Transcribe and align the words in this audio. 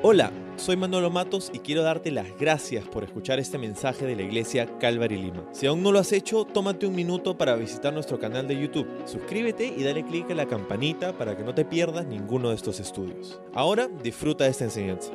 Hola, 0.00 0.32
soy 0.56 0.76
Manolo 0.76 1.10
Matos 1.10 1.50
y 1.52 1.58
quiero 1.58 1.82
darte 1.82 2.12
las 2.12 2.38
gracias 2.38 2.86
por 2.86 3.02
escuchar 3.02 3.40
este 3.40 3.58
mensaje 3.58 4.06
de 4.06 4.14
la 4.14 4.22
iglesia 4.22 4.78
Calvary 4.78 5.16
Lima. 5.16 5.52
Si 5.52 5.66
aún 5.66 5.82
no 5.82 5.90
lo 5.90 5.98
has 5.98 6.12
hecho, 6.12 6.44
tómate 6.44 6.86
un 6.86 6.94
minuto 6.94 7.36
para 7.36 7.56
visitar 7.56 7.92
nuestro 7.92 8.16
canal 8.20 8.46
de 8.46 8.60
YouTube. 8.60 8.86
Suscríbete 9.08 9.66
y 9.66 9.82
dale 9.82 10.06
clic 10.06 10.30
a 10.30 10.36
la 10.36 10.46
campanita 10.46 11.18
para 11.18 11.36
que 11.36 11.42
no 11.42 11.52
te 11.52 11.64
pierdas 11.64 12.06
ninguno 12.06 12.50
de 12.50 12.54
estos 12.54 12.78
estudios. 12.78 13.40
Ahora 13.52 13.88
disfruta 13.88 14.44
de 14.44 14.50
esta 14.50 14.62
enseñanza. 14.62 15.10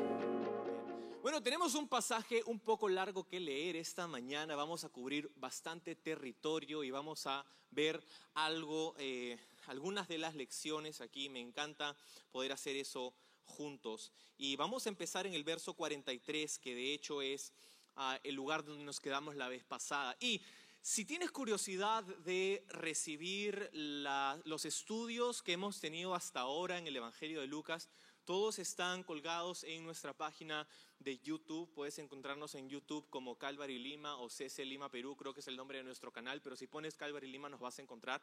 Bueno, 1.21 1.41
tenemos 1.41 1.75
un 1.75 1.87
pasaje 1.87 2.43
un 2.45 2.59
poco 2.59 2.89
largo 2.89 3.23
que 3.23 3.39
leer 3.39 3.77
esta 3.77 4.05
mañana. 4.05 4.57
Vamos 4.57 4.83
a 4.83 4.89
cubrir 4.89 5.31
bastante 5.37 5.95
territorio 5.95 6.83
y 6.83 6.91
vamos 6.91 7.25
a 7.25 7.45
ver 7.71 8.03
algo, 8.33 8.95
eh, 8.99 9.37
algunas 9.67 10.09
de 10.09 10.17
las 10.17 10.35
lecciones 10.35 10.99
aquí. 10.99 11.29
Me 11.29 11.39
encanta 11.39 11.95
poder 12.33 12.51
hacer 12.51 12.75
eso 12.75 13.13
juntos. 13.45 14.11
Y 14.37 14.55
vamos 14.55 14.85
a 14.85 14.89
empezar 14.89 15.27
en 15.27 15.33
el 15.33 15.43
verso 15.43 15.73
43, 15.73 16.59
que 16.59 16.75
de 16.75 16.93
hecho 16.93 17.21
es 17.21 17.53
ah, 17.95 18.19
el 18.23 18.35
lugar 18.35 18.63
donde 18.63 18.83
nos 18.83 18.99
quedamos 18.99 19.35
la 19.35 19.47
vez 19.47 19.63
pasada. 19.63 20.15
Y 20.19 20.41
si 20.81 21.05
tienes 21.05 21.31
curiosidad 21.31 22.03
de 22.03 22.65
recibir 22.67 23.69
los 23.73 24.65
estudios 24.65 25.41
que 25.41 25.53
hemos 25.53 25.79
tenido 25.79 26.13
hasta 26.13 26.41
ahora 26.41 26.77
en 26.77 26.87
el 26.87 26.97
Evangelio 26.97 27.39
de 27.39 27.47
Lucas, 27.47 27.87
todos 28.25 28.59
están 28.59 29.03
colgados 29.03 29.63
en 29.63 29.85
nuestra 29.85 30.13
página 30.13 30.67
de 30.99 31.19
YouTube. 31.19 31.71
Puedes 31.73 31.99
encontrarnos 31.99 32.55
en 32.55 32.69
YouTube 32.69 33.09
como 33.09 33.37
Calvary 33.37 33.79
Lima 33.79 34.17
o 34.17 34.29
CC 34.29 34.65
Lima 34.65 34.89
Perú, 34.89 35.15
creo 35.15 35.33
que 35.33 35.39
es 35.39 35.47
el 35.47 35.55
nombre 35.55 35.77
de 35.77 35.85
nuestro 35.85 36.11
canal, 36.11 36.41
pero 36.41 36.57
si 36.57 36.67
pones 36.67 36.97
Calvary 36.97 37.31
Lima 37.31 37.47
nos 37.47 37.61
vas 37.61 37.79
a 37.79 37.81
encontrar. 37.81 38.21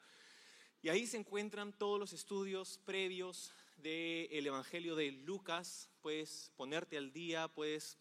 Y 0.82 0.88
ahí 0.88 1.06
se 1.06 1.18
encuentran 1.18 1.72
todos 1.72 1.98
los 1.98 2.12
estudios 2.12 2.78
previos 2.84 3.52
del 3.82 4.46
Evangelio 4.46 4.94
de 4.94 5.10
Lucas, 5.10 5.88
puedes 6.02 6.50
ponerte 6.56 6.98
al 6.98 7.12
día, 7.12 7.48
puedes 7.48 7.96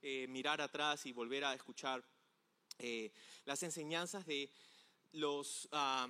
eh, 0.00 0.26
mirar 0.28 0.60
atrás 0.60 1.04
y 1.06 1.12
volver 1.12 1.44
a 1.44 1.54
escuchar 1.54 2.02
eh, 2.78 3.12
las 3.44 3.62
enseñanzas 3.62 4.24
de 4.26 4.50
los, 5.12 5.68
ah, 5.72 6.08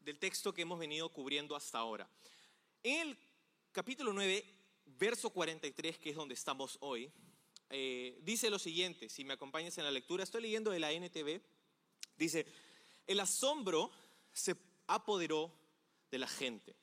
del 0.00 0.18
texto 0.18 0.54
que 0.54 0.62
hemos 0.62 0.78
venido 0.78 1.08
cubriendo 1.08 1.56
hasta 1.56 1.78
ahora. 1.78 2.08
En 2.82 3.08
el 3.08 3.18
capítulo 3.72 4.12
9, 4.12 4.44
verso 4.84 5.30
43, 5.30 5.98
que 5.98 6.10
es 6.10 6.16
donde 6.16 6.34
estamos 6.34 6.78
hoy, 6.80 7.10
eh, 7.70 8.16
dice 8.22 8.48
lo 8.48 8.60
siguiente, 8.60 9.08
si 9.08 9.24
me 9.24 9.34
acompañas 9.34 9.76
en 9.78 9.84
la 9.84 9.90
lectura, 9.90 10.22
estoy 10.22 10.42
leyendo 10.42 10.70
de 10.70 10.78
la 10.78 10.92
NTV, 10.92 11.40
dice, 12.16 12.46
el 13.08 13.18
asombro 13.18 13.90
se 14.32 14.54
apoderó 14.86 15.52
de 16.10 16.18
la 16.18 16.28
gente 16.28 16.76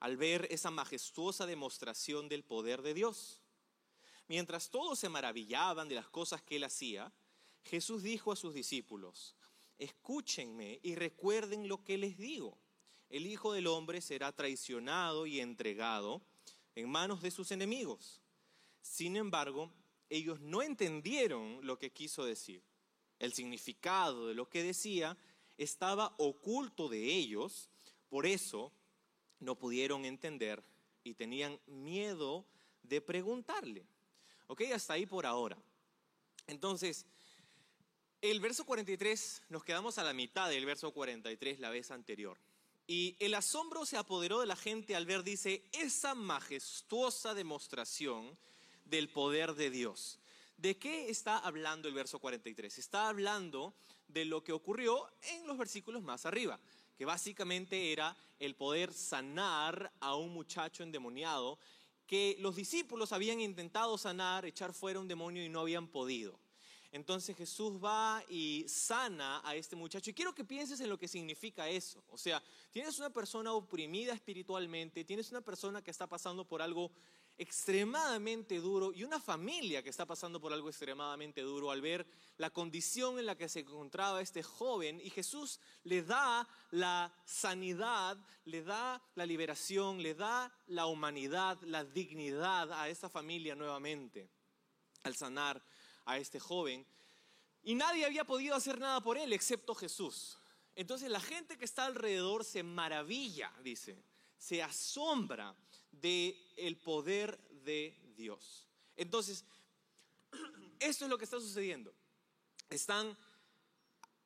al 0.00 0.16
ver 0.16 0.48
esa 0.50 0.70
majestuosa 0.70 1.46
demostración 1.46 2.28
del 2.28 2.42
poder 2.42 2.82
de 2.82 2.94
Dios. 2.94 3.40
Mientras 4.28 4.70
todos 4.70 4.98
se 4.98 5.08
maravillaban 5.08 5.88
de 5.88 5.94
las 5.94 6.08
cosas 6.08 6.42
que 6.42 6.56
él 6.56 6.64
hacía, 6.64 7.12
Jesús 7.62 8.02
dijo 8.02 8.32
a 8.32 8.36
sus 8.36 8.54
discípulos, 8.54 9.36
escúchenme 9.78 10.80
y 10.82 10.94
recuerden 10.94 11.68
lo 11.68 11.84
que 11.84 11.98
les 11.98 12.16
digo. 12.16 12.58
El 13.10 13.26
Hijo 13.26 13.52
del 13.52 13.66
Hombre 13.66 14.00
será 14.00 14.32
traicionado 14.32 15.26
y 15.26 15.40
entregado 15.40 16.22
en 16.74 16.88
manos 16.88 17.22
de 17.22 17.30
sus 17.30 17.50
enemigos. 17.50 18.22
Sin 18.80 19.16
embargo, 19.16 19.72
ellos 20.08 20.40
no 20.40 20.62
entendieron 20.62 21.58
lo 21.66 21.78
que 21.78 21.92
quiso 21.92 22.24
decir. 22.24 22.62
El 23.18 23.32
significado 23.32 24.28
de 24.28 24.34
lo 24.34 24.48
que 24.48 24.62
decía 24.62 25.18
estaba 25.58 26.14
oculto 26.18 26.88
de 26.88 27.04
ellos, 27.04 27.68
por 28.08 28.26
eso 28.26 28.72
no 29.40 29.56
pudieron 29.56 30.04
entender 30.04 30.62
y 31.02 31.14
tenían 31.14 31.58
miedo 31.66 32.44
de 32.82 33.00
preguntarle. 33.00 33.84
¿Ok? 34.46 34.62
Hasta 34.74 34.94
ahí 34.94 35.06
por 35.06 35.26
ahora. 35.26 35.56
Entonces, 36.46 37.06
el 38.20 38.40
verso 38.40 38.64
43, 38.64 39.42
nos 39.48 39.64
quedamos 39.64 39.98
a 39.98 40.04
la 40.04 40.12
mitad 40.12 40.48
del 40.48 40.66
verso 40.66 40.92
43 40.92 41.58
la 41.60 41.70
vez 41.70 41.90
anterior. 41.90 42.38
Y 42.86 43.16
el 43.20 43.34
asombro 43.34 43.86
se 43.86 43.96
apoderó 43.96 44.40
de 44.40 44.46
la 44.46 44.56
gente 44.56 44.96
al 44.96 45.06
ver, 45.06 45.22
dice, 45.22 45.62
esa 45.72 46.14
majestuosa 46.14 47.34
demostración 47.34 48.36
del 48.84 49.08
poder 49.08 49.54
de 49.54 49.70
Dios. 49.70 50.18
¿De 50.56 50.76
qué 50.76 51.08
está 51.08 51.38
hablando 51.38 51.88
el 51.88 51.94
verso 51.94 52.18
43? 52.18 52.78
Está 52.78 53.08
hablando 53.08 53.74
de 54.08 54.24
lo 54.24 54.42
que 54.42 54.52
ocurrió 54.52 55.08
en 55.22 55.46
los 55.46 55.56
versículos 55.56 56.02
más 56.02 56.26
arriba 56.26 56.58
que 57.00 57.06
básicamente 57.06 57.92
era 57.92 58.14
el 58.38 58.54
poder 58.54 58.92
sanar 58.92 59.90
a 60.00 60.16
un 60.16 60.34
muchacho 60.34 60.82
endemoniado 60.82 61.58
que 62.06 62.36
los 62.40 62.56
discípulos 62.56 63.12
habían 63.12 63.40
intentado 63.40 63.96
sanar, 63.96 64.44
echar 64.44 64.74
fuera 64.74 65.00
un 65.00 65.08
demonio 65.08 65.42
y 65.42 65.48
no 65.48 65.60
habían 65.60 65.88
podido. 65.88 66.38
Entonces 66.92 67.34
Jesús 67.34 67.82
va 67.82 68.22
y 68.28 68.66
sana 68.68 69.40
a 69.46 69.54
este 69.54 69.76
muchacho. 69.76 70.10
Y 70.10 70.12
quiero 70.12 70.34
que 70.34 70.44
pienses 70.44 70.78
en 70.80 70.90
lo 70.90 70.98
que 70.98 71.08
significa 71.08 71.70
eso. 71.70 72.04
O 72.10 72.18
sea, 72.18 72.42
tienes 72.70 72.98
una 72.98 73.08
persona 73.08 73.54
oprimida 73.54 74.12
espiritualmente, 74.12 75.02
tienes 75.02 75.30
una 75.30 75.40
persona 75.40 75.80
que 75.80 75.90
está 75.90 76.06
pasando 76.06 76.44
por 76.44 76.60
algo 76.60 76.92
extremadamente 77.40 78.60
duro 78.60 78.92
y 78.92 79.02
una 79.02 79.18
familia 79.18 79.82
que 79.82 79.88
está 79.88 80.04
pasando 80.04 80.38
por 80.38 80.52
algo 80.52 80.68
extremadamente 80.68 81.40
duro 81.40 81.70
al 81.70 81.80
ver 81.80 82.06
la 82.36 82.50
condición 82.50 83.18
en 83.18 83.24
la 83.24 83.34
que 83.34 83.48
se 83.48 83.60
encontraba 83.60 84.20
este 84.20 84.42
joven 84.42 85.00
y 85.02 85.08
Jesús 85.08 85.58
le 85.84 86.02
da 86.02 86.46
la 86.70 87.10
sanidad, 87.24 88.18
le 88.44 88.62
da 88.62 89.02
la 89.14 89.24
liberación, 89.24 90.02
le 90.02 90.14
da 90.14 90.52
la 90.66 90.84
humanidad, 90.84 91.58
la 91.62 91.82
dignidad 91.82 92.70
a 92.72 92.90
esta 92.90 93.08
familia 93.08 93.54
nuevamente 93.54 94.28
al 95.02 95.16
sanar 95.16 95.64
a 96.04 96.18
este 96.18 96.38
joven. 96.38 96.86
Y 97.62 97.74
nadie 97.74 98.04
había 98.04 98.26
podido 98.26 98.54
hacer 98.54 98.78
nada 98.78 99.00
por 99.00 99.16
él 99.16 99.32
excepto 99.32 99.74
Jesús. 99.74 100.36
Entonces 100.74 101.08
la 101.08 101.20
gente 101.20 101.56
que 101.56 101.64
está 101.64 101.86
alrededor 101.86 102.44
se 102.44 102.62
maravilla, 102.62 103.50
dice, 103.62 104.04
se 104.40 104.62
asombra 104.62 105.54
del 105.92 106.34
el 106.56 106.78
poder 106.78 107.38
de 107.62 107.94
Dios. 108.16 108.66
Entonces, 108.96 109.44
esto 110.80 111.04
es 111.04 111.10
lo 111.10 111.18
que 111.18 111.24
está 111.24 111.38
sucediendo. 111.38 111.94
Están, 112.70 113.16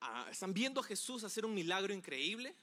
ah, 0.01 0.29
están 0.31 0.55
viendo 0.55 0.81
a 0.81 0.85
Jesús 0.85 1.25
hacer 1.25 1.45
un 1.45 1.53
milagro 1.53 1.93
increíble. 1.93 2.57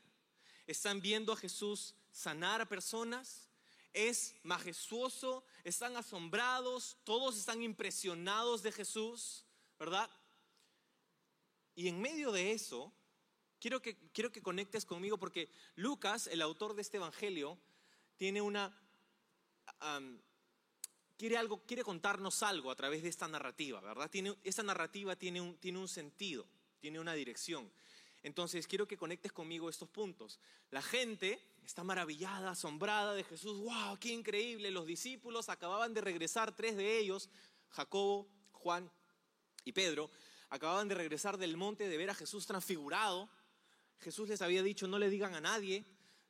Están 0.66 1.02
viendo 1.02 1.34
a 1.34 1.38
Jesús 1.38 1.94
sanar 2.10 2.62
a 2.62 2.70
personas. 2.70 3.50
Es 3.92 4.34
majestuoso. 4.44 5.44
Están 5.66 5.98
asombrados. 5.98 6.98
Todos 7.04 7.38
están 7.38 7.62
impresionados 7.62 8.64
de 8.64 8.72
Jesús. 8.72 9.44
¿Verdad? 9.78 10.10
Y 11.76 11.90
en 11.90 12.00
medio 12.00 12.32
de 12.32 12.54
eso, 12.54 12.94
quiero 13.62 13.82
que, 13.82 13.96
quiero 14.12 14.32
que 14.32 14.42
conectes 14.42 14.86
conmigo 14.86 15.18
porque 15.18 15.50
Lucas, 15.76 16.28
el 16.28 16.42
autor 16.42 16.74
de 16.74 16.82
este 16.82 16.98
evangelio, 16.98 17.58
tiene 18.18 18.42
una 18.42 18.76
quiere, 21.18 21.38
algo, 21.38 21.64
quiere 21.66 21.84
contarnos 21.84 22.44
algo 22.44 22.72
a 22.72 22.76
través 22.76 23.04
de 23.04 23.10
esta 23.10 23.28
narrativa, 23.28 23.80
¿verdad? 23.80 24.10
Tiene, 24.10 24.36
esta 24.44 24.64
narrativa 24.64 25.16
tiene 25.16 25.40
un, 25.40 25.56
tiene 25.58 25.78
un 25.78 25.88
sentido, 25.88 26.48
tiene 26.80 27.00
una 27.00 27.14
dirección. 27.14 27.72
Entonces 28.24 28.68
quiero 28.68 28.88
que 28.88 28.98
conectes 28.98 29.32
conmigo 29.32 29.70
estos 29.70 29.90
puntos. 29.90 30.40
La 30.70 30.82
gente 30.82 31.40
está 31.64 31.84
maravillada, 31.84 32.52
asombrada 32.52 33.14
de 33.14 33.24
Jesús. 33.24 33.60
¡Wow! 33.60 33.98
¡Qué 34.00 34.10
increíble! 34.10 34.72
Los 34.72 34.86
discípulos 34.86 35.50
acababan 35.50 35.94
de 35.94 36.02
regresar, 36.02 36.56
tres 36.56 36.76
de 36.76 36.98
ellos, 36.98 37.30
Jacobo, 37.70 38.28
Juan 38.52 38.92
y 39.64 39.72
Pedro, 39.72 40.10
acababan 40.50 40.88
de 40.88 40.96
regresar 40.96 41.38
del 41.38 41.58
monte 41.58 41.88
de 41.88 41.98
ver 41.98 42.10
a 42.10 42.16
Jesús 42.16 42.46
transfigurado. 42.46 43.30
Jesús 44.02 44.28
les 44.28 44.42
había 44.42 44.64
dicho, 44.64 44.88
no 44.88 45.00
le 45.00 45.10
digan 45.10 45.36
a 45.36 45.42
nadie, 45.42 45.86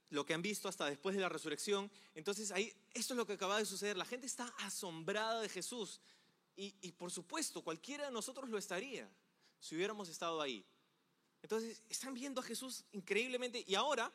lo 0.09 0.25
que 0.25 0.33
han 0.33 0.41
visto 0.41 0.67
hasta 0.67 0.85
después 0.85 1.15
de 1.15 1.21
la 1.21 1.29
resurrección. 1.29 1.89
Entonces 2.15 2.51
ahí, 2.51 2.73
esto 2.93 3.13
es 3.13 3.17
lo 3.17 3.25
que 3.25 3.33
acaba 3.33 3.57
de 3.57 3.65
suceder. 3.65 3.95
La 3.97 4.05
gente 4.05 4.27
está 4.27 4.45
asombrada 4.59 5.41
de 5.41 5.49
Jesús. 5.49 6.01
Y, 6.55 6.75
y, 6.81 6.91
por 6.91 7.11
supuesto, 7.11 7.63
cualquiera 7.63 8.05
de 8.05 8.11
nosotros 8.11 8.49
lo 8.49 8.57
estaría 8.57 9.09
si 9.59 9.75
hubiéramos 9.75 10.09
estado 10.09 10.41
ahí. 10.41 10.65
Entonces, 11.41 11.81
están 11.89 12.13
viendo 12.13 12.41
a 12.41 12.43
Jesús 12.43 12.83
increíblemente. 12.91 13.63
Y 13.65 13.75
ahora, 13.75 14.11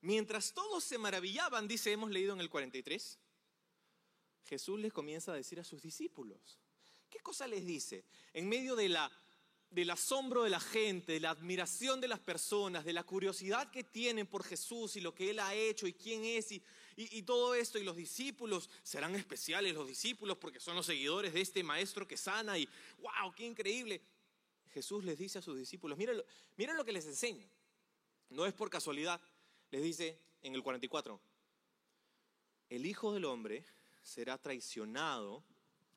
mientras 0.00 0.52
todos 0.52 0.82
se 0.82 0.98
maravillaban, 0.98 1.68
dice, 1.68 1.92
hemos 1.92 2.10
leído 2.10 2.34
en 2.34 2.40
el 2.40 2.50
43, 2.50 3.18
Jesús 4.46 4.80
les 4.80 4.92
comienza 4.92 5.32
a 5.32 5.36
decir 5.36 5.60
a 5.60 5.64
sus 5.64 5.80
discípulos. 5.80 6.58
¿Qué 7.08 7.20
cosa 7.20 7.46
les 7.46 7.64
dice? 7.64 8.04
En 8.32 8.48
medio 8.48 8.74
de 8.74 8.88
la 8.88 9.10
del 9.70 9.90
asombro 9.90 10.44
de 10.44 10.50
la 10.50 10.60
gente, 10.60 11.12
de 11.12 11.20
la 11.20 11.30
admiración 11.30 12.00
de 12.00 12.08
las 12.08 12.20
personas, 12.20 12.84
de 12.84 12.92
la 12.92 13.02
curiosidad 13.02 13.70
que 13.70 13.84
tienen 13.84 14.26
por 14.26 14.44
Jesús 14.44 14.96
y 14.96 15.00
lo 15.00 15.14
que 15.14 15.30
Él 15.30 15.38
ha 15.40 15.54
hecho 15.54 15.86
y 15.86 15.92
quién 15.92 16.24
es 16.24 16.52
y, 16.52 16.62
todo 17.22 17.54
esto. 17.54 17.78
Y 17.78 17.84
los 17.84 17.96
discípulos 17.96 18.70
serán 18.82 19.14
especiales, 19.14 19.74
los 19.74 19.88
discípulos, 19.88 20.38
porque 20.38 20.60
son 20.60 20.76
los 20.76 20.86
seguidores 20.86 21.34
de 21.34 21.40
este 21.40 21.62
maestro 21.62 22.06
que 22.06 22.16
sana 22.16 22.58
y 22.58 22.68
wow, 22.98 23.32
qué 23.34 23.44
increíble. 23.44 24.00
Jesús 24.72 25.04
les 25.04 25.18
dice 25.18 25.38
a 25.38 25.42
sus 25.42 25.58
discípulos, 25.58 25.98
miren, 25.98 26.22
miren 26.56 26.76
lo 26.76 26.84
que 26.84 26.92
les 26.92 27.06
enseña. 27.06 27.46
No 28.30 28.46
es 28.46 28.54
por 28.54 28.70
casualidad. 28.70 29.20
Les 29.70 29.82
dice 29.82 30.20
en 30.42 30.54
el 30.54 30.62
44, 30.62 31.20
el 32.70 32.86
Hijo 32.86 33.12
del 33.12 33.24
Hombre 33.24 33.64
será 34.02 34.38
traicionado 34.38 35.42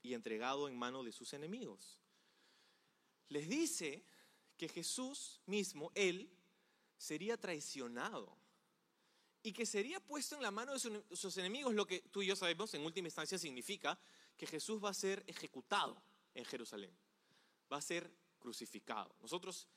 y 0.01 0.13
entregado 0.13 0.67
en 0.67 0.77
mano 0.77 1.03
de 1.03 1.11
sus 1.11 1.33
enemigos. 1.33 1.98
Les 3.29 3.47
dice 3.47 4.03
que 4.57 4.67
Jesús 4.67 5.41
mismo, 5.45 5.91
Él, 5.95 6.29
sería 6.97 7.37
traicionado 7.37 8.37
y 9.41 9.53
que 9.53 9.65
sería 9.65 9.99
puesto 9.99 10.35
en 10.35 10.41
la 10.41 10.51
mano 10.51 10.73
de 10.73 10.79
sus 11.15 11.37
enemigos, 11.37 11.73
lo 11.73 11.87
que 11.87 12.01
tú 12.01 12.21
y 12.21 12.27
yo 12.27 12.35
sabemos 12.35 12.73
en 12.73 12.85
última 12.85 13.07
instancia 13.07 13.37
significa 13.37 13.97
que 14.35 14.45
Jesús 14.45 14.83
va 14.83 14.89
a 14.89 14.93
ser 14.93 15.23
ejecutado 15.27 16.01
en 16.33 16.43
Jerusalén, 16.43 16.91
va 17.71 17.77
a 17.77 17.81
ser 17.81 18.11
crucificado. 18.39 19.15
Nosotros 19.21 19.67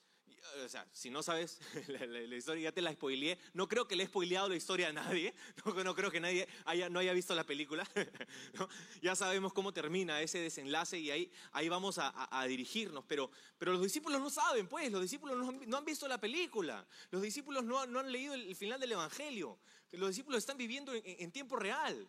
o 0.64 0.68
sea, 0.68 0.86
si 0.92 1.10
no 1.10 1.22
sabes 1.22 1.60
la, 1.88 2.36
historia, 2.36 2.64
ya 2.64 2.72
te 2.72 2.82
la 2.82 2.92
spoileé. 2.92 3.38
No 3.54 3.68
creo 3.68 3.86
que 3.86 3.96
le 3.96 4.04
he 4.04 4.06
spoileado 4.06 4.48
la 4.48 4.56
historia 4.56 4.88
a 4.88 4.92
nadie. 4.92 5.34
No, 5.82 5.94
creo 5.94 6.10
que 6.10 6.20
nadie 6.20 6.46
haya, 6.64 6.88
no 6.88 6.98
haya 6.98 7.12
visto 7.12 7.34
la 7.34 7.44
película. 7.44 7.88
Ya 9.02 9.16
sabemos 9.16 9.52
cómo 9.52 9.72
termina 9.72 10.20
ese 10.20 10.38
desenlace 10.38 10.98
y 10.98 11.10
ahí, 11.10 11.32
ahí 11.52 11.68
vamos 11.68 11.98
a, 11.98 12.44
dirigirnos. 12.46 13.04
Pero, 13.06 13.30
pero 13.58 13.72
los 13.72 13.82
discípulos 13.82 14.20
no 14.20 14.30
saben, 14.30 14.68
pues. 14.68 14.90
Los 14.92 15.02
discípulos 15.02 15.36
no 15.66 15.76
han, 15.76 15.84
visto 15.84 16.06
la 16.06 16.18
película. 16.18 16.86
Los 17.10 17.22
discípulos 17.22 17.64
no, 17.64 17.86
no, 17.86 18.00
han 18.00 18.12
leído 18.12 18.34
el 18.34 18.54
final 18.54 18.78
del 18.78 18.92
Evangelio. 18.92 19.58
Los 19.92 20.10
discípulos 20.10 20.38
están 20.38 20.56
viviendo 20.56 20.92
en 20.94 21.32
tiempo 21.32 21.56
real. 21.56 22.08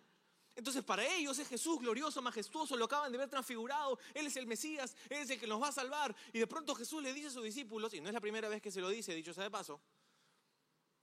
Entonces 0.55 0.83
para 0.83 1.05
ellos 1.15 1.37
es 1.39 1.47
Jesús 1.47 1.79
glorioso, 1.79 2.21
majestuoso, 2.21 2.77
lo 2.77 2.85
acaban 2.85 3.11
de 3.11 3.17
ver 3.17 3.29
transfigurado, 3.29 3.97
Él 4.13 4.27
es 4.27 4.35
el 4.37 4.45
Mesías, 4.45 4.95
Él 5.09 5.21
es 5.21 5.29
el 5.29 5.39
que 5.39 5.47
nos 5.47 5.61
va 5.61 5.69
a 5.69 5.71
salvar. 5.71 6.15
Y 6.31 6.39
de 6.39 6.47
pronto 6.47 6.75
Jesús 6.75 7.01
le 7.01 7.11
dice 7.11 7.27
a 7.27 7.31
sus 7.31 7.43
discípulos, 7.43 7.93
y 7.93 8.01
no 8.01 8.09
es 8.09 8.13
la 8.13 8.21
primera 8.21 8.47
vez 8.49 8.61
que 8.61 8.71
se 8.71 8.79
lo 8.79 8.89
dice, 8.89 9.15
dicho 9.15 9.33
sea 9.33 9.43
de 9.43 9.51
paso, 9.51 9.81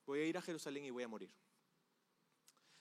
voy 0.07 0.21
a 0.21 0.25
ir 0.25 0.39
a 0.39 0.43
Jerusalén 0.43 0.85
y 0.85 0.91
voy 0.91 1.03
a 1.03 1.09
morir. 1.09 1.31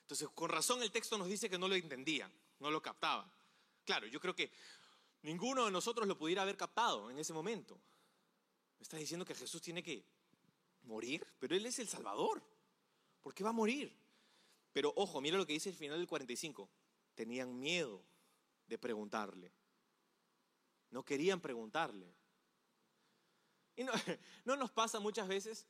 Entonces 0.02 0.30
con 0.30 0.50
razón 0.50 0.82
el 0.84 0.92
texto 0.92 1.18
nos 1.18 1.28
dice 1.28 1.50
que 1.50 1.58
no 1.58 1.68
lo 1.68 1.76
entendían, 1.76 2.32
no 2.60 2.70
lo 2.70 2.82
captaban. 2.82 3.32
Claro, 3.84 4.06
yo 4.06 4.20
creo 4.20 4.36
que 4.36 4.52
ninguno 5.24 5.66
de 5.66 5.72
nosotros 5.72 6.08
lo 6.08 6.18
pudiera 6.18 6.44
haber 6.44 6.58
captado 6.58 7.10
en 7.10 7.18
ese 7.18 7.34
momento. 7.34 7.80
Me 8.78 8.84
está 8.84 8.98
diciendo 8.98 9.26
que 9.26 9.34
Jesús 9.34 9.62
tiene 9.62 9.82
que 9.82 10.06
morir, 10.84 11.26
pero 11.40 11.56
Él 11.56 11.66
es 11.66 11.80
el 11.80 11.88
Salvador. 11.88 12.44
¿Por 13.22 13.34
qué 13.34 13.44
va 13.44 13.50
a 13.50 13.54
morir? 13.54 13.96
Pero 14.72 14.94
ojo, 14.96 15.22
mira 15.22 15.38
lo 15.38 15.46
que 15.46 15.54
dice 15.54 15.70
el 15.70 15.76
final 15.76 15.98
del 15.98 16.08
45. 16.08 16.70
Tenían 17.16 17.60
miedo 17.60 18.04
de 18.68 18.78
preguntarle. 18.78 19.52
No 20.92 21.04
querían 21.04 21.42
preguntarle. 21.42 22.14
Y 23.76 23.84
no, 23.84 23.92
no, 24.46 24.56
nos 24.56 24.72
pasa 24.72 25.00
muchas 25.00 25.28
veces, 25.28 25.66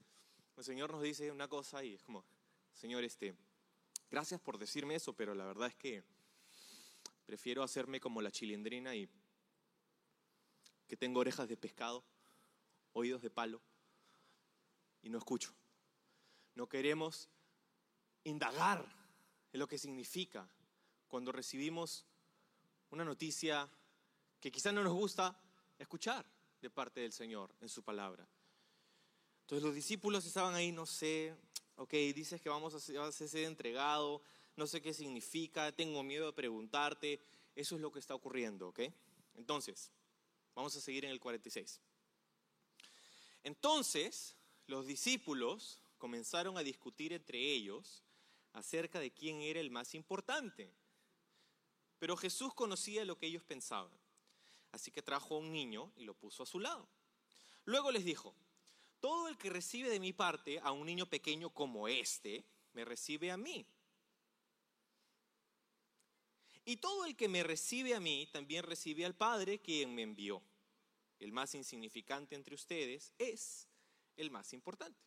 el 0.58 0.64
Señor 0.64 0.92
nos 0.92 1.02
dice 1.02 1.32
una 1.32 1.48
cosa 1.48 1.84
y 1.84 1.94
es 1.96 2.04
como, 2.04 2.26
Señor, 2.74 3.04
este, 3.04 3.36
gracias 4.10 4.42
por 4.42 4.58
decirme 4.58 4.96
eso, 4.96 5.14
pero 5.14 5.36
la 5.36 5.46
verdad 5.46 5.68
es 5.68 5.76
que 5.76 6.04
prefiero 7.26 7.64
hacerme 7.64 8.00
como 8.00 8.22
la 8.22 8.32
chilindrina 8.32 8.96
y 8.96 9.08
que 10.88 10.98
tengo 10.98 11.20
orejas 11.20 11.48
de 11.48 11.56
pescado, 11.56 12.04
oídos 12.94 13.22
de 13.22 13.30
palo 13.30 13.62
y 15.02 15.10
no 15.10 15.20
escucho. 15.20 15.54
No 16.56 16.68
queremos 16.68 17.30
indagar 18.30 18.86
en 19.52 19.60
lo 19.60 19.68
que 19.68 19.78
significa 19.78 20.48
cuando 21.08 21.32
recibimos 21.32 22.06
una 22.92 23.04
noticia 23.04 23.70
que 24.40 24.52
quizás 24.52 24.74
no 24.74 24.84
nos 24.84 24.94
gusta 24.94 25.36
escuchar 25.78 26.26
de 26.62 26.70
parte 26.70 27.02
del 27.02 27.14
Señor 27.14 27.54
en 27.62 27.70
su 27.70 27.84
palabra. 27.84 28.28
Entonces 29.42 29.64
los 29.64 29.76
discípulos 29.76 30.26
estaban 30.26 30.54
ahí, 30.56 30.72
no 30.72 30.86
sé, 30.86 31.36
ok, 31.76 31.92
dices 32.14 32.42
que 32.42 32.50
vamos 32.50 32.74
a 32.74 32.80
ser, 32.80 33.44
entregado, 33.44 34.22
no 34.56 34.68
sé 34.68 34.82
qué 34.82 34.94
significa, 34.94 35.72
tengo 35.72 36.04
miedo 36.04 36.28
de 36.28 36.34
preguntarte, 36.34 37.20
eso 37.56 37.76
es 37.76 37.82
lo 37.82 37.92
que 37.92 38.00
está 38.00 38.14
ocurriendo, 38.14 38.68
ok. 38.68 38.82
Entonces, 39.36 39.92
vamos 40.54 40.76
a 40.76 40.82
seguir 40.82 41.06
en 41.06 41.12
el 41.12 41.20
46. 41.20 41.80
Entonces, 43.44 44.36
los 44.68 44.86
discípulos 44.86 45.80
comenzaron 45.98 46.58
a 46.58 46.64
discutir 46.64 47.14
entre 47.14 47.40
ellos 47.40 48.04
acerca 48.60 49.00
de 49.00 49.12
quién 49.12 49.42
era 49.42 49.60
el 49.60 49.72
más 49.72 49.96
importante. 49.96 50.72
Pero 51.98 52.16
Jesús 52.16 52.54
conocía 52.54 53.06
lo 53.06 53.18
que 53.18 53.28
ellos 53.28 53.44
pensaban. 53.44 53.92
Así 54.72 54.92
que 54.92 55.02
trajo 55.02 55.36
a 55.36 55.40
un 55.40 55.52
niño 55.52 55.92
y 55.98 56.06
lo 56.06 56.14
puso 56.14 56.44
a 56.44 56.46
su 56.46 56.60
lado. 56.60 56.88
Luego 57.66 57.92
les 57.92 58.06
dijo, 58.06 58.34
todo 59.00 59.28
el 59.28 59.38
que 59.38 59.50
recibe 59.50 59.90
de 59.90 60.00
mi 60.00 60.14
parte 60.14 60.60
a 60.60 60.72
un 60.72 60.86
niño 60.86 61.06
pequeño 61.06 61.50
como 61.50 61.88
este, 61.88 62.46
me 62.74 62.86
recibe 62.86 63.32
a 63.32 63.38
mí. 63.38 63.66
Y 66.66 66.78
todo 66.78 67.06
el 67.06 67.16
que 67.16 67.28
me 67.28 67.44
recibe 67.44 67.96
a 67.96 68.00
mí, 68.00 68.28
también 68.32 68.64
recibe 68.64 69.06
al 69.06 69.16
Padre 69.16 69.60
quien 69.60 69.96
me 69.96 70.04
envió. 70.04 70.42
El 71.20 71.32
más 71.32 71.56
insignificante 71.56 72.36
entre 72.36 72.56
ustedes 72.56 73.12
es 73.18 73.68
el 74.16 74.30
más 74.30 74.54
importante. 74.54 75.00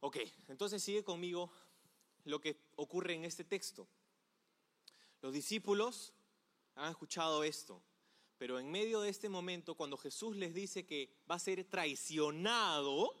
Ok, 0.00 0.18
entonces 0.48 0.82
sigue 0.82 1.04
conmigo 1.04 1.50
lo 2.26 2.40
que 2.40 2.60
ocurre 2.76 3.14
en 3.14 3.24
este 3.24 3.44
texto. 3.44 3.88
Los 5.22 5.32
discípulos 5.32 6.12
han 6.74 6.90
escuchado 6.90 7.42
esto, 7.44 7.82
pero 8.36 8.58
en 8.58 8.70
medio 8.70 9.00
de 9.00 9.08
este 9.08 9.28
momento, 9.28 9.74
cuando 9.74 9.96
Jesús 9.96 10.36
les 10.36 10.52
dice 10.52 10.84
que 10.84 11.10
va 11.30 11.36
a 11.36 11.40
ser 11.40 11.64
traicionado, 11.64 13.14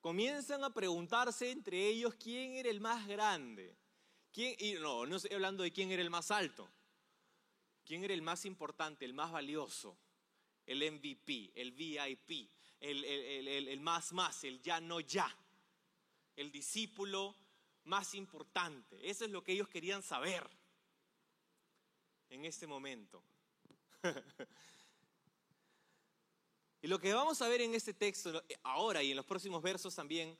comienzan 0.00 0.64
a 0.64 0.74
preguntarse 0.74 1.50
entre 1.50 1.86
ellos 1.86 2.14
quién 2.14 2.54
era 2.54 2.70
el 2.70 2.80
más 2.80 3.06
grande. 3.06 3.76
¿Quién, 4.32 4.56
y 4.58 4.72
no, 4.74 5.06
no 5.06 5.16
estoy 5.16 5.34
hablando 5.34 5.62
de 5.62 5.72
quién 5.72 5.92
era 5.92 6.02
el 6.02 6.10
más 6.10 6.30
alto. 6.30 6.68
¿Quién 7.84 8.02
era 8.04 8.14
el 8.14 8.22
más 8.22 8.46
importante, 8.46 9.04
el 9.04 9.12
más 9.12 9.30
valioso? 9.30 9.98
El 10.64 10.78
MVP, 10.78 11.52
el 11.54 11.72
VIP, 11.72 12.50
el, 12.80 13.04
el, 13.04 13.68
el 13.68 13.80
más 13.80 14.12
más, 14.12 14.44
el 14.44 14.62
ya 14.62 14.80
no 14.80 15.00
ya. 15.00 15.36
El 16.34 16.50
discípulo 16.50 17.36
más 17.84 18.14
importante. 18.14 19.08
Eso 19.08 19.24
es 19.24 19.30
lo 19.30 19.42
que 19.42 19.52
ellos 19.52 19.68
querían 19.68 20.02
saber 20.02 20.48
en 22.28 22.44
este 22.44 22.66
momento. 22.66 23.22
y 26.82 26.86
lo 26.86 26.98
que 26.98 27.14
vamos 27.14 27.40
a 27.42 27.48
ver 27.48 27.60
en 27.60 27.74
este 27.74 27.94
texto 27.94 28.42
ahora 28.62 29.02
y 29.02 29.10
en 29.10 29.16
los 29.16 29.26
próximos 29.26 29.62
versos 29.62 29.94
también 29.94 30.38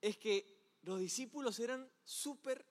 es 0.00 0.16
que 0.16 0.46
los 0.82 1.00
discípulos 1.00 1.58
eran 1.58 1.90
súper 2.04 2.64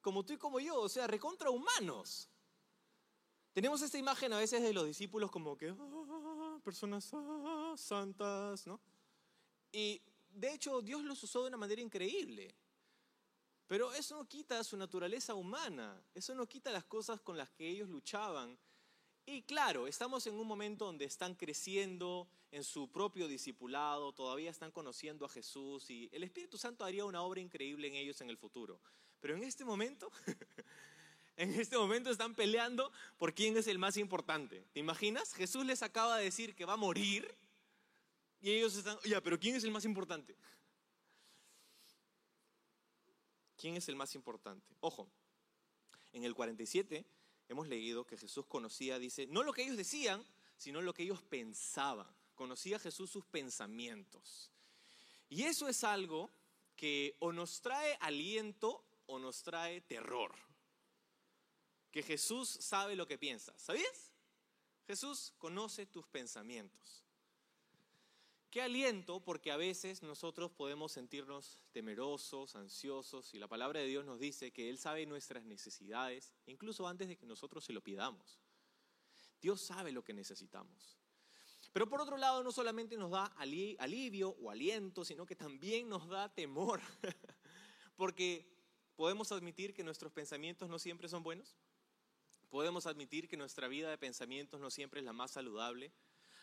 como 0.00 0.24
tú 0.24 0.32
y 0.32 0.36
como 0.36 0.58
yo, 0.58 0.80
o 0.80 0.88
sea, 0.88 1.06
recontra 1.06 1.48
humanos. 1.48 2.28
Tenemos 3.52 3.82
esta 3.82 3.98
imagen 3.98 4.32
a 4.32 4.38
veces 4.38 4.62
de 4.62 4.72
los 4.72 4.86
discípulos 4.86 5.30
como 5.30 5.56
que 5.56 5.74
ah, 5.78 6.58
personas 6.64 7.10
ah, 7.12 7.74
santas, 7.76 8.66
¿no? 8.66 8.80
Y 9.70 10.02
de 10.34 10.52
hecho, 10.52 10.82
Dios 10.82 11.02
los 11.02 11.22
usó 11.22 11.42
de 11.42 11.48
una 11.48 11.56
manera 11.56 11.80
increíble. 11.80 12.54
Pero 13.66 13.92
eso 13.94 14.16
no 14.16 14.28
quita 14.28 14.62
su 14.64 14.76
naturaleza 14.76 15.34
humana, 15.34 15.98
eso 16.14 16.34
no 16.34 16.46
quita 16.46 16.70
las 16.70 16.84
cosas 16.84 17.20
con 17.20 17.38
las 17.38 17.50
que 17.50 17.68
ellos 17.68 17.88
luchaban. 17.88 18.58
Y 19.24 19.42
claro, 19.42 19.86
estamos 19.86 20.26
en 20.26 20.34
un 20.34 20.46
momento 20.46 20.84
donde 20.84 21.04
están 21.04 21.34
creciendo 21.34 22.28
en 22.50 22.64
su 22.64 22.90
propio 22.90 23.28
discipulado, 23.28 24.12
todavía 24.12 24.50
están 24.50 24.72
conociendo 24.72 25.24
a 25.24 25.28
Jesús 25.28 25.88
y 25.88 26.10
el 26.12 26.22
Espíritu 26.22 26.58
Santo 26.58 26.84
haría 26.84 27.04
una 27.04 27.22
obra 27.22 27.40
increíble 27.40 27.88
en 27.88 27.94
ellos 27.94 28.20
en 28.20 28.28
el 28.28 28.36
futuro. 28.36 28.80
Pero 29.20 29.36
en 29.36 29.44
este 29.44 29.64
momento, 29.64 30.10
en 31.36 31.54
este 31.54 31.78
momento 31.78 32.10
están 32.10 32.34
peleando 32.34 32.92
por 33.16 33.32
quién 33.32 33.56
es 33.56 33.68
el 33.68 33.78
más 33.78 33.96
importante. 33.96 34.66
¿Te 34.72 34.80
imaginas? 34.80 35.32
Jesús 35.32 35.64
les 35.64 35.82
acaba 35.82 36.18
de 36.18 36.24
decir 36.24 36.54
que 36.54 36.66
va 36.66 36.74
a 36.74 36.76
morir 36.76 37.32
y 38.42 38.50
ellos 38.50 38.74
están, 38.74 38.98
ya, 39.04 39.20
pero 39.20 39.38
¿quién 39.38 39.54
es 39.54 39.62
el 39.62 39.70
más 39.70 39.84
importante? 39.84 40.36
¿Quién 43.56 43.76
es 43.76 43.88
el 43.88 43.94
más 43.94 44.16
importante? 44.16 44.74
Ojo, 44.80 45.08
en 46.12 46.24
el 46.24 46.34
47 46.34 47.06
hemos 47.48 47.68
leído 47.68 48.04
que 48.04 48.16
Jesús 48.16 48.44
conocía, 48.46 48.98
dice, 48.98 49.28
no 49.28 49.44
lo 49.44 49.52
que 49.52 49.62
ellos 49.62 49.76
decían, 49.76 50.24
sino 50.56 50.82
lo 50.82 50.92
que 50.92 51.04
ellos 51.04 51.22
pensaban. 51.22 52.12
Conocía 52.34 52.80
Jesús 52.80 53.10
sus 53.10 53.24
pensamientos. 53.24 54.50
Y 55.28 55.44
eso 55.44 55.68
es 55.68 55.84
algo 55.84 56.32
que 56.74 57.16
o 57.20 57.32
nos 57.32 57.60
trae 57.60 57.96
aliento 58.00 58.84
o 59.06 59.20
nos 59.20 59.44
trae 59.44 59.82
terror. 59.82 60.34
Que 61.92 62.02
Jesús 62.02 62.48
sabe 62.48 62.96
lo 62.96 63.06
que 63.06 63.18
piensas. 63.18 63.62
¿Sabías? 63.62 64.12
Jesús 64.88 65.32
conoce 65.38 65.86
tus 65.86 66.08
pensamientos. 66.08 67.04
Qué 68.52 68.60
aliento, 68.60 69.18
porque 69.18 69.50
a 69.50 69.56
veces 69.56 70.02
nosotros 70.02 70.50
podemos 70.50 70.92
sentirnos 70.92 71.58
temerosos, 71.72 72.54
ansiosos, 72.54 73.32
y 73.32 73.38
la 73.38 73.48
palabra 73.48 73.80
de 73.80 73.86
Dios 73.86 74.04
nos 74.04 74.20
dice 74.20 74.52
que 74.52 74.68
Él 74.68 74.76
sabe 74.76 75.06
nuestras 75.06 75.42
necesidades, 75.46 76.34
incluso 76.44 76.86
antes 76.86 77.08
de 77.08 77.16
que 77.16 77.24
nosotros 77.24 77.64
se 77.64 77.72
lo 77.72 77.80
pidamos. 77.80 78.42
Dios 79.40 79.62
sabe 79.62 79.90
lo 79.90 80.04
que 80.04 80.12
necesitamos. 80.12 80.98
Pero 81.72 81.88
por 81.88 82.02
otro 82.02 82.18
lado, 82.18 82.44
no 82.44 82.52
solamente 82.52 82.98
nos 82.98 83.12
da 83.12 83.24
alivio 83.24 84.36
o 84.42 84.50
aliento, 84.50 85.02
sino 85.02 85.24
que 85.24 85.34
también 85.34 85.88
nos 85.88 86.06
da 86.06 86.28
temor, 86.28 86.82
porque 87.96 88.54
podemos 88.96 89.32
admitir 89.32 89.72
que 89.72 89.82
nuestros 89.82 90.12
pensamientos 90.12 90.68
no 90.68 90.78
siempre 90.78 91.08
son 91.08 91.22
buenos. 91.22 91.56
Podemos 92.50 92.84
admitir 92.84 93.28
que 93.28 93.38
nuestra 93.38 93.66
vida 93.66 93.88
de 93.88 93.96
pensamientos 93.96 94.60
no 94.60 94.68
siempre 94.68 95.00
es 95.00 95.06
la 95.06 95.14
más 95.14 95.30
saludable, 95.30 95.90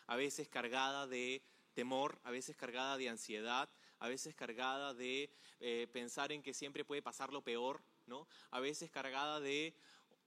a 0.08 0.16
veces 0.16 0.50
cargada 0.50 1.06
de 1.06 1.44
temor, 1.80 2.20
a 2.26 2.32
veces 2.32 2.58
cargada 2.58 2.98
de 2.98 3.08
ansiedad, 3.08 3.70
a 4.00 4.10
veces 4.10 4.36
cargada 4.36 4.94
de 4.94 5.32
eh, 5.62 5.88
pensar 5.94 6.34
en 6.34 6.44
que 6.44 6.54
siempre 6.54 6.84
puede 6.84 7.02
pasar 7.02 7.32
lo 7.32 7.42
peor, 7.42 7.82
¿no? 8.06 8.28
A 8.52 8.60
veces 8.60 8.92
cargada 8.92 9.40
de 9.40 9.74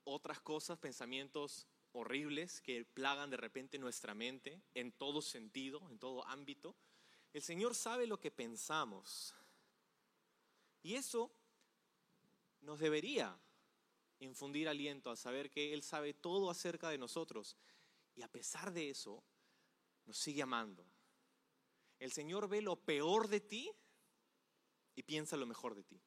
otras 0.04 0.40
cosas, 0.40 0.78
pensamientos 0.78 1.66
horribles 1.92 2.62
que 2.62 2.86
plagan 2.86 3.28
de 3.28 3.36
repente 3.36 3.78
nuestra 3.78 4.14
mente 4.14 4.62
en 4.72 4.92
todo 4.92 5.20
sentido, 5.20 5.86
en 5.90 5.98
todo 5.98 6.26
ámbito. 6.26 6.74
El 7.34 7.42
Señor 7.42 7.74
sabe 7.74 8.06
lo 8.06 8.18
que 8.18 8.30
pensamos. 8.30 9.34
Y 10.82 10.94
eso 10.94 11.30
nos 12.62 12.78
debería 12.78 13.38
infundir 14.20 14.70
aliento 14.70 15.10
a 15.10 15.16
saber 15.16 15.50
que 15.50 15.74
Él 15.74 15.82
sabe 15.82 16.14
todo 16.14 16.48
acerca 16.48 16.88
de 16.88 16.96
nosotros. 16.96 17.58
Y 18.16 18.22
a 18.22 18.28
pesar 18.28 18.72
de 18.72 18.88
eso, 18.88 19.22
nos 20.06 20.16
sigue 20.16 20.40
amando. 20.40 20.91
El 22.02 22.10
Señor 22.10 22.48
ve 22.48 22.60
lo 22.60 22.74
peor 22.74 23.28
de 23.28 23.38
ti 23.38 23.70
y 24.96 25.04
piensa 25.04 25.36
lo 25.36 25.46
mejor 25.46 25.76
de 25.76 25.84
ti. 25.84 26.02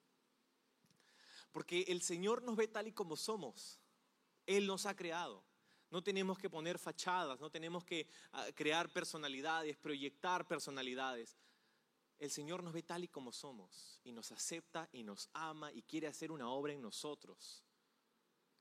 Porque 1.54 1.84
el 1.88 2.02
Señor 2.02 2.44
nos 2.44 2.58
ve 2.58 2.68
tal 2.68 2.88
y 2.88 2.92
como 2.92 3.16
somos. 3.16 3.80
Él 4.46 4.68
nos 4.68 4.86
ha 4.88 4.94
creado. 4.94 5.46
No 5.90 6.04
tenemos 6.04 6.38
que 6.38 6.50
poner 6.50 6.80
fachadas, 6.80 7.40
no 7.40 7.50
tenemos 7.50 7.86
que 7.86 8.10
ah, 8.34 8.46
crear 8.54 8.92
personalidades, 8.92 9.78
proyectar 9.78 10.46
personalidades. 10.46 11.38
El 12.20 12.30
Señor 12.30 12.62
nos 12.62 12.74
ve 12.74 12.84
tal 12.84 13.06
y 13.06 13.08
como 13.08 13.32
somos 13.32 14.02
y 14.04 14.12
nos 14.12 14.34
acepta 14.34 14.90
y 14.92 15.02
nos 15.04 15.30
ama 15.32 15.72
y 15.72 15.82
quiere 15.82 16.08
hacer 16.08 16.30
una 16.30 16.50
obra 16.50 16.74
en 16.74 16.82
nosotros. 16.82 17.65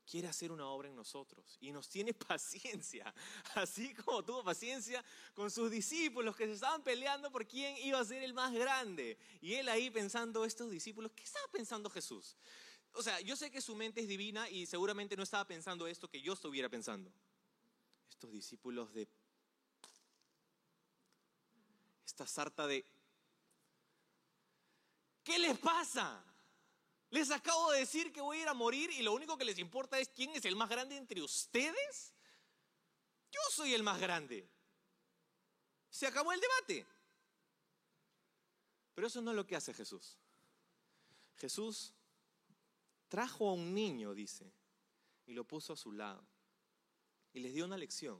Quiere 0.09 0.27
hacer 0.27 0.51
una 0.51 0.67
obra 0.67 0.87
en 0.87 0.95
nosotros 0.95 1.57
y 1.59 1.71
nos 1.71 1.89
tiene 1.89 2.13
paciencia, 2.27 3.13
así 3.55 3.93
como 3.95 4.23
tuvo 4.23 4.43
paciencia 4.43 5.03
con 5.33 5.49
sus 5.49 5.71
discípulos 5.71 6.35
que 6.35 6.45
se 6.45 6.53
estaban 6.53 6.83
peleando 6.83 7.31
por 7.31 7.47
quién 7.47 7.75
iba 7.77 7.99
a 7.99 8.05
ser 8.05 8.23
el 8.23 8.33
más 8.33 8.53
grande. 8.53 9.17
Y 9.41 9.55
él 9.55 9.67
ahí 9.69 9.89
pensando, 9.89 10.45
estos 10.45 10.69
discípulos, 10.69 11.11
¿qué 11.15 11.23
estaba 11.23 11.47
pensando 11.51 11.89
Jesús? 11.89 12.37
O 12.93 13.03
sea, 13.03 13.19
yo 13.19 13.35
sé 13.35 13.51
que 13.51 13.61
su 13.61 13.75
mente 13.75 14.01
es 14.01 14.07
divina 14.07 14.49
y 14.49 14.65
seguramente 14.65 15.17
no 15.17 15.23
estaba 15.23 15.45
pensando 15.45 15.87
esto 15.87 16.07
que 16.07 16.21
yo 16.21 16.33
estuviera 16.33 16.69
pensando. 16.69 17.11
Estos 18.09 18.31
discípulos 18.31 18.93
de... 18.93 19.07
Esta 22.05 22.25
sarta 22.25 22.65
de... 22.67 22.85
¿Qué 25.23 25.39
les 25.39 25.57
pasa? 25.57 26.23
Les 27.15 27.31
acabo 27.31 27.71
de 27.71 27.79
decir 27.79 28.11
que 28.11 28.19
voy 28.19 28.39
a 28.39 28.41
ir 28.41 28.47
a 28.49 28.53
morir 28.53 28.91
y 28.91 29.01
lo 29.01 29.13
único 29.13 29.37
que 29.37 29.45
les 29.45 29.57
importa 29.57 29.97
es 29.97 30.09
quién 30.09 30.31
es 30.31 30.43
el 30.43 30.57
más 30.57 30.67
grande 30.67 30.97
entre 30.97 31.21
ustedes. 31.21 32.13
Yo 33.31 33.39
soy 33.51 33.73
el 33.73 33.83
más 33.83 34.01
grande. 34.01 34.45
Se 35.89 36.07
acabó 36.07 36.33
el 36.33 36.41
debate. 36.41 36.85
Pero 38.93 39.07
eso 39.07 39.21
no 39.21 39.31
es 39.31 39.37
lo 39.37 39.47
que 39.47 39.55
hace 39.55 39.73
Jesús. 39.73 40.17
Jesús 41.37 41.93
trajo 43.07 43.47
a 43.47 43.53
un 43.53 43.73
niño, 43.73 44.13
dice, 44.13 44.51
y 45.25 45.31
lo 45.31 45.45
puso 45.45 45.71
a 45.71 45.77
su 45.77 45.93
lado. 45.93 46.21
Y 47.31 47.39
les 47.39 47.53
dio 47.53 47.63
una 47.63 47.77
lección. 47.77 48.19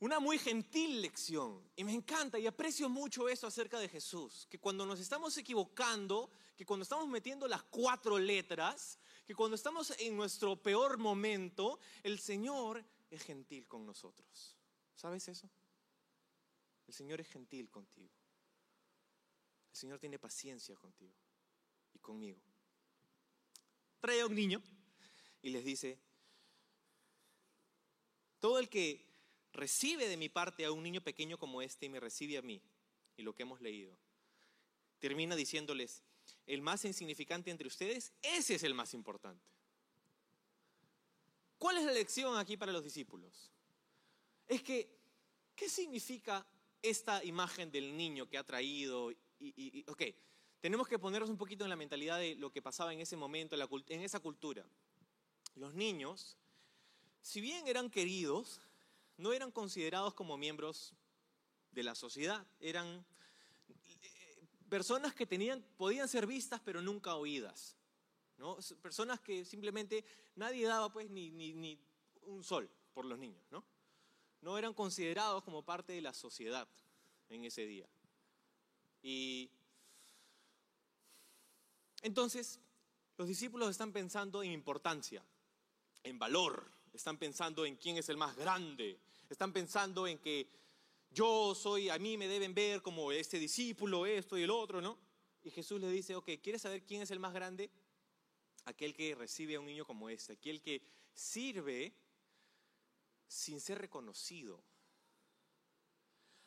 Una 0.00 0.20
muy 0.20 0.38
gentil 0.38 1.02
lección. 1.02 1.62
Y 1.76 1.84
me 1.84 1.92
encanta 1.92 2.38
y 2.38 2.46
aprecio 2.46 2.88
mucho 2.88 3.28
eso 3.28 3.46
acerca 3.46 3.78
de 3.78 3.88
Jesús. 3.88 4.46
Que 4.48 4.58
cuando 4.58 4.86
nos 4.86 5.00
estamos 5.00 5.36
equivocando, 5.36 6.30
que 6.56 6.64
cuando 6.64 6.82
estamos 6.82 7.08
metiendo 7.08 7.48
las 7.48 7.62
cuatro 7.64 8.18
letras, 8.18 8.98
que 9.26 9.34
cuando 9.34 9.56
estamos 9.56 9.92
en 9.98 10.16
nuestro 10.16 10.56
peor 10.56 10.98
momento, 10.98 11.78
el 12.02 12.18
Señor 12.18 12.84
es 13.10 13.22
gentil 13.22 13.66
con 13.66 13.84
nosotros. 13.84 14.56
¿Sabes 14.94 15.28
eso? 15.28 15.50
El 16.86 16.94
Señor 16.94 17.20
es 17.20 17.28
gentil 17.28 17.70
contigo. 17.70 18.14
El 19.70 19.76
Señor 19.76 19.98
tiene 19.98 20.18
paciencia 20.18 20.74
contigo 20.76 21.14
y 21.92 21.98
conmigo 21.98 22.40
trae 24.00 24.20
a 24.20 24.26
un 24.26 24.34
niño 24.34 24.62
y 25.42 25.50
les 25.50 25.64
dice, 25.64 25.98
todo 28.38 28.58
el 28.58 28.68
que 28.68 29.07
recibe 29.52 30.08
de 30.08 30.16
mi 30.16 30.28
parte 30.28 30.64
a 30.64 30.72
un 30.72 30.82
niño 30.82 31.00
pequeño 31.00 31.38
como 31.38 31.62
este 31.62 31.86
y 31.86 31.88
me 31.88 32.00
recibe 32.00 32.38
a 32.38 32.42
mí, 32.42 32.60
y 33.16 33.22
lo 33.22 33.34
que 33.34 33.42
hemos 33.42 33.60
leído, 33.60 33.96
termina 34.98 35.36
diciéndoles, 35.36 36.02
el 36.46 36.62
más 36.62 36.84
insignificante 36.84 37.50
entre 37.50 37.68
ustedes, 37.68 38.12
ese 38.22 38.54
es 38.54 38.62
el 38.62 38.74
más 38.74 38.94
importante. 38.94 39.44
¿Cuál 41.58 41.78
es 41.78 41.84
la 41.84 41.92
lección 41.92 42.38
aquí 42.38 42.56
para 42.56 42.72
los 42.72 42.84
discípulos? 42.84 43.50
Es 44.46 44.62
que, 44.62 44.88
¿qué 45.54 45.68
significa 45.68 46.46
esta 46.80 47.22
imagen 47.24 47.70
del 47.70 47.96
niño 47.96 48.28
que 48.28 48.38
ha 48.38 48.44
traído? 48.44 49.10
Y, 49.40 49.84
ok, 49.88 50.02
tenemos 50.60 50.88
que 50.88 50.98
ponernos 50.98 51.28
un 51.28 51.36
poquito 51.36 51.64
en 51.64 51.70
la 51.70 51.76
mentalidad 51.76 52.18
de 52.18 52.36
lo 52.36 52.50
que 52.50 52.62
pasaba 52.62 52.92
en 52.92 53.00
ese 53.00 53.16
momento, 53.16 53.56
en 53.88 54.00
esa 54.00 54.20
cultura. 54.20 54.64
Los 55.56 55.74
niños, 55.74 56.36
si 57.20 57.40
bien 57.40 57.66
eran 57.66 57.90
queridos, 57.90 58.60
no 59.18 59.32
eran 59.32 59.50
considerados 59.50 60.14
como 60.14 60.38
miembros 60.38 60.94
de 61.72 61.82
la 61.82 61.94
sociedad, 61.94 62.46
eran 62.60 63.04
eh, 63.68 64.46
personas 64.68 65.14
que 65.14 65.26
podían 65.76 66.08
ser 66.08 66.26
vistas 66.26 66.60
pero 66.64 66.80
nunca 66.80 67.14
oídas, 67.14 67.76
¿no? 68.38 68.56
personas 68.80 69.20
que 69.20 69.44
simplemente 69.44 70.04
nadie 70.36 70.66
daba 70.66 70.90
pues 70.90 71.10
ni, 71.10 71.30
ni, 71.30 71.52
ni 71.52 71.78
un 72.22 72.42
sol 72.42 72.70
por 72.94 73.04
los 73.04 73.18
niños, 73.18 73.44
¿no? 73.50 73.64
no 74.40 74.56
eran 74.56 74.72
considerados 74.72 75.42
como 75.44 75.64
parte 75.64 75.92
de 75.92 76.00
la 76.00 76.14
sociedad 76.14 76.68
en 77.28 77.44
ese 77.44 77.66
día. 77.66 77.88
Y 79.02 79.50
entonces, 82.02 82.60
los 83.16 83.26
discípulos 83.26 83.70
están 83.70 83.92
pensando 83.92 84.42
en 84.42 84.52
importancia, 84.52 85.24
en 86.04 86.18
valor, 86.18 86.77
están 86.98 87.16
pensando 87.16 87.64
en 87.64 87.76
quién 87.76 87.96
es 87.96 88.08
el 88.08 88.16
más 88.16 88.36
grande, 88.36 88.98
están 89.30 89.52
pensando 89.52 90.06
en 90.06 90.18
que 90.18 90.48
yo 91.10 91.54
soy, 91.54 91.88
a 91.88 91.98
mí 91.98 92.18
me 92.18 92.26
deben 92.26 92.52
ver 92.52 92.82
como 92.82 93.12
este 93.12 93.38
discípulo, 93.38 94.04
esto 94.04 94.36
y 94.36 94.42
el 94.42 94.50
otro, 94.50 94.80
¿no? 94.80 94.98
Y 95.44 95.50
Jesús 95.50 95.80
les 95.80 95.92
dice, 95.92 96.16
ok, 96.16 96.28
¿quieres 96.42 96.62
saber 96.62 96.82
quién 96.82 97.02
es 97.02 97.10
el 97.12 97.20
más 97.20 97.32
grande? 97.32 97.70
Aquel 98.64 98.94
que 98.94 99.14
recibe 99.14 99.54
a 99.54 99.60
un 99.60 99.66
niño 99.66 99.84
como 99.84 100.10
este, 100.10 100.32
aquel 100.32 100.60
que 100.60 100.82
sirve 101.14 101.94
sin 103.28 103.60
ser 103.60 103.78
reconocido, 103.78 104.60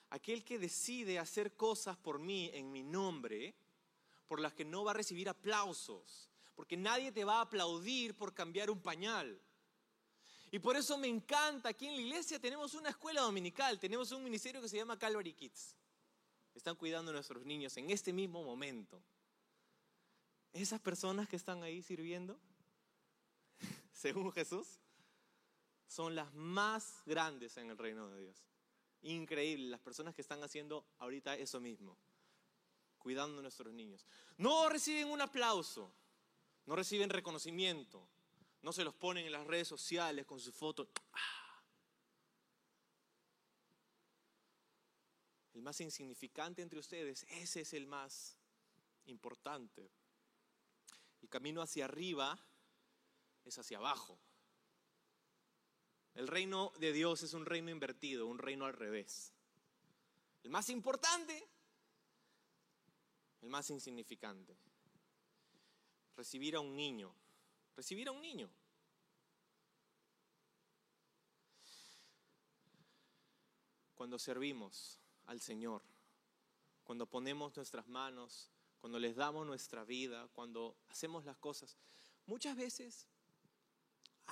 aquel 0.09 0.43
que 0.43 0.59
decide 0.59 1.17
hacer 1.17 1.55
cosas 1.55 1.95
por 1.95 2.19
mí 2.19 2.51
en 2.53 2.71
mi 2.71 2.83
nombre 2.83 3.55
por 4.27 4.41
las 4.41 4.53
que 4.53 4.65
no 4.65 4.83
va 4.83 4.91
a 4.91 4.95
recibir 4.95 5.29
aplausos, 5.29 6.29
porque 6.55 6.75
nadie 6.75 7.13
te 7.13 7.23
va 7.23 7.37
a 7.37 7.41
aplaudir 7.41 8.15
por 8.15 8.33
cambiar 8.33 8.69
un 8.69 8.81
pañal. 8.81 9.41
Y 10.51 10.59
por 10.59 10.75
eso 10.75 10.97
me 10.97 11.07
encanta, 11.07 11.69
aquí 11.69 11.87
en 11.87 11.95
la 11.95 12.01
iglesia 12.01 12.37
tenemos 12.37 12.73
una 12.73 12.89
escuela 12.89 13.21
dominical, 13.21 13.79
tenemos 13.79 14.11
un 14.11 14.21
ministerio 14.23 14.61
que 14.61 14.67
se 14.67 14.77
llama 14.77 14.99
Calvary 14.99 15.33
Kids. 15.33 15.77
Están 16.53 16.75
cuidando 16.75 17.11
a 17.11 17.13
nuestros 17.13 17.45
niños 17.45 17.75
en 17.77 17.89
este 17.89 18.11
mismo 18.11 18.43
momento. 18.43 19.01
Esas 20.51 20.81
personas 20.81 21.29
que 21.29 21.37
están 21.37 21.63
ahí 21.63 21.81
sirviendo, 21.81 22.37
según 23.93 24.29
Jesús, 24.33 24.67
son 25.87 26.15
las 26.15 26.33
más 26.33 27.01
grandes 27.05 27.55
en 27.55 27.69
el 27.69 27.77
reino 27.77 28.09
de 28.09 28.19
Dios. 28.23 28.43
Increíble, 29.03 29.69
las 29.69 29.79
personas 29.79 30.13
que 30.13 30.21
están 30.21 30.43
haciendo 30.43 30.85
ahorita 30.99 31.35
eso 31.37 31.61
mismo 31.61 31.97
cuidando 32.97 33.39
a 33.39 33.41
nuestros 33.41 33.73
niños. 33.73 34.05
No 34.37 34.69
reciben 34.69 35.07
un 35.07 35.21
aplauso, 35.21 35.91
no 36.65 36.75
reciben 36.75 37.09
reconocimiento, 37.09 38.07
no 38.61 38.71
se 38.71 38.83
los 38.83 38.93
ponen 38.93 39.25
en 39.25 39.31
las 39.31 39.47
redes 39.47 39.67
sociales 39.67 40.25
con 40.25 40.39
su 40.39 40.51
foto. 40.51 40.89
Ah. 41.13 41.63
El 45.53 45.61
más 45.61 45.79
insignificante 45.81 46.61
entre 46.61 46.79
ustedes, 46.79 47.25
ese 47.29 47.61
es 47.61 47.73
el 47.73 47.87
más 47.87 48.37
importante. 49.05 49.91
El 51.21 51.29
camino 51.29 51.61
hacia 51.61 51.85
arriba 51.85 52.39
es 53.45 53.57
hacia 53.57 53.77
abajo. 53.77 54.17
El 56.13 56.27
reino 56.27 56.73
de 56.79 56.91
Dios 56.91 57.23
es 57.23 57.33
un 57.33 57.45
reino 57.45 57.69
invertido, 57.69 58.27
un 58.27 58.37
reino 58.37 58.65
al 58.65 58.73
revés. 58.73 59.33
El 60.43 60.49
más 60.49 60.69
importante 60.69 61.47
el 63.41 63.49
más 63.49 63.69
insignificante. 63.69 64.55
Recibir 66.15 66.55
a 66.55 66.59
un 66.59 66.75
niño. 66.75 67.13
Recibir 67.75 68.07
a 68.07 68.11
un 68.11 68.21
niño. 68.21 68.49
Cuando 73.95 74.17
servimos 74.17 74.99
al 75.25 75.39
Señor, 75.39 75.83
cuando 76.83 77.05
ponemos 77.05 77.55
nuestras 77.55 77.87
manos 77.87 78.51
cuando 78.81 78.97
les 78.97 79.15
damos 79.15 79.45
nuestra 79.45 79.85
vida, 79.85 80.27
cuando 80.33 80.75
hacemos 80.89 81.23
las 81.23 81.37
cosas, 81.37 81.77
muchas 82.25 82.57
veces 82.57 83.07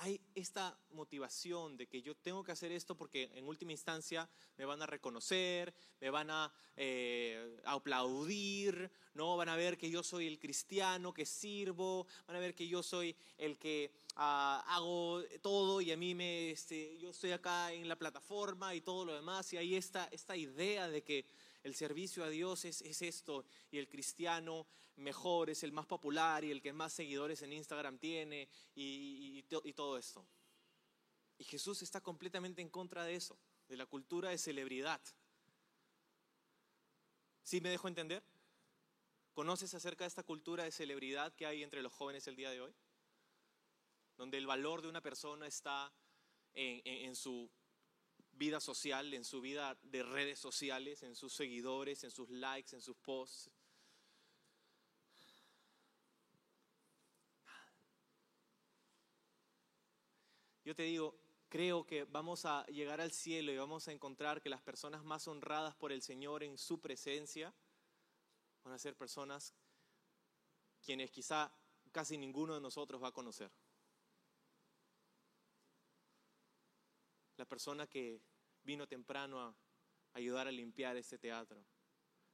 hay 0.02 0.18
esta 0.34 0.74
motivación 0.92 1.76
de 1.76 1.86
que 1.86 2.00
yo 2.00 2.14
tengo 2.14 2.42
que 2.42 2.52
hacer 2.52 2.72
esto 2.72 2.96
porque 2.96 3.30
en 3.34 3.46
última 3.46 3.72
instancia 3.72 4.26
me 4.56 4.64
van 4.64 4.80
a 4.80 4.86
reconocer, 4.86 5.74
me 6.00 6.08
van 6.08 6.30
a 6.30 6.50
eh, 6.74 7.58
aplaudir, 7.66 8.90
no 9.12 9.36
van 9.36 9.50
a 9.50 9.56
ver 9.56 9.76
que 9.76 9.90
yo 9.90 10.02
soy 10.02 10.26
el 10.26 10.38
cristiano 10.38 11.12
que 11.12 11.26
sirvo, 11.26 12.06
van 12.26 12.36
a 12.36 12.40
ver 12.40 12.54
que 12.54 12.66
yo 12.66 12.82
soy 12.82 13.14
el 13.36 13.58
que 13.58 13.92
ah, 14.16 14.64
hago 14.68 15.22
todo 15.42 15.82
y 15.82 15.92
a 15.92 15.98
mí 15.98 16.14
me, 16.14 16.50
este, 16.50 16.98
yo 16.98 17.10
estoy 17.10 17.32
acá 17.32 17.70
en 17.70 17.86
la 17.86 17.96
plataforma 17.96 18.74
y 18.74 18.80
todo 18.80 19.04
lo 19.04 19.14
demás. 19.14 19.52
Y 19.52 19.58
hay 19.58 19.74
esta, 19.74 20.08
esta 20.12 20.34
idea 20.34 20.88
de 20.88 21.02
que 21.02 21.26
el 21.62 21.74
servicio 21.74 22.24
a 22.24 22.28
Dios 22.28 22.64
es, 22.64 23.02
esto 23.02 23.44
y 23.70 23.78
el 23.78 23.88
cristiano 23.88 24.66
mejor 24.96 25.50
es 25.50 25.62
el 25.62 25.72
más 25.72 25.86
popular 25.86 26.44
y 26.44 26.50
el 26.50 26.62
que 26.62 26.72
más 26.72 26.92
seguidores 26.92 27.42
en 27.42 27.52
Instagram 27.52 27.98
tiene 27.98 28.48
y, 28.74 29.42
todo 29.74 29.98
esto. 29.98 30.26
Y 31.38 31.44
Jesús 31.44 31.82
está 31.82 32.00
completamente 32.00 32.62
en 32.62 32.68
contra 32.68 33.04
de 33.04 33.14
eso, 33.14 33.38
de 33.68 33.76
la 33.76 33.86
cultura 33.86 34.30
de 34.30 34.38
celebridad. 34.38 35.00
¿Sí 37.42 37.60
me 37.60 37.70
dejo 37.70 37.88
entender? 37.88 38.22
¿Conoces 39.32 39.72
acerca 39.74 40.04
de 40.04 40.08
esta 40.08 40.22
cultura 40.22 40.64
de 40.64 40.72
celebridad 40.72 41.34
que 41.34 41.46
hay 41.46 41.62
entre 41.62 41.82
los 41.82 41.92
jóvenes 41.92 42.26
el 42.26 42.36
día 42.36 42.50
de 42.50 42.60
hoy? 42.60 42.74
Donde 44.16 44.38
el 44.38 44.46
valor 44.46 44.82
de 44.82 44.88
una 44.88 45.00
persona 45.00 45.46
está 45.46 45.92
en 46.52 47.14
su 47.16 47.50
vida 48.40 48.58
social, 48.58 49.12
en 49.12 49.22
su 49.22 49.42
vida 49.42 49.78
de 49.82 50.02
redes 50.02 50.38
sociales, 50.38 51.02
en 51.02 51.14
sus 51.14 51.34
seguidores, 51.34 52.04
en 52.04 52.10
sus 52.10 52.30
likes, 52.30 52.74
en 52.74 52.80
sus 52.80 52.96
posts. 52.96 53.50
Yo 60.64 60.74
te 60.74 60.84
digo, 60.84 61.20
creo 61.50 61.84
que 61.84 62.04
vamos 62.04 62.46
a 62.46 62.64
llegar 62.68 63.02
al 63.02 63.12
cielo 63.12 63.52
y 63.52 63.58
vamos 63.58 63.88
a 63.88 63.92
encontrar 63.92 64.40
que 64.40 64.48
las 64.48 64.62
personas 64.62 65.04
más 65.04 65.28
honradas 65.28 65.74
por 65.74 65.92
el 65.92 66.00
Señor 66.00 66.42
en 66.42 66.56
su 66.56 66.80
presencia 66.80 67.52
van 68.64 68.72
a 68.72 68.78
ser 68.78 68.96
personas 68.96 69.52
quienes 70.82 71.10
quizá 71.10 71.52
casi 71.92 72.16
ninguno 72.16 72.54
de 72.54 72.62
nosotros 72.62 73.02
va 73.02 73.08
a 73.08 73.12
conocer. 73.12 73.50
La 77.36 77.44
persona 77.44 77.86
que 77.86 78.29
vino 78.70 78.86
temprano 78.86 79.40
a 79.40 79.52
ayudar 80.14 80.46
a 80.46 80.52
limpiar 80.52 80.96
este 80.96 81.18
teatro, 81.18 81.60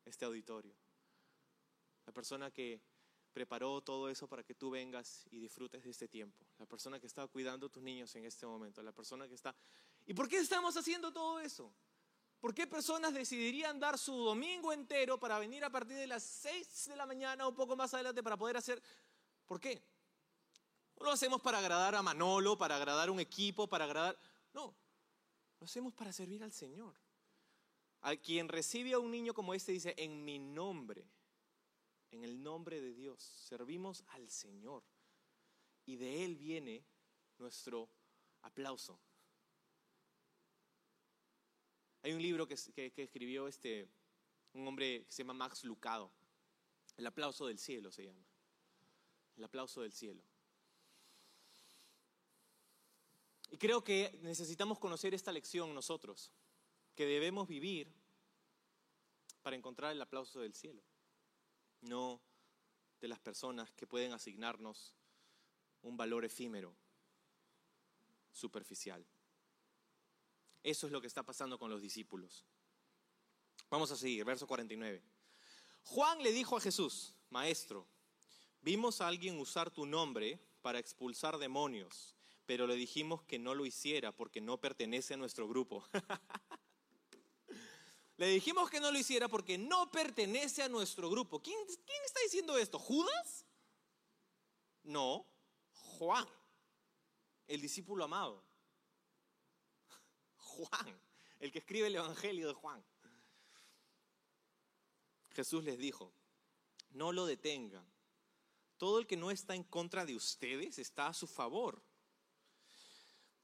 este 0.04 0.26
auditorio. 0.26 0.76
La 2.04 2.12
persona 2.12 2.50
que 2.50 2.82
preparó 3.32 3.80
todo 3.80 4.10
eso 4.10 4.28
para 4.28 4.44
que 4.44 4.54
tú 4.54 4.68
vengas 4.68 5.26
y 5.30 5.38
disfrutes 5.38 5.82
de 5.82 5.90
este 5.90 6.08
tiempo. 6.08 6.44
La 6.58 6.66
persona 6.66 7.00
que 7.00 7.06
está 7.06 7.26
cuidando 7.26 7.68
a 7.68 7.70
tus 7.70 7.82
niños 7.82 8.14
en 8.16 8.26
este 8.26 8.44
momento. 8.46 8.82
La 8.82 8.92
persona 8.92 9.26
que 9.26 9.34
está... 9.34 9.56
¿Y 10.04 10.12
por 10.12 10.28
qué 10.28 10.36
estamos 10.36 10.76
haciendo 10.76 11.10
todo 11.10 11.40
eso? 11.40 11.72
¿Por 12.38 12.54
qué 12.54 12.66
personas 12.66 13.14
decidirían 13.14 13.80
dar 13.80 13.96
su 13.96 14.14
domingo 14.14 14.74
entero 14.74 15.18
para 15.18 15.38
venir 15.38 15.64
a 15.64 15.70
partir 15.70 15.96
de 15.96 16.06
las 16.06 16.22
6 16.22 16.88
de 16.88 16.96
la 16.96 17.06
mañana 17.06 17.46
o 17.46 17.48
un 17.48 17.56
poco 17.56 17.76
más 17.76 17.94
adelante 17.94 18.22
para 18.22 18.36
poder 18.36 18.58
hacer... 18.58 18.82
¿Por 19.46 19.58
qué? 19.58 19.82
No 20.98 21.06
lo 21.06 21.12
hacemos 21.12 21.40
para 21.40 21.60
agradar 21.60 21.94
a 21.94 22.02
Manolo, 22.02 22.58
para 22.58 22.76
agradar 22.76 23.08
a 23.08 23.12
un 23.12 23.20
equipo, 23.20 23.66
para 23.66 23.86
agradar... 23.86 24.18
No, 24.52 24.74
lo 25.58 25.64
hacemos 25.64 25.94
para 25.94 26.12
servir 26.12 26.42
al 26.42 26.52
Señor. 26.52 26.94
A 28.02 28.16
quien 28.16 28.48
recibe 28.48 28.92
a 28.92 28.98
un 28.98 29.10
niño 29.10 29.34
como 29.34 29.54
este 29.54 29.72
dice, 29.72 29.94
en 29.96 30.24
mi 30.24 30.38
nombre, 30.38 31.08
en 32.10 32.24
el 32.24 32.42
nombre 32.42 32.80
de 32.80 32.94
Dios, 32.94 33.22
servimos 33.22 34.04
al 34.08 34.30
Señor. 34.30 34.84
Y 35.86 35.96
de 35.96 36.24
Él 36.24 36.36
viene 36.36 36.84
nuestro 37.38 37.88
aplauso. 38.42 39.00
Hay 42.02 42.12
un 42.12 42.22
libro 42.22 42.46
que, 42.46 42.54
escribió 42.54 43.48
este, 43.48 43.88
un 44.52 44.66
hombre 44.68 45.04
que 45.06 45.12
se 45.12 45.22
llama 45.22 45.34
Max 45.34 45.64
Lucado. 45.64 46.12
El 46.96 47.06
aplauso 47.06 47.46
del 47.46 47.58
cielo 47.58 47.90
se 47.90 48.04
llama. 48.04 48.24
El 49.36 49.44
aplauso 49.44 49.82
del 49.82 49.92
cielo. 49.92 50.22
Y 53.50 53.58
creo 53.58 53.84
que 53.84 54.18
necesitamos 54.22 54.78
conocer 54.78 55.14
esta 55.14 55.32
lección 55.32 55.74
nosotros, 55.74 56.32
que 56.94 57.06
debemos 57.06 57.46
vivir 57.46 57.92
para 59.42 59.56
encontrar 59.56 59.92
el 59.92 60.02
aplauso 60.02 60.40
del 60.40 60.54
cielo, 60.54 60.82
no 61.82 62.20
de 63.00 63.08
las 63.08 63.20
personas 63.20 63.70
que 63.72 63.86
pueden 63.86 64.12
asignarnos 64.12 64.94
un 65.82 65.96
valor 65.96 66.24
efímero, 66.24 66.74
superficial. 68.32 69.06
Eso 70.62 70.86
es 70.86 70.92
lo 70.92 71.00
que 71.00 71.06
está 71.06 71.22
pasando 71.22 71.58
con 71.58 71.70
los 71.70 71.80
discípulos. 71.80 72.44
Vamos 73.70 73.90
a 73.92 73.96
seguir, 73.96 74.24
verso 74.24 74.46
49. 74.46 75.00
Juan 75.84 76.22
le 76.22 76.32
dijo 76.32 76.56
a 76.56 76.60
Jesús, 76.60 77.14
Maestro, 77.30 77.86
vimos 78.62 79.00
a 79.00 79.06
alguien 79.06 79.38
usar 79.38 79.70
tu 79.70 79.86
nombre 79.86 80.40
para 80.60 80.80
expulsar 80.80 81.38
demonios 81.38 82.15
pero 82.46 82.66
le 82.66 82.76
dijimos 82.76 83.22
que 83.24 83.38
no 83.38 83.54
lo 83.54 83.66
hiciera 83.66 84.12
porque 84.12 84.40
no 84.40 84.58
pertenece 84.58 85.14
a 85.14 85.16
nuestro 85.16 85.48
grupo. 85.48 85.84
le 88.16 88.28
dijimos 88.28 88.70
que 88.70 88.80
no 88.80 88.92
lo 88.92 88.98
hiciera 88.98 89.28
porque 89.28 89.58
no 89.58 89.90
pertenece 89.90 90.62
a 90.62 90.68
nuestro 90.68 91.10
grupo. 91.10 91.42
¿Quién, 91.42 91.58
¿Quién 91.66 92.02
está 92.06 92.20
diciendo 92.22 92.56
esto? 92.56 92.78
¿Judas? 92.78 93.44
No, 94.84 95.26
Juan, 95.72 96.26
el 97.48 97.60
discípulo 97.60 98.04
amado. 98.04 98.44
Juan, 100.36 101.00
el 101.40 101.50
que 101.50 101.58
escribe 101.58 101.88
el 101.88 101.96
Evangelio 101.96 102.46
de 102.46 102.54
Juan. 102.54 102.82
Jesús 105.32 105.64
les 105.64 105.78
dijo, 105.78 106.12
no 106.90 107.12
lo 107.12 107.26
detengan. 107.26 107.84
Todo 108.78 109.00
el 109.00 109.06
que 109.06 109.16
no 109.16 109.30
está 109.30 109.54
en 109.54 109.64
contra 109.64 110.06
de 110.06 110.14
ustedes 110.14 110.78
está 110.78 111.08
a 111.08 111.14
su 111.14 111.26
favor. 111.26 111.82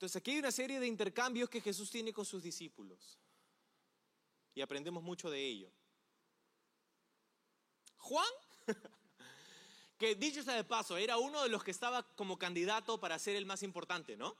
Entonces 0.02 0.16
aquí 0.16 0.32
hay 0.32 0.38
una 0.40 0.50
serie 0.50 0.80
de 0.80 0.88
intercambios 0.88 1.48
que 1.48 1.60
Jesús 1.60 1.88
tiene 1.88 2.12
con 2.12 2.24
sus 2.24 2.42
discípulos 2.42 3.20
y 4.52 4.60
aprendemos 4.60 5.00
mucho 5.00 5.30
de 5.30 5.46
ello. 5.46 5.70
Juan, 7.98 8.26
que 9.98 10.16
dicho 10.16 10.42
sea 10.42 10.56
de 10.56 10.64
paso, 10.64 10.96
era 10.96 11.18
uno 11.18 11.44
de 11.44 11.48
los 11.48 11.62
que 11.62 11.70
estaba 11.70 12.02
como 12.16 12.36
candidato 12.36 12.98
para 12.98 13.16
ser 13.16 13.36
el 13.36 13.46
más 13.46 13.62
importante, 13.62 14.16
¿no? 14.16 14.36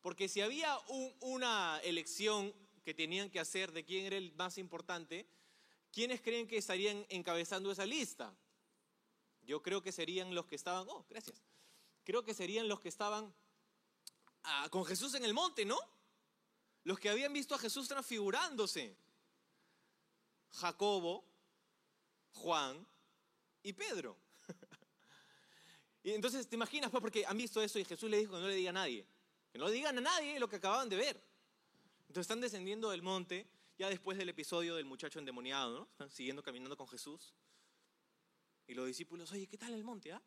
Porque 0.00 0.30
si 0.30 0.40
había 0.40 0.78
una 1.20 1.78
elección 1.84 2.54
que 2.84 2.94
tenían 2.94 3.28
que 3.28 3.40
hacer 3.40 3.70
de 3.70 3.84
quién 3.84 4.06
era 4.06 4.16
el 4.16 4.32
más 4.32 4.56
importante, 4.56 5.26
¿quiénes 5.92 6.22
creen 6.22 6.48
que 6.48 6.56
estarían 6.56 7.04
encabezando 7.10 7.70
esa 7.70 7.84
lista? 7.84 8.34
Yo 9.42 9.62
creo 9.62 9.82
que 9.82 9.92
serían 9.92 10.34
los 10.34 10.46
que 10.46 10.56
estaban, 10.56 10.88
oh, 10.88 11.04
gracias, 11.10 11.42
creo 12.02 12.24
que 12.24 12.32
serían 12.32 12.66
los 12.66 12.80
que 12.80 12.88
estaban 12.88 13.34
con 14.70 14.84
Jesús 14.84 15.14
en 15.14 15.24
el 15.24 15.34
monte, 15.34 15.64
¿no? 15.64 15.78
Los 16.84 16.98
que 16.98 17.08
habían 17.08 17.32
visto 17.32 17.54
a 17.54 17.58
Jesús 17.58 17.88
transfigurándose. 17.88 18.96
Jacobo, 20.52 21.24
Juan 22.32 22.86
y 23.62 23.72
Pedro. 23.72 24.16
y 26.04 26.12
entonces 26.12 26.46
te 26.48 26.56
imaginas, 26.56 26.90
pues, 26.90 27.00
porque 27.00 27.26
han 27.26 27.36
visto 27.36 27.62
eso 27.62 27.78
y 27.78 27.84
Jesús 27.84 28.10
le 28.10 28.18
dijo 28.18 28.34
que 28.34 28.40
no 28.40 28.48
le 28.48 28.54
diga 28.54 28.70
a 28.70 28.74
nadie. 28.74 29.06
Que 29.50 29.58
no 29.58 29.66
le 29.66 29.72
digan 29.72 29.96
a 29.98 30.00
nadie 30.00 30.38
lo 30.38 30.48
que 30.48 30.56
acababan 30.56 30.88
de 30.88 30.96
ver. 30.96 31.22
Entonces 32.08 32.22
están 32.22 32.40
descendiendo 32.40 32.90
del 32.90 33.02
monte, 33.02 33.48
ya 33.78 33.88
después 33.88 34.18
del 34.18 34.28
episodio 34.28 34.76
del 34.76 34.84
muchacho 34.84 35.18
endemoniado, 35.18 35.78
¿no? 35.78 35.88
Están 35.90 36.10
siguiendo 36.10 36.42
caminando 36.42 36.76
con 36.76 36.86
Jesús. 36.86 37.34
Y 38.66 38.74
los 38.74 38.86
discípulos, 38.86 39.32
oye, 39.32 39.46
¿qué 39.46 39.58
tal 39.58 39.74
el 39.74 39.84
monte, 39.84 40.12
ah? 40.12 40.22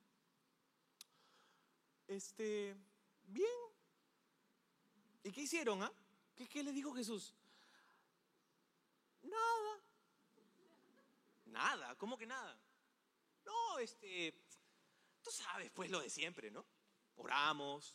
Este, 2.08 2.76
bien, 3.26 3.48
¿Y 5.28 5.32
qué 5.34 5.42
hicieron? 5.42 5.84
Ah? 5.84 5.92
¿Qué, 6.50 6.64
le 6.64 6.72
dijo 6.72 6.94
Jesús? 6.94 7.34
Nada. 9.24 9.82
Nada, 11.48 11.96
¿cómo 11.96 12.18
que 12.18 12.26
nada? 12.26 12.58
No, 13.46 13.78
este, 13.80 14.34
tú 15.22 15.30
sabes 15.30 15.70
pues 15.72 15.92
lo 15.92 16.00
de 16.00 16.10
siempre, 16.10 16.50
¿no? 16.50 16.66
Oramos. 17.18 17.94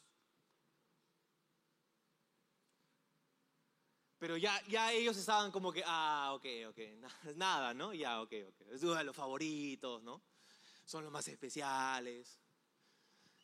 Pero 4.19 4.37
ya, 4.37 4.63
ya 4.67 4.93
ellos 4.93 5.17
estaban 5.17 5.51
como 5.51 5.73
que, 5.73 5.83
ah, 5.87 6.33
ok, 6.35 6.45
ok, 6.69 6.79
nada, 7.37 7.73
¿no? 7.73 7.95
Ya, 7.95 8.21
ok, 8.21 8.33
ok. 8.49 8.61
Es 8.73 8.83
uno 8.83 8.97
de 8.97 9.05
los 9.05 9.17
favoritos, 9.17 10.03
¿no? 10.03 10.23
Son 10.85 11.03
los 11.03 11.11
más 11.11 11.27
especiales. 11.29 12.39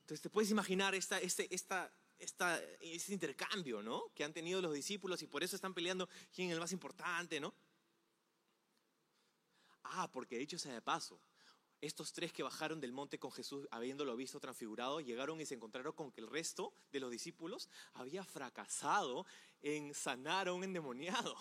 Entonces 0.01 0.21
te 0.21 0.29
puedes 0.29 0.51
imaginar 0.51 0.95
esta, 0.95 1.19
este, 1.21 1.53
esta, 1.55 1.91
este 2.19 3.13
intercambio, 3.13 3.83
¿no? 3.83 4.13
Que 4.15 4.25
han 4.25 4.33
tenido 4.33 4.61
los 4.61 4.75
discípulos 4.75 5.23
y 5.23 5.27
por 5.27 5.43
eso 5.43 5.57
están 5.57 5.75
peleando 5.75 6.09
quién 6.33 6.49
es 6.49 6.55
el 6.55 6.61
más 6.61 6.73
importante, 6.73 7.41
¿no? 7.41 7.55
Ah, 9.85 10.11
porque 10.13 10.37
dicho 10.37 10.59
sea 10.59 10.75
de 10.75 10.83
paso, 10.83 11.21
estos 11.81 12.13
tres 12.13 12.33
que 12.33 12.43
bajaron 12.43 12.81
del 12.81 12.93
monte 12.93 13.19
con 13.19 13.31
Jesús, 13.31 13.67
habiéndolo 13.71 14.17
visto 14.17 14.41
transfigurado, 14.41 15.01
llegaron 15.01 15.41
y 15.41 15.47
se 15.47 15.55
encontraron 15.55 15.93
con 15.93 16.11
que 16.11 16.21
el 16.21 16.27
resto 16.27 16.73
de 16.91 17.01
los 17.01 17.11
discípulos 17.11 17.69
había 17.95 18.25
fracasado 18.25 19.27
en 19.61 19.95
sanar 19.95 20.49
a 20.49 20.53
un 20.53 20.65
endemoniado. 20.65 21.37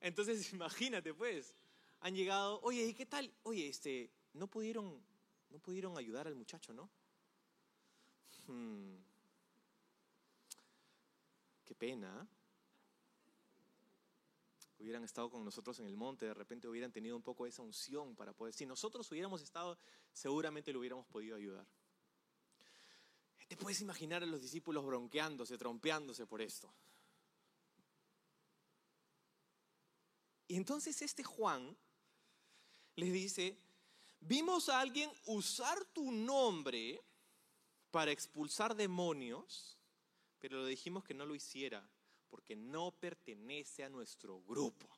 Entonces, 0.00 0.52
imagínate, 0.52 1.14
pues, 1.14 1.54
han 2.00 2.14
llegado, 2.14 2.60
oye, 2.62 2.84
¿y 2.84 2.94
qué 2.94 3.06
tal? 3.06 3.32
Oye, 3.42 3.68
este, 3.68 4.10
no 4.34 4.48
pudieron, 4.48 5.02
no 5.50 5.58
pudieron 5.58 5.96
ayudar 5.96 6.26
al 6.26 6.34
muchacho, 6.34 6.72
¿no? 6.74 6.90
Hmm. 8.46 8.96
Qué 11.64 11.74
pena. 11.74 12.28
¿eh? 12.28 12.42
hubieran 14.82 15.04
estado 15.04 15.30
con 15.30 15.44
nosotros 15.44 15.78
en 15.78 15.86
el 15.86 15.96
monte, 15.96 16.26
de 16.26 16.34
repente 16.34 16.66
hubieran 16.66 16.92
tenido 16.92 17.16
un 17.16 17.22
poco 17.22 17.46
esa 17.46 17.62
unción 17.62 18.16
para 18.16 18.32
poder, 18.32 18.52
si 18.52 18.66
nosotros 18.66 19.10
hubiéramos 19.10 19.40
estado, 19.40 19.78
seguramente 20.12 20.72
lo 20.72 20.80
hubiéramos 20.80 21.06
podido 21.06 21.36
ayudar. 21.36 21.66
Te 23.48 23.56
puedes 23.56 23.80
imaginar 23.80 24.22
a 24.22 24.26
los 24.26 24.40
discípulos 24.40 24.84
bronqueándose, 24.84 25.58
trompeándose 25.58 26.26
por 26.26 26.40
esto. 26.40 26.72
Y 30.48 30.56
entonces 30.56 31.00
este 31.02 31.22
Juan 31.22 31.76
les 32.96 33.12
dice, 33.12 33.58
vimos 34.20 34.68
a 34.68 34.80
alguien 34.80 35.10
usar 35.26 35.84
tu 35.86 36.10
nombre 36.10 37.02
para 37.92 38.10
expulsar 38.10 38.74
demonios, 38.74 39.78
pero 40.40 40.62
le 40.62 40.70
dijimos 40.70 41.04
que 41.04 41.14
no 41.14 41.24
lo 41.24 41.36
hiciera 41.36 41.88
porque 42.28 42.56
no 42.56 42.90
pertenece 42.90 43.84
a 43.84 43.88
nuestro 43.88 44.42
grupo. 44.42 44.88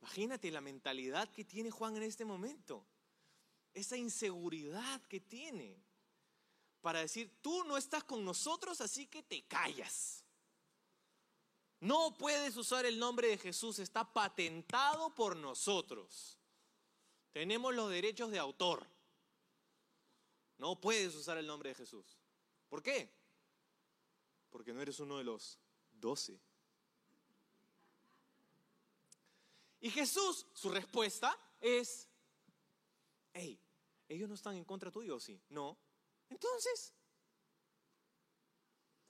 Imagínate 0.00 0.50
la 0.50 0.62
mentalidad 0.62 1.28
que 1.30 1.44
tiene 1.44 1.70
Juan 1.70 1.96
en 1.96 2.04
este 2.04 2.24
momento, 2.24 2.86
esa 3.74 3.98
inseguridad 3.98 5.02
que 5.02 5.20
tiene 5.20 5.84
para 6.80 7.00
decir, 7.00 7.30
tú 7.42 7.64
no 7.64 7.76
estás 7.76 8.04
con 8.04 8.24
nosotros, 8.24 8.80
así 8.80 9.06
que 9.06 9.22
te 9.22 9.42
callas. 9.42 10.24
No 11.80 12.14
puedes 12.16 12.56
usar 12.56 12.86
el 12.86 12.98
nombre 12.98 13.28
de 13.28 13.38
Jesús, 13.38 13.78
está 13.78 14.10
patentado 14.10 15.14
por 15.14 15.36
nosotros. 15.36 16.38
Tenemos 17.32 17.74
los 17.74 17.90
derechos 17.90 18.30
de 18.30 18.38
autor. 18.38 18.86
No 20.60 20.78
puedes 20.78 21.14
usar 21.14 21.38
el 21.38 21.46
nombre 21.46 21.70
de 21.70 21.74
Jesús. 21.74 22.18
¿Por 22.68 22.82
qué? 22.82 23.10
Porque 24.50 24.74
no 24.74 24.82
eres 24.82 25.00
uno 25.00 25.16
de 25.16 25.24
los 25.24 25.58
12. 25.92 26.38
Y 29.80 29.88
Jesús, 29.88 30.46
su 30.52 30.68
respuesta 30.68 31.34
es, 31.62 32.06
hey, 33.32 33.58
ellos 34.06 34.28
no 34.28 34.34
están 34.34 34.54
en 34.54 34.66
contra 34.66 34.90
tuyo, 34.90 35.18
¿sí? 35.18 35.40
No. 35.48 35.78
Entonces, 36.28 36.92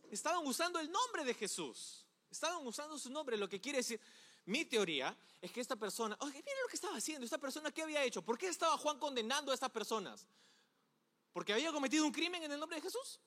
estaban 0.08 0.46
usando 0.46 0.78
el 0.78 0.88
nombre 0.88 1.24
de 1.24 1.34
Jesús. 1.34 2.06
Estaban 2.30 2.64
usando 2.64 2.96
su 2.96 3.10
nombre, 3.10 3.36
lo 3.36 3.48
que 3.48 3.60
quiere 3.60 3.78
decir, 3.78 4.00
mi 4.44 4.64
teoría 4.66 5.18
es 5.40 5.50
que 5.50 5.60
esta 5.60 5.74
persona, 5.74 6.16
oye, 6.20 6.40
mira 6.46 6.60
lo 6.62 6.68
que 6.68 6.76
estaba 6.76 6.96
haciendo, 6.96 7.24
esta 7.24 7.38
persona, 7.38 7.72
¿qué 7.72 7.82
había 7.82 8.04
hecho? 8.04 8.22
¿Por 8.22 8.38
qué 8.38 8.46
estaba 8.46 8.78
Juan 8.78 9.00
condenando 9.00 9.50
a 9.50 9.54
estas 9.54 9.70
personas? 9.70 10.28
¿Porque 11.32 11.52
había 11.52 11.72
cometido 11.72 12.04
un 12.04 12.12
crimen 12.12 12.42
en 12.42 12.52
el 12.52 12.60
nombre 12.60 12.76
de 12.76 12.82
Jesús? 12.82 13.20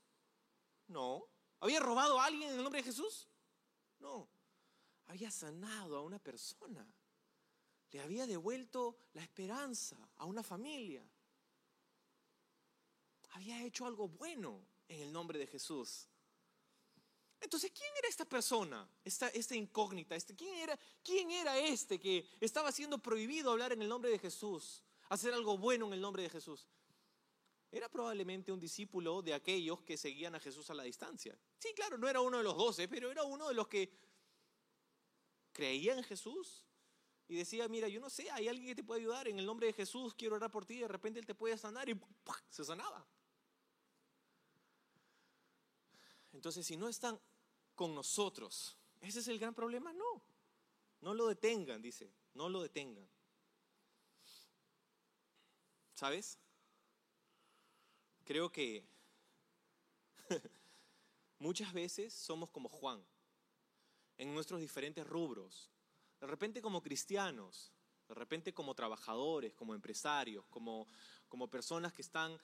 No. 0.88 1.28
¿Había 1.60 1.80
robado 1.80 2.20
a 2.20 2.26
alguien 2.26 2.50
en 2.50 2.58
el 2.58 2.64
nombre 2.64 2.82
de 2.82 2.88
Jesús? 2.88 3.28
No, 4.00 4.28
había 5.08 5.32
sanado 5.32 5.96
a 5.96 6.02
una 6.02 6.20
persona. 6.20 6.86
Le 7.92 8.02
había 8.02 8.28
devuelto 8.28 8.98
la 9.14 9.22
esperanza 9.22 9.96
a 10.18 10.26
una 10.26 10.44
familia. 10.44 11.08
Había 13.32 13.64
hecho 13.64 13.86
algo 13.86 14.10
bueno 14.10 14.60
en 14.90 15.04
el 15.04 15.14
nombre 15.14 15.40
de 15.40 15.48
Jesús. 15.48 16.08
Entonces, 17.40 17.72
¿quién 17.72 17.92
era 17.98 18.08
esta 18.08 18.26
persona? 18.26 18.88
Esta, 19.04 19.56
incógnita. 19.56 20.16
Este, 20.16 20.36
¿quién, 20.36 20.56
era, 20.56 20.78
¿Quién 21.02 21.32
era 21.32 21.58
este 21.58 22.00
que 22.00 22.28
estaba 22.42 22.72
siendo 22.72 22.98
prohibido 22.98 23.52
hablar 23.52 23.72
en 23.72 23.82
el 23.82 23.90
nombre 23.90 24.12
de 24.12 24.20
Jesús? 24.20 24.84
Hacer 25.10 25.34
algo 25.34 25.58
bueno 25.58 25.88
en 25.88 25.94
el 25.94 26.02
nombre 26.02 26.24
de 26.24 26.30
Jesús. 26.30 26.68
Era 27.74 27.90
probablemente 27.90 28.52
un 28.52 28.60
discípulo 28.60 29.24
de 29.24 29.34
aquellos 29.34 29.82
que 29.82 29.98
seguían 29.98 30.36
a 30.36 30.40
Jesús 30.40 30.70
a 30.70 30.76
la 30.76 30.84
distancia. 30.84 31.36
Sí, 31.58 31.70
claro, 31.76 31.98
no 31.98 32.08
era 32.08 32.22
uno 32.22 32.38
de 32.38 32.44
los 32.44 32.56
doce, 32.56 32.88
pero 32.88 33.10
era 33.10 33.24
uno 33.24 33.48
de 33.48 33.56
los 33.56 33.68
que 33.68 33.92
creía 35.52 35.98
en 35.98 36.04
Jesús 36.04 36.68
y 37.28 37.36
decía, 37.36 37.68
mira, 37.68 37.88
yo 37.88 38.00
no 38.00 38.12
sé, 38.12 38.30
hay 38.30 38.48
alguien 38.48 38.68
que 38.68 38.76
te 38.76 38.84
puede 38.84 39.02
ayudar, 39.02 39.28
en 39.28 39.40
el 39.40 39.46
nombre 39.48 39.66
de 39.66 39.74
Jesús 39.74 40.14
quiero 40.14 40.36
orar 40.36 40.52
por 40.52 40.68
ti, 40.68 40.82
de 40.82 40.88
repente 40.88 41.20
Él 41.20 41.26
te 41.26 41.34
puede 41.34 41.58
sanar 41.58 41.90
y 41.90 42.00
se 42.48 42.64
sanaba. 42.64 43.04
Entonces, 46.32 46.68
si 46.68 46.78
no 46.78 46.88
están 46.88 47.20
con 47.74 47.96
nosotros, 47.96 48.78
ese 49.02 49.22
es 49.22 49.28
el 49.30 49.40
gran 49.40 49.56
problema, 49.56 49.92
no. 49.94 50.24
No 51.02 51.16
lo 51.16 51.26
detengan, 51.26 51.82
dice, 51.82 52.14
no 52.36 52.50
lo 52.50 52.62
detengan. 52.62 53.10
¿Sabes? 55.96 56.38
Creo 58.26 58.52
que 58.52 58.86
muchas 61.40 61.74
veces 61.74 62.14
somos 62.14 62.50
como 62.50 62.70
Juan 62.70 63.04
en 64.18 64.34
nuestros 64.34 64.60
diferentes 64.60 65.06
rubros. 65.06 65.70
De 66.20 66.28
repente 66.28 66.62
como 66.62 66.82
cristianos, 66.82 67.74
de 68.08 68.14
repente 68.14 68.54
como 68.54 68.76
trabajadores, 68.76 69.54
como 69.54 69.74
empresarios, 69.74 70.46
como, 70.48 70.88
como 71.28 71.50
personas 71.50 71.94
que 71.94 72.02
están 72.02 72.38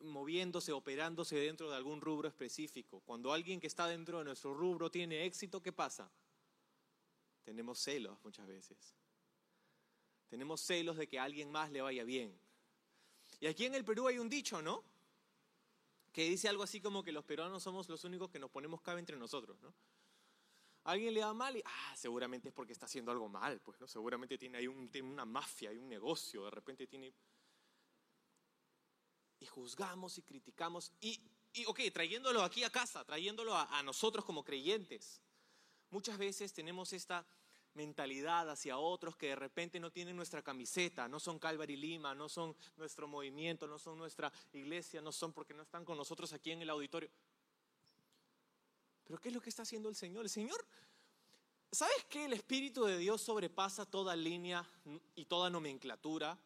moviéndose, 0.00 0.72
operándose 0.72 1.36
dentro 1.36 1.70
de 1.70 1.76
algún 1.76 2.00
rubro 2.00 2.28
específico. 2.28 3.00
Cuando 3.00 3.32
alguien 3.32 3.60
que 3.60 3.66
está 3.66 3.86
dentro 3.86 4.18
de 4.18 4.24
nuestro 4.24 4.54
rubro 4.54 4.90
tiene 4.90 5.24
éxito, 5.24 5.62
¿qué 5.62 5.72
pasa? 5.72 6.10
Tenemos 7.44 7.78
celos 7.78 8.18
muchas 8.24 8.46
veces. 8.46 8.94
Tenemos 10.28 10.60
celos 10.60 10.96
de 10.96 11.08
que 11.08 11.18
a 11.18 11.24
alguien 11.24 11.50
más 11.50 11.70
le 11.70 11.80
vaya 11.80 12.04
bien. 12.04 12.38
Y 13.40 13.46
aquí 13.46 13.64
en 13.64 13.74
el 13.74 13.84
Perú 13.84 14.08
hay 14.08 14.18
un 14.18 14.28
dicho, 14.28 14.60
¿no? 14.60 14.84
Que 16.18 16.24
dice 16.24 16.48
algo 16.48 16.64
así 16.64 16.80
como 16.80 17.04
que 17.04 17.12
los 17.12 17.24
peruanos 17.24 17.62
somos 17.62 17.88
los 17.88 18.02
únicos 18.02 18.28
que 18.28 18.40
nos 18.40 18.50
ponemos 18.50 18.80
cabe 18.80 18.98
entre 18.98 19.16
nosotros, 19.16 19.56
¿no? 19.60 19.72
alguien 20.82 21.14
le 21.14 21.20
da 21.20 21.32
mal 21.32 21.56
y, 21.56 21.62
ah, 21.64 21.94
seguramente 21.96 22.48
es 22.48 22.54
porque 22.54 22.72
está 22.72 22.86
haciendo 22.86 23.12
algo 23.12 23.28
mal, 23.28 23.60
pues, 23.60 23.78
¿no? 23.78 23.86
Seguramente 23.86 24.36
tiene 24.36 24.58
ahí 24.58 24.66
una 24.66 25.24
mafia, 25.24 25.70
hay 25.70 25.76
un 25.76 25.88
negocio, 25.88 26.46
de 26.46 26.50
repente 26.50 26.88
tiene... 26.88 27.14
Y 29.38 29.46
juzgamos 29.46 30.18
y 30.18 30.22
criticamos 30.22 30.90
y, 31.00 31.22
y 31.52 31.64
ok, 31.66 31.82
trayéndolo 31.92 32.42
aquí 32.42 32.64
a 32.64 32.70
casa, 32.70 33.04
trayéndolo 33.04 33.54
a 33.56 33.80
nosotros 33.84 34.24
como 34.24 34.42
creyentes. 34.42 35.22
Muchas 35.88 36.18
veces 36.18 36.52
tenemos 36.52 36.92
esta 36.94 37.24
mentalidad 37.78 38.50
hacia 38.50 38.76
otros 38.76 39.16
que 39.16 39.28
de 39.28 39.36
repente 39.36 39.78
no 39.78 39.92
tienen 39.92 40.16
nuestra 40.16 40.42
camiseta, 40.42 41.06
no 41.06 41.20
son 41.20 41.38
Calvary 41.38 41.76
Lima, 41.76 42.12
no 42.12 42.28
son 42.28 42.56
nuestro 42.76 43.06
movimiento, 43.06 43.68
no 43.68 43.78
son 43.78 43.96
nuestra 43.96 44.32
iglesia, 44.52 45.00
no 45.00 45.12
son 45.12 45.32
porque 45.32 45.54
no 45.54 45.62
están 45.62 45.84
con 45.84 45.96
nosotros 45.96 46.32
aquí 46.32 46.50
en 46.50 46.60
el 46.60 46.70
auditorio. 46.70 47.08
Pero 49.04 49.20
¿qué 49.20 49.28
es 49.28 49.34
lo 49.34 49.40
que 49.40 49.48
está 49.48 49.62
haciendo 49.62 49.88
el 49.88 49.94
Señor? 49.94 50.24
El 50.24 50.30
Señor, 50.30 50.60
¿sabes 51.70 52.04
que 52.06 52.24
el 52.24 52.32
Espíritu 52.32 52.84
de 52.84 52.98
Dios 52.98 53.22
sobrepasa 53.22 53.86
toda 53.86 54.16
línea 54.16 54.68
y 55.14 55.26
toda 55.26 55.48
nomenclatura 55.48 56.36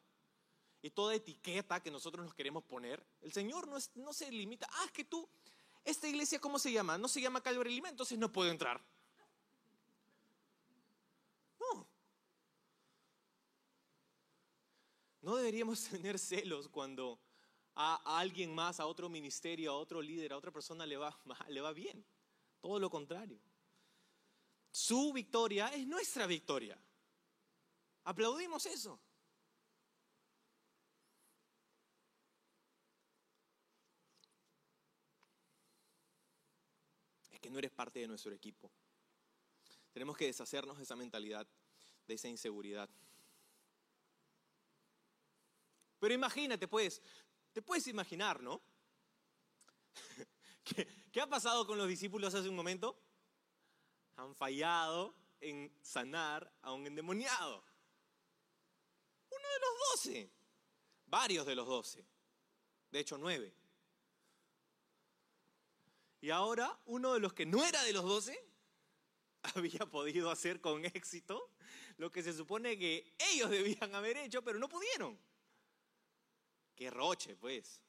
y 0.82 0.90
toda 0.90 1.14
etiqueta 1.14 1.82
que 1.82 1.90
nosotros 1.90 2.26
nos 2.26 2.34
queremos 2.34 2.62
poner? 2.62 3.02
El 3.22 3.32
Señor 3.32 3.66
no, 3.68 3.78
no 3.94 4.12
se 4.12 4.30
limita, 4.30 4.68
ah, 4.70 4.84
es 4.84 4.92
que 4.92 5.04
tú, 5.04 5.26
esta 5.82 6.06
iglesia, 6.06 6.38
¿cómo 6.38 6.58
se 6.58 6.70
llama? 6.70 6.98
No 6.98 7.08
se 7.08 7.22
llama 7.22 7.42
Calvary 7.42 7.74
Lima, 7.74 7.88
entonces 7.88 8.18
no 8.18 8.30
puedo 8.30 8.50
entrar. 8.50 8.84
No 15.32 15.38
deberíamos 15.38 15.84
tener 15.90 16.18
celos 16.18 16.68
cuando 16.68 17.18
a, 17.74 18.18
alguien 18.18 18.54
más, 18.54 18.80
a 18.80 18.86
otro 18.86 19.08
ministerio, 19.08 19.70
a 19.70 19.78
otro 19.78 20.02
líder, 20.02 20.34
a 20.34 20.36
otra 20.36 20.50
persona 20.50 20.84
le 20.84 20.98
va, 20.98 21.18
le 21.48 21.62
va 21.62 21.72
bien. 21.72 22.04
Todo 22.60 22.78
lo 22.78 22.90
contrario. 22.90 23.40
Su 24.70 25.10
victoria 25.10 25.68
es 25.68 25.86
nuestra 25.86 26.26
victoria. 26.26 26.78
Aplaudimos 28.04 28.66
eso. 28.66 29.00
Es 37.30 37.40
que 37.40 37.48
no 37.48 37.58
eres 37.58 37.70
parte 37.70 38.00
de 38.00 38.06
nuestro 38.06 38.34
equipo. 38.34 38.70
Tenemos 39.94 40.14
que 40.14 40.26
deshacernos 40.26 40.76
de 40.76 40.82
esa 40.82 40.94
mentalidad, 40.94 41.48
de 42.06 42.12
esa 42.12 42.28
inseguridad. 42.28 42.90
Pero 46.02 46.14
imagínate, 46.14 46.66
pues, 46.66 47.00
te 47.52 47.62
puedes 47.62 47.86
imaginar, 47.86 48.42
¿no? 48.42 48.60
¿Qué, 51.12 51.20
ha 51.20 51.28
pasado 51.28 51.64
con 51.64 51.78
los 51.78 51.86
discípulos 51.86 52.34
hace 52.34 52.48
un 52.48 52.56
momento? 52.56 53.00
Han 54.16 54.34
fallado 54.34 55.14
en 55.40 55.72
sanar 55.80 56.52
a 56.62 56.72
un 56.72 56.88
endemoniado. 56.88 57.64
Uno 59.30 59.48
de 59.48 59.60
los 59.60 59.90
doce. 59.92 60.32
Varios 61.06 61.46
de 61.46 61.54
los 61.54 61.68
doce. 61.68 62.04
De 62.90 62.98
hecho, 62.98 63.16
nueve. 63.16 63.54
Y 66.20 66.30
ahora 66.30 66.80
uno 66.86 67.14
de 67.14 67.20
los 67.20 67.32
que 67.32 67.46
no 67.46 67.64
era 67.64 67.80
de 67.84 67.92
los 67.92 68.02
doce 68.02 68.44
había 69.54 69.86
podido 69.86 70.32
hacer 70.32 70.60
con 70.60 70.84
éxito 70.84 71.52
lo 71.96 72.10
que 72.10 72.24
se 72.24 72.32
supone 72.32 72.76
que 72.76 73.14
ellos 73.30 73.50
debían 73.50 73.94
haber 73.94 74.16
hecho, 74.16 74.42
pero 74.42 74.58
no 74.58 74.68
pudieron. 74.68 75.16
Qué 76.82 76.90
roche, 76.90 77.36
pues. 77.36 77.80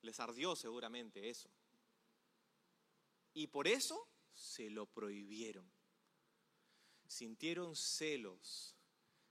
Les 0.00 0.18
ardió 0.18 0.56
seguramente 0.56 1.30
eso. 1.30 1.48
Y 3.34 3.46
por 3.46 3.68
eso 3.68 4.08
se 4.32 4.68
lo 4.68 4.86
prohibieron. 4.86 5.70
Sintieron 7.06 7.76
celos, 7.76 8.74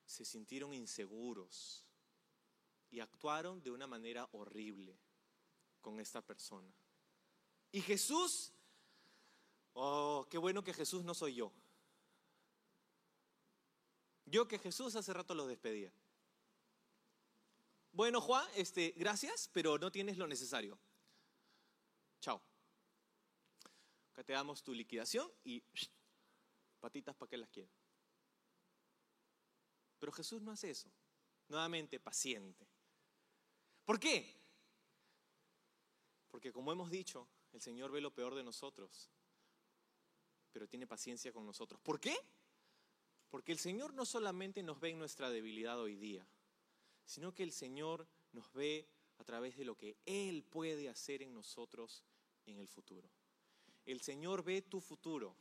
se 0.06 0.24
sintieron 0.24 0.74
inseguros 0.74 1.86
y 2.90 3.02
actuaron 3.02 3.62
de 3.62 3.72
una 3.72 3.86
manera 3.86 4.26
horrible 4.32 4.98
con 5.82 6.00
esta 6.00 6.22
persona. 6.22 6.74
Y 7.74 7.82
Jesús, 7.82 8.54
oh, 9.74 10.26
qué 10.30 10.38
bueno 10.38 10.64
que 10.64 10.74
Jesús 10.74 11.04
no 11.04 11.14
soy 11.14 11.36
yo. 11.36 11.52
Yo 14.24 14.48
que 14.48 14.58
Jesús 14.58 14.96
hace 14.96 15.12
rato 15.12 15.36
los 15.36 15.50
despedía. 15.50 15.92
Bueno, 17.92 18.22
Juan, 18.22 18.48
este, 18.56 18.94
gracias, 18.96 19.50
pero 19.52 19.78
no 19.78 19.92
tienes 19.92 20.18
lo 20.18 20.28
necesario. 20.28 20.80
Chao. 22.22 22.42
Acá 24.12 24.24
te 24.24 24.34
damos 24.34 24.64
tu 24.64 24.74
liquidación 24.74 25.30
y 25.44 25.62
patitas 26.80 27.16
para 27.16 27.30
que 27.30 27.38
las 27.38 27.50
quiero. 27.50 27.72
Pero 30.00 30.12
Jesús 30.12 30.42
no 30.42 30.52
hace 30.52 30.70
eso. 30.70 30.92
Nuevamente, 31.48 32.00
paciente. 32.00 32.68
¿Por 33.84 34.00
qué? 34.00 34.42
Porque 36.30 36.54
como 36.54 36.72
hemos 36.72 36.90
dicho, 36.90 37.28
el 37.52 37.62
Señor 37.62 37.92
ve 37.92 38.00
lo 38.00 38.14
peor 38.14 38.36
de 38.36 38.44
nosotros, 38.44 39.12
pero 40.52 40.68
tiene 40.68 40.88
paciencia 40.88 41.34
con 41.34 41.46
nosotros. 41.46 41.80
¿Por 41.82 42.00
qué? 42.00 42.18
Porque 43.30 43.52
el 43.52 43.60
Señor 43.60 43.94
no 43.94 44.06
solamente 44.06 44.64
nos 44.64 44.80
ve 44.80 44.90
en 44.90 45.00
nuestra 45.00 45.30
debilidad 45.30 45.80
hoy 45.80 45.96
día, 45.96 46.26
sino 47.06 47.34
que 47.34 47.44
el 47.44 47.52
Señor 47.52 48.08
nos 48.32 48.52
ve 48.54 48.88
a 49.18 49.24
través 49.24 49.58
de 49.58 49.66
lo 49.66 49.78
que 49.78 49.98
Él 50.06 50.44
puede 50.44 50.90
hacer 50.90 51.22
en 51.22 51.34
nosotros 51.34 52.04
en 52.46 52.58
el 52.58 52.68
futuro. 52.68 53.10
El 53.86 54.02
Señor 54.02 54.44
ve 54.44 54.62
tu 54.62 54.82
futuro. 54.82 55.36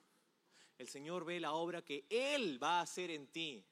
El 0.79 0.89
Señor 0.89 1.25
ve 1.25 1.41
la 1.41 1.53
obra 1.53 1.85
que 1.85 2.07
Él 2.09 2.63
va 2.63 2.79
a 2.79 2.83
hacer 2.83 3.11
en 3.11 3.27
ti. 3.29 3.65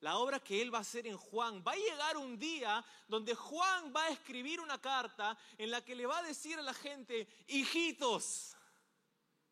La 0.00 0.18
obra 0.18 0.40
que 0.40 0.60
Él 0.60 0.72
va 0.72 0.78
a 0.78 0.82
hacer 0.82 1.06
en 1.06 1.16
Juan. 1.16 1.62
Va 1.66 1.72
a 1.72 1.76
llegar 1.76 2.16
un 2.16 2.38
día 2.38 2.84
donde 3.08 3.34
Juan 3.34 3.92
va 3.94 4.04
a 4.04 4.10
escribir 4.10 4.60
una 4.60 4.80
carta 4.80 5.38
en 5.56 5.70
la 5.70 5.84
que 5.84 5.94
le 5.94 6.06
va 6.06 6.18
a 6.18 6.22
decir 6.22 6.58
a 6.58 6.62
la 6.62 6.74
gente, 6.74 7.28
hijitos, 7.46 8.56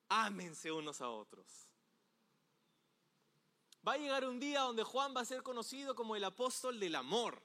ámense 0.08 0.72
unos 0.72 1.00
a 1.00 1.08
otros. 1.08 1.68
Va 3.86 3.94
a 3.94 3.98
llegar 3.98 4.26
un 4.26 4.38
día 4.38 4.60
donde 4.60 4.82
Juan 4.82 5.16
va 5.16 5.22
a 5.22 5.24
ser 5.24 5.42
conocido 5.42 5.94
como 5.94 6.16
el 6.16 6.24
apóstol 6.24 6.78
del 6.78 6.96
amor. 6.96 7.42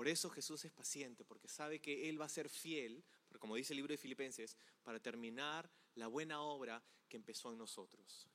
Por 0.00 0.08
eso 0.08 0.30
Jesús 0.30 0.64
es 0.64 0.72
paciente, 0.72 1.26
porque 1.26 1.46
sabe 1.46 1.78
que 1.78 2.08
Él 2.08 2.18
va 2.18 2.24
a 2.24 2.28
ser 2.30 2.48
fiel, 2.48 3.04
como 3.38 3.54
dice 3.56 3.74
el 3.74 3.76
libro 3.76 3.92
de 3.92 3.98
Filipenses, 3.98 4.56
para 4.82 4.98
terminar 4.98 5.70
la 5.96 6.06
buena 6.06 6.40
obra 6.40 6.82
que 7.06 7.18
empezó 7.18 7.52
en 7.52 7.58
nosotros. 7.58 8.26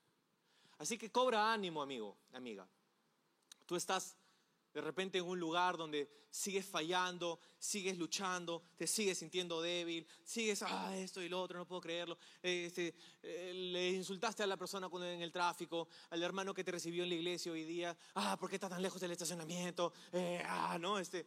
Así 0.78 0.96
que 1.00 1.12
cobra 1.12 1.52
ánimo, 1.52 1.82
amigo, 1.82 2.20
amiga. 2.34 2.70
Tú 3.66 3.76
estás 3.76 4.16
de 4.76 4.82
repente 4.82 5.18
en 5.18 5.24
un 5.24 5.40
lugar 5.40 5.78
donde 5.78 6.26
sigues 6.30 6.66
fallando, 6.66 7.40
sigues 7.58 7.98
luchando, 7.98 8.62
te 8.76 8.86
sigues 8.86 9.18
sintiendo 9.18 9.62
débil, 9.62 10.06
sigues, 10.22 10.62
ah, 10.64 10.94
esto 10.98 11.22
y 11.22 11.30
lo 11.30 11.42
otro, 11.42 11.58
no 11.58 11.66
puedo 11.66 11.80
creerlo. 11.80 12.18
Este, 12.44 12.94
eh, 13.24 13.54
le 13.54 13.92
insultaste 13.92 14.44
a 14.44 14.48
la 14.48 14.58
persona 14.58 14.90
en 14.94 15.22
el 15.22 15.32
tráfico, 15.32 15.88
al 16.10 16.22
hermano 16.22 16.54
que 16.54 16.66
te 16.66 16.74
recibió 16.74 17.04
en 17.04 17.10
la 17.10 17.16
iglesia 17.16 17.54
hoy 17.54 17.64
día, 17.64 17.98
ah, 18.16 18.36
¿por 18.38 18.50
qué 18.50 18.58
está 18.58 18.68
tan 18.68 18.82
lejos 18.82 19.00
del 19.00 19.12
estacionamiento? 19.12 19.94
Eh, 20.12 20.44
ah, 20.46 20.78
no, 20.78 21.00
este, 21.00 21.26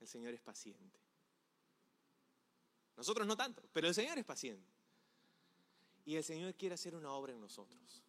el 0.00 0.06
Señor 0.06 0.34
es 0.34 0.40
paciente. 0.40 0.98
Nosotros 2.96 3.26
no 3.26 3.36
tanto, 3.36 3.62
pero 3.72 3.88
el 3.88 3.94
Señor 3.94 4.18
es 4.18 4.24
paciente. 4.24 4.68
Y 6.04 6.16
el 6.16 6.24
Señor 6.24 6.54
quiere 6.54 6.74
hacer 6.74 6.94
una 6.94 7.12
obra 7.12 7.32
en 7.32 7.40
nosotros. 7.40 8.02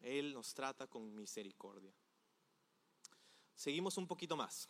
Él 0.00 0.32
nos 0.32 0.54
trata 0.54 0.86
con 0.86 1.14
misericordia. 1.14 1.92
Seguimos 3.56 3.96
un 3.96 4.06
poquito 4.06 4.36
más. 4.36 4.68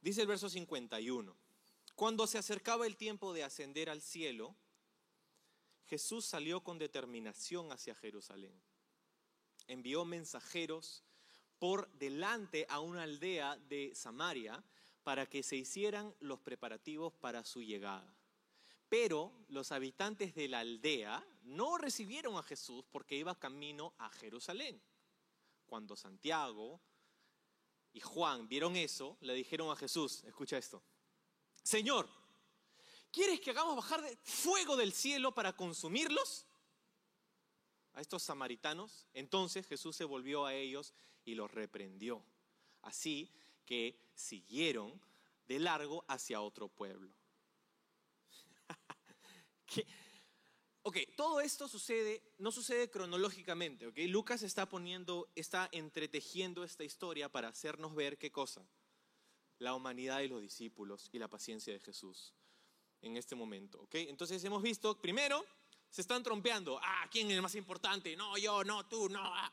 Dice 0.00 0.22
el 0.22 0.26
verso 0.26 0.48
51. 0.48 1.36
Cuando 1.94 2.26
se 2.26 2.38
acercaba 2.38 2.86
el 2.86 2.96
tiempo 2.96 3.32
de 3.32 3.44
ascender 3.44 3.90
al 3.90 4.00
cielo, 4.00 4.54
Jesús 5.86 6.24
salió 6.24 6.62
con 6.62 6.78
determinación 6.78 7.72
hacia 7.72 7.94
Jerusalén 7.94 8.58
envió 9.66 10.04
mensajeros 10.04 11.04
por 11.58 11.90
delante 11.92 12.66
a 12.68 12.80
una 12.80 13.04
aldea 13.04 13.56
de 13.56 13.94
Samaria 13.94 14.62
para 15.02 15.26
que 15.26 15.42
se 15.42 15.56
hicieran 15.56 16.14
los 16.20 16.40
preparativos 16.40 17.12
para 17.14 17.44
su 17.44 17.62
llegada. 17.62 18.14
Pero 18.88 19.32
los 19.48 19.72
habitantes 19.72 20.34
de 20.34 20.48
la 20.48 20.60
aldea 20.60 21.24
no 21.42 21.78
recibieron 21.78 22.36
a 22.36 22.42
Jesús 22.42 22.84
porque 22.90 23.16
iba 23.16 23.38
camino 23.38 23.94
a 23.98 24.08
Jerusalén. 24.10 24.80
Cuando 25.66 25.96
Santiago 25.96 26.80
y 27.92 28.00
Juan 28.00 28.48
vieron 28.48 28.76
eso, 28.76 29.16
le 29.20 29.34
dijeron 29.34 29.70
a 29.70 29.76
Jesús, 29.76 30.24
escucha 30.24 30.58
esto, 30.58 30.82
Señor, 31.62 32.08
¿quieres 33.10 33.40
que 33.40 33.50
hagamos 33.50 33.76
bajar 33.76 34.02
fuego 34.22 34.76
del 34.76 34.92
cielo 34.92 35.32
para 35.32 35.54
consumirlos? 35.54 36.46
A 37.94 38.00
estos 38.00 38.22
samaritanos, 38.22 39.06
entonces 39.14 39.66
Jesús 39.66 39.96
se 39.96 40.04
volvió 40.04 40.46
a 40.46 40.54
ellos 40.54 40.92
y 41.24 41.34
los 41.34 41.50
reprendió. 41.50 42.24
Así 42.82 43.32
que 43.64 43.98
siguieron 44.14 45.00
de 45.46 45.58
largo 45.58 46.04
hacia 46.08 46.40
otro 46.40 46.68
pueblo. 46.68 47.14
ok, 50.82 50.98
todo 51.16 51.40
esto 51.40 51.68
sucede, 51.68 52.22
no 52.38 52.50
sucede 52.52 52.90
cronológicamente, 52.90 53.86
ok. 53.86 53.98
Lucas 54.08 54.42
está 54.42 54.68
poniendo, 54.68 55.30
está 55.34 55.68
entretejiendo 55.72 56.64
esta 56.64 56.84
historia 56.84 57.28
para 57.28 57.48
hacernos 57.48 57.94
ver 57.94 58.18
qué 58.18 58.30
cosa. 58.30 58.66
La 59.58 59.74
humanidad 59.74 60.18
de 60.18 60.28
los 60.28 60.42
discípulos 60.42 61.08
y 61.12 61.18
la 61.18 61.28
paciencia 61.28 61.72
de 61.72 61.80
Jesús 61.80 62.34
en 63.02 63.16
este 63.16 63.34
momento, 63.34 63.80
ok. 63.82 63.94
Entonces 63.96 64.42
hemos 64.44 64.62
visto, 64.62 65.00
primero, 65.00 65.44
se 65.94 66.00
están 66.00 66.24
trompeando. 66.24 66.80
Ah, 66.82 67.08
¿quién 67.08 67.30
es 67.30 67.36
el 67.36 67.42
más 67.42 67.54
importante? 67.54 68.16
No, 68.16 68.36
yo, 68.36 68.64
no, 68.64 68.84
tú, 68.84 69.08
no. 69.08 69.20
Ah. 69.22 69.52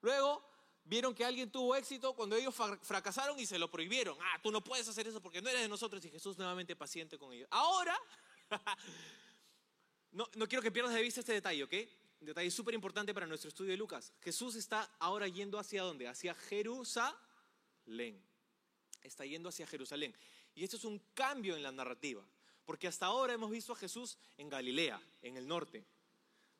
Luego 0.00 0.42
vieron 0.84 1.14
que 1.14 1.22
alguien 1.22 1.50
tuvo 1.50 1.76
éxito 1.76 2.16
cuando 2.16 2.34
ellos 2.34 2.54
fracasaron 2.80 3.38
y 3.38 3.44
se 3.44 3.58
lo 3.58 3.70
prohibieron. 3.70 4.16
Ah, 4.22 4.40
tú 4.42 4.50
no 4.50 4.64
puedes 4.64 4.88
hacer 4.88 5.06
eso 5.06 5.20
porque 5.20 5.42
no 5.42 5.50
eres 5.50 5.60
de 5.60 5.68
nosotros 5.68 6.02
y 6.02 6.08
Jesús 6.08 6.38
nuevamente 6.38 6.74
paciente 6.76 7.18
con 7.18 7.30
ellos. 7.34 7.46
Ahora, 7.50 7.94
no, 10.12 10.26
no 10.34 10.48
quiero 10.48 10.62
que 10.62 10.72
pierdas 10.72 10.94
de 10.94 11.02
vista 11.02 11.20
este 11.20 11.34
detalle, 11.34 11.62
¿ok? 11.62 11.74
Un 12.20 12.26
detalle 12.28 12.50
súper 12.50 12.72
importante 12.72 13.12
para 13.12 13.26
nuestro 13.26 13.48
estudio 13.48 13.72
de 13.72 13.76
Lucas. 13.76 14.14
Jesús 14.22 14.54
está 14.54 14.90
ahora 14.98 15.28
yendo 15.28 15.58
hacia 15.58 15.82
dónde? 15.82 16.08
Hacia 16.08 16.34
Jerusalén. 16.34 17.14
Está 19.02 19.26
yendo 19.26 19.50
hacia 19.50 19.66
Jerusalén. 19.66 20.16
Y 20.54 20.64
esto 20.64 20.78
es 20.78 20.84
un 20.84 20.98
cambio 21.12 21.54
en 21.54 21.62
la 21.62 21.70
narrativa. 21.70 22.26
Porque 22.68 22.86
hasta 22.86 23.06
ahora 23.06 23.32
hemos 23.32 23.50
visto 23.50 23.72
a 23.72 23.76
Jesús 23.76 24.18
en 24.36 24.50
Galilea, 24.50 25.00
en 25.22 25.38
el 25.38 25.48
norte, 25.48 25.86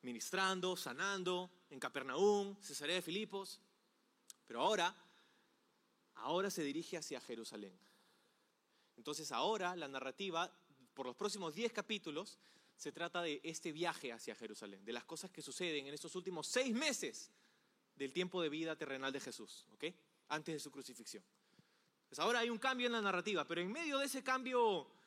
ministrando, 0.01 0.75
sanando, 0.75 1.51
en 1.69 1.79
Capernaum, 1.79 2.59
Cesarea 2.63 2.95
de 2.95 3.03
Filipos. 3.03 3.61
Pero 4.47 4.61
ahora, 4.61 4.95
ahora 6.15 6.49
se 6.49 6.63
dirige 6.63 6.97
hacia 6.97 7.21
Jerusalén. 7.21 7.79
Entonces 8.97 9.31
ahora 9.31 9.75
la 9.75 9.87
narrativa, 9.87 10.51
por 10.95 11.05
los 11.05 11.15
próximos 11.15 11.53
10 11.53 11.73
capítulos, 11.73 12.39
se 12.75 12.91
trata 12.91 13.21
de 13.21 13.39
este 13.43 13.71
viaje 13.71 14.11
hacia 14.11 14.33
Jerusalén, 14.33 14.83
de 14.83 14.93
las 14.93 15.03
cosas 15.03 15.29
que 15.29 15.43
suceden 15.43 15.85
en 15.85 15.93
estos 15.93 16.15
últimos 16.15 16.47
seis 16.47 16.73
meses 16.73 17.29
del 17.93 18.11
tiempo 18.13 18.41
de 18.41 18.49
vida 18.49 18.75
terrenal 18.75 19.13
de 19.13 19.19
Jesús, 19.19 19.67
¿ok? 19.75 19.83
Antes 20.29 20.55
de 20.55 20.59
su 20.59 20.71
crucifixión. 20.71 21.23
Pues 22.07 22.17
ahora 22.17 22.39
hay 22.39 22.49
un 22.49 22.57
cambio 22.57 22.87
en 22.87 22.93
la 22.93 23.01
narrativa, 23.01 23.45
pero 23.45 23.61
en 23.61 23.71
medio 23.71 23.99
de 23.99 24.07
ese 24.07 24.23
cambio 24.23 24.97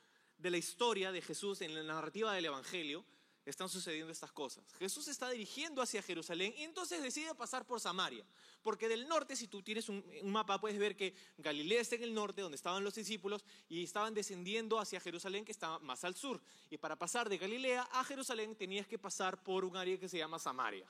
de 0.42 0.50
la 0.50 0.58
historia 0.58 1.12
de 1.12 1.22
Jesús 1.22 1.60
en 1.60 1.74
la 1.74 1.82
narrativa 1.84 2.34
del 2.34 2.46
Evangelio, 2.46 3.04
están 3.44 3.68
sucediendo 3.68 4.12
estas 4.12 4.32
cosas. 4.32 4.64
Jesús 4.74 5.08
está 5.08 5.30
dirigiendo 5.30 5.82
hacia 5.82 6.02
Jerusalén 6.02 6.54
y 6.56 6.62
entonces 6.62 7.02
decide 7.02 7.34
pasar 7.34 7.66
por 7.66 7.80
Samaria. 7.80 8.24
Porque 8.60 8.88
del 8.88 9.08
norte, 9.08 9.34
si 9.34 9.48
tú 9.48 9.62
tienes 9.62 9.88
un, 9.88 10.04
mapa, 10.24 10.60
puedes 10.60 10.78
ver 10.78 10.96
que 10.96 11.14
Galilea 11.38 11.80
está 11.80 11.96
en 11.96 12.04
el 12.04 12.14
norte, 12.14 12.42
donde 12.42 12.56
estaban 12.56 12.84
los 12.84 12.94
discípulos, 12.94 13.44
y 13.68 13.82
estaban 13.82 14.14
descendiendo 14.14 14.78
hacia 14.78 15.00
Jerusalén, 15.00 15.44
que 15.44 15.52
está 15.52 15.78
más 15.80 16.04
al 16.04 16.14
sur. 16.14 16.40
Y 16.70 16.78
para 16.78 16.96
pasar 16.96 17.28
de 17.28 17.38
Galilea 17.38 17.88
a 17.92 18.04
Jerusalén 18.04 18.54
tenías 18.56 18.86
que 18.86 18.98
pasar 18.98 19.42
por 19.42 19.64
un 19.64 19.76
área 19.76 19.98
que 19.98 20.08
se 20.08 20.18
llama 20.18 20.38
Samaria. 20.38 20.88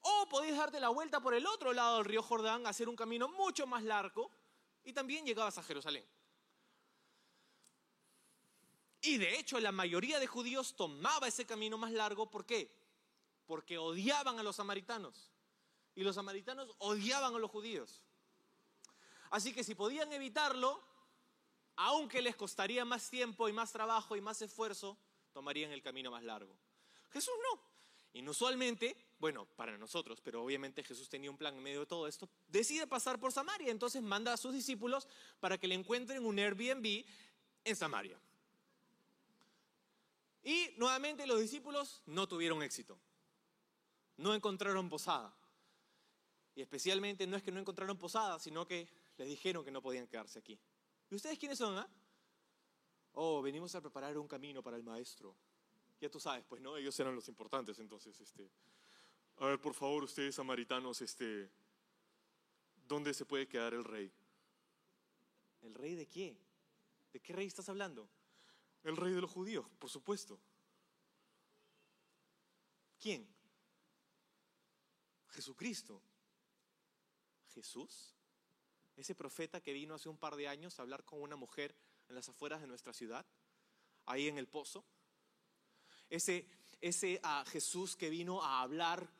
O 0.00 0.28
podías 0.28 0.56
darte 0.56 0.78
la 0.78 0.90
vuelta 0.90 1.20
por 1.20 1.34
el 1.34 1.46
otro 1.46 1.72
lado 1.72 1.96
del 1.96 2.04
río 2.04 2.22
Jordán, 2.22 2.66
hacer 2.66 2.88
un 2.88 2.94
camino 2.94 3.28
mucho 3.28 3.66
más 3.66 3.82
largo, 3.82 4.30
y 4.84 4.92
también 4.92 5.26
llegabas 5.26 5.58
a 5.58 5.62
Jerusalén. 5.64 6.04
Y 9.06 9.18
de 9.18 9.38
hecho 9.38 9.60
la 9.60 9.70
mayoría 9.70 10.18
de 10.18 10.26
judíos 10.26 10.74
tomaba 10.74 11.28
ese 11.28 11.46
camino 11.46 11.78
más 11.78 11.92
largo. 11.92 12.28
¿Por 12.28 12.44
qué? 12.44 12.76
Porque 13.46 13.78
odiaban 13.78 14.40
a 14.40 14.42
los 14.42 14.56
samaritanos. 14.56 15.30
Y 15.94 16.02
los 16.02 16.16
samaritanos 16.16 16.74
odiaban 16.78 17.32
a 17.32 17.38
los 17.38 17.48
judíos. 17.48 18.02
Así 19.30 19.54
que 19.54 19.62
si 19.62 19.76
podían 19.76 20.12
evitarlo, 20.12 20.82
aunque 21.76 22.20
les 22.20 22.34
costaría 22.34 22.84
más 22.84 23.08
tiempo 23.08 23.48
y 23.48 23.52
más 23.52 23.70
trabajo 23.70 24.16
y 24.16 24.20
más 24.20 24.42
esfuerzo, 24.42 24.98
tomarían 25.32 25.70
el 25.70 25.82
camino 25.82 26.10
más 26.10 26.24
largo. 26.24 26.58
Jesús 27.10 27.34
no. 27.52 27.62
Inusualmente, 28.14 28.96
bueno, 29.20 29.46
para 29.54 29.78
nosotros, 29.78 30.20
pero 30.20 30.42
obviamente 30.42 30.82
Jesús 30.82 31.08
tenía 31.08 31.30
un 31.30 31.38
plan 31.38 31.54
en 31.54 31.62
medio 31.62 31.80
de 31.80 31.86
todo 31.86 32.08
esto, 32.08 32.28
decide 32.48 32.88
pasar 32.88 33.20
por 33.20 33.30
Samaria. 33.30 33.70
Entonces 33.70 34.02
manda 34.02 34.32
a 34.32 34.36
sus 34.36 34.52
discípulos 34.52 35.06
para 35.38 35.58
que 35.58 35.68
le 35.68 35.76
encuentren 35.76 36.26
un 36.26 36.40
Airbnb 36.40 37.04
en 37.62 37.76
Samaria. 37.76 38.18
Y 40.46 40.72
nuevamente 40.76 41.26
los 41.26 41.40
discípulos 41.40 42.02
no 42.06 42.28
tuvieron 42.28 42.62
éxito. 42.62 42.96
No 44.16 44.32
encontraron 44.32 44.88
posada. 44.88 45.36
Y 46.54 46.62
especialmente 46.62 47.26
no 47.26 47.36
es 47.36 47.42
que 47.42 47.50
no 47.50 47.58
encontraron 47.58 47.98
posada, 47.98 48.38
sino 48.38 48.64
que 48.64 48.88
les 49.16 49.26
dijeron 49.26 49.64
que 49.64 49.72
no 49.72 49.82
podían 49.82 50.06
quedarse 50.06 50.38
aquí. 50.38 50.56
¿Y 51.10 51.16
ustedes 51.16 51.36
quiénes 51.36 51.58
son? 51.58 51.76
Ah? 51.76 51.90
Oh, 53.14 53.42
venimos 53.42 53.74
a 53.74 53.80
preparar 53.80 54.16
un 54.16 54.28
camino 54.28 54.62
para 54.62 54.76
el 54.76 54.84
maestro. 54.84 55.34
Ya 56.00 56.08
tú 56.08 56.20
sabes, 56.20 56.44
pues 56.44 56.62
no, 56.62 56.76
ellos 56.76 56.98
eran 57.00 57.16
los 57.16 57.26
importantes, 57.26 57.80
entonces, 57.80 58.20
este, 58.20 58.48
a 59.38 59.46
ver, 59.46 59.60
por 59.60 59.74
favor, 59.74 60.04
ustedes 60.04 60.36
samaritanos, 60.36 61.02
este, 61.02 61.50
¿dónde 62.86 63.12
se 63.14 63.26
puede 63.26 63.48
quedar 63.48 63.74
el 63.74 63.82
rey? 63.82 64.12
¿El 65.62 65.74
rey 65.74 65.96
de 65.96 66.06
qué? 66.06 66.38
¿De 67.12 67.18
qué 67.18 67.32
rey 67.32 67.48
estás 67.48 67.68
hablando? 67.68 68.08
El 68.86 68.96
rey 68.96 69.12
de 69.12 69.20
los 69.20 69.32
judíos, 69.32 69.66
por 69.80 69.90
supuesto. 69.90 70.38
¿Quién? 73.00 73.26
Jesucristo. 75.30 76.00
Jesús. 77.52 78.14
Ese 78.96 79.16
profeta 79.16 79.60
que 79.60 79.72
vino 79.72 79.96
hace 79.96 80.08
un 80.08 80.18
par 80.18 80.36
de 80.36 80.46
años 80.46 80.78
a 80.78 80.82
hablar 80.82 81.04
con 81.04 81.20
una 81.20 81.34
mujer 81.34 81.74
en 82.08 82.14
las 82.14 82.28
afueras 82.28 82.60
de 82.60 82.68
nuestra 82.68 82.92
ciudad, 82.92 83.26
ahí 84.04 84.28
en 84.28 84.38
el 84.38 84.46
pozo. 84.46 84.84
Ese, 86.08 86.48
ese 86.80 87.18
a 87.24 87.44
Jesús 87.44 87.96
que 87.96 88.08
vino 88.08 88.40
a 88.44 88.62
hablar 88.62 89.10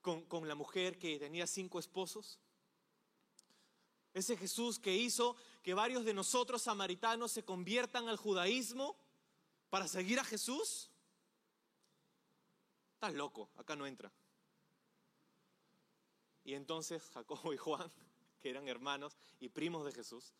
con, 0.00 0.24
con 0.24 0.48
la 0.48 0.54
mujer 0.54 0.98
que 0.98 1.18
tenía 1.18 1.46
cinco 1.46 1.78
esposos. 1.78 2.38
Ese 4.14 4.38
Jesús 4.38 4.78
que 4.78 4.96
hizo 4.96 5.36
que 5.64 5.72
varios 5.72 6.04
de 6.04 6.12
nosotros 6.12 6.60
samaritanos 6.60 7.32
se 7.32 7.42
conviertan 7.42 8.06
al 8.10 8.18
judaísmo 8.18 8.96
para 9.70 9.88
seguir 9.88 10.20
a 10.20 10.24
Jesús. 10.24 10.90
Estás 12.92 13.14
loco, 13.14 13.50
acá 13.56 13.74
no 13.74 13.86
entra. 13.86 14.12
Y 16.44 16.52
entonces 16.52 17.02
Jacobo 17.14 17.54
y 17.54 17.56
Juan, 17.56 17.90
que 18.42 18.50
eran 18.50 18.68
hermanos 18.68 19.16
y 19.40 19.48
primos 19.48 19.86
de 19.86 19.92
Jesús, 19.92 20.34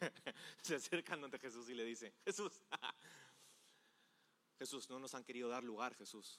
se 0.62 0.74
acercan 0.74 1.24
ante 1.24 1.38
Jesús 1.38 1.66
y 1.70 1.74
le 1.74 1.84
dicen, 1.84 2.12
Jesús, 2.22 2.52
Jesús, 4.58 4.90
no 4.90 4.98
nos 4.98 5.14
han 5.14 5.24
querido 5.24 5.48
dar 5.48 5.64
lugar, 5.64 5.94
Jesús. 5.94 6.38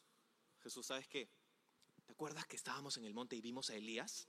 Jesús, 0.61 0.85
¿sabes 0.85 1.07
qué? 1.07 1.27
¿Te 2.05 2.11
acuerdas 2.11 2.45
que 2.45 2.55
estábamos 2.55 2.97
en 2.97 3.05
el 3.05 3.15
monte 3.15 3.35
y 3.35 3.41
vimos 3.41 3.71
a 3.71 3.75
Elías? 3.75 4.27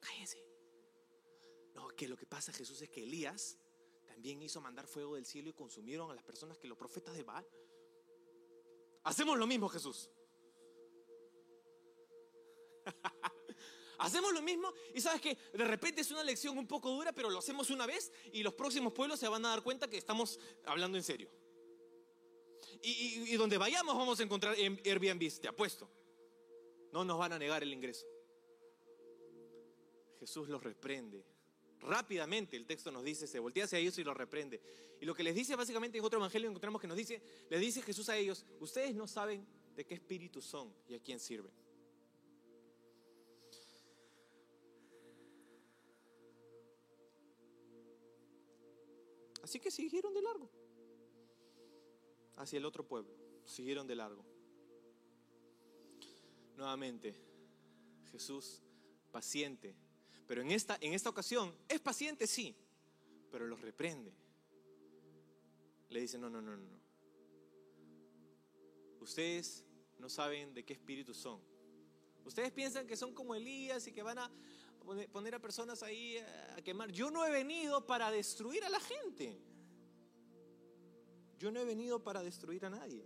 cállense. 0.00 0.57
Que 1.98 2.06
lo 2.06 2.16
que 2.16 2.26
pasa, 2.26 2.52
Jesús, 2.52 2.80
es 2.80 2.88
que 2.88 3.02
Elías 3.02 3.58
también 4.06 4.40
hizo 4.40 4.60
mandar 4.60 4.86
fuego 4.86 5.16
del 5.16 5.26
cielo 5.26 5.50
y 5.50 5.52
consumieron 5.52 6.08
a 6.12 6.14
las 6.14 6.22
personas 6.22 6.56
que 6.56 6.68
los 6.68 6.78
profetas 6.78 7.16
de 7.16 7.24
Baal. 7.24 7.44
Hacemos 9.02 9.36
lo 9.36 9.48
mismo, 9.48 9.68
Jesús. 9.68 10.08
hacemos 13.98 14.32
lo 14.32 14.42
mismo 14.42 14.72
y 14.94 15.00
sabes 15.00 15.20
que 15.20 15.36
de 15.52 15.64
repente 15.64 16.02
es 16.02 16.10
una 16.12 16.22
lección 16.22 16.56
un 16.56 16.68
poco 16.68 16.88
dura, 16.88 17.12
pero 17.12 17.30
lo 17.30 17.40
hacemos 17.40 17.68
una 17.70 17.84
vez 17.84 18.12
y 18.32 18.44
los 18.44 18.54
próximos 18.54 18.92
pueblos 18.92 19.18
se 19.18 19.26
van 19.26 19.44
a 19.44 19.48
dar 19.48 19.64
cuenta 19.64 19.90
que 19.90 19.96
estamos 19.96 20.38
hablando 20.66 20.96
en 20.98 21.02
serio. 21.02 21.28
Y, 22.80 23.32
y 23.32 23.36
donde 23.36 23.58
vayamos 23.58 23.96
vamos 23.96 24.20
a 24.20 24.22
encontrar 24.22 24.54
Airbnb, 24.54 25.40
te 25.40 25.48
apuesto. 25.48 25.90
No 26.92 27.04
nos 27.04 27.18
van 27.18 27.32
a 27.32 27.40
negar 27.40 27.64
el 27.64 27.72
ingreso. 27.72 28.06
Jesús 30.20 30.48
los 30.48 30.62
reprende. 30.62 31.37
Rápidamente 31.80 32.56
el 32.56 32.66
texto 32.66 32.90
nos 32.90 33.04
dice, 33.04 33.26
se 33.26 33.38
voltea 33.38 33.64
hacia 33.64 33.78
ellos 33.78 33.98
y 33.98 34.04
los 34.04 34.16
reprende. 34.16 34.60
Y 35.00 35.06
lo 35.06 35.14
que 35.14 35.22
les 35.22 35.34
dice 35.34 35.54
básicamente 35.54 35.98
en 35.98 36.04
otro 36.04 36.18
evangelio 36.18 36.48
encontramos 36.48 36.80
que 36.80 36.88
nos 36.88 36.96
dice, 36.96 37.22
le 37.48 37.58
dice 37.58 37.82
Jesús 37.82 38.08
a 38.08 38.16
ellos, 38.16 38.44
ustedes 38.60 38.94
no 38.94 39.06
saben 39.06 39.46
de 39.76 39.86
qué 39.86 39.94
espíritu 39.94 40.42
son 40.42 40.74
y 40.88 40.94
a 40.94 41.00
quién 41.00 41.20
sirven. 41.20 41.52
Así 49.42 49.60
que 49.60 49.70
siguieron 49.70 50.12
de 50.12 50.20
largo 50.20 50.50
hacia 52.36 52.58
el 52.58 52.66
otro 52.66 52.86
pueblo, 52.86 53.14
siguieron 53.44 53.86
de 53.86 53.94
largo. 53.94 54.24
Nuevamente, 56.56 57.14
Jesús 58.10 58.62
paciente 59.10 59.74
pero 60.28 60.42
en 60.42 60.50
esta, 60.50 60.76
en 60.82 60.92
esta 60.92 61.08
ocasión 61.08 61.52
es 61.66 61.80
paciente, 61.80 62.26
sí, 62.26 62.54
pero 63.32 63.46
los 63.46 63.60
reprende. 63.62 64.12
Le 65.88 66.02
dice, 66.02 66.18
no, 66.18 66.28
no, 66.28 66.42
no, 66.42 66.54
no. 66.54 66.68
Ustedes 69.00 69.64
no 69.98 70.10
saben 70.10 70.52
de 70.52 70.66
qué 70.66 70.74
espíritu 70.74 71.14
son. 71.14 71.40
Ustedes 72.26 72.52
piensan 72.52 72.86
que 72.86 72.94
son 72.94 73.14
como 73.14 73.34
Elías 73.34 73.86
y 73.86 73.92
que 73.92 74.02
van 74.02 74.18
a 74.18 74.30
poner 75.12 75.34
a 75.34 75.38
personas 75.38 75.82
ahí 75.82 76.18
a 76.18 76.60
quemar. 76.62 76.92
Yo 76.92 77.10
no 77.10 77.24
he 77.24 77.30
venido 77.30 77.86
para 77.86 78.10
destruir 78.10 78.62
a 78.64 78.68
la 78.68 78.80
gente. 78.80 79.40
Yo 81.38 81.50
no 81.50 81.58
he 81.58 81.64
venido 81.64 82.02
para 82.04 82.22
destruir 82.22 82.66
a 82.66 82.70
nadie. 82.70 83.02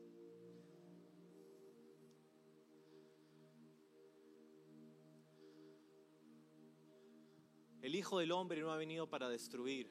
El 7.93 7.97
Hijo 7.97 8.21
del 8.21 8.33
Hombre 8.33 8.59
no 8.63 8.73
ha 8.73 8.79
venido 8.79 9.07
para 9.07 9.29
destruir, 9.29 9.87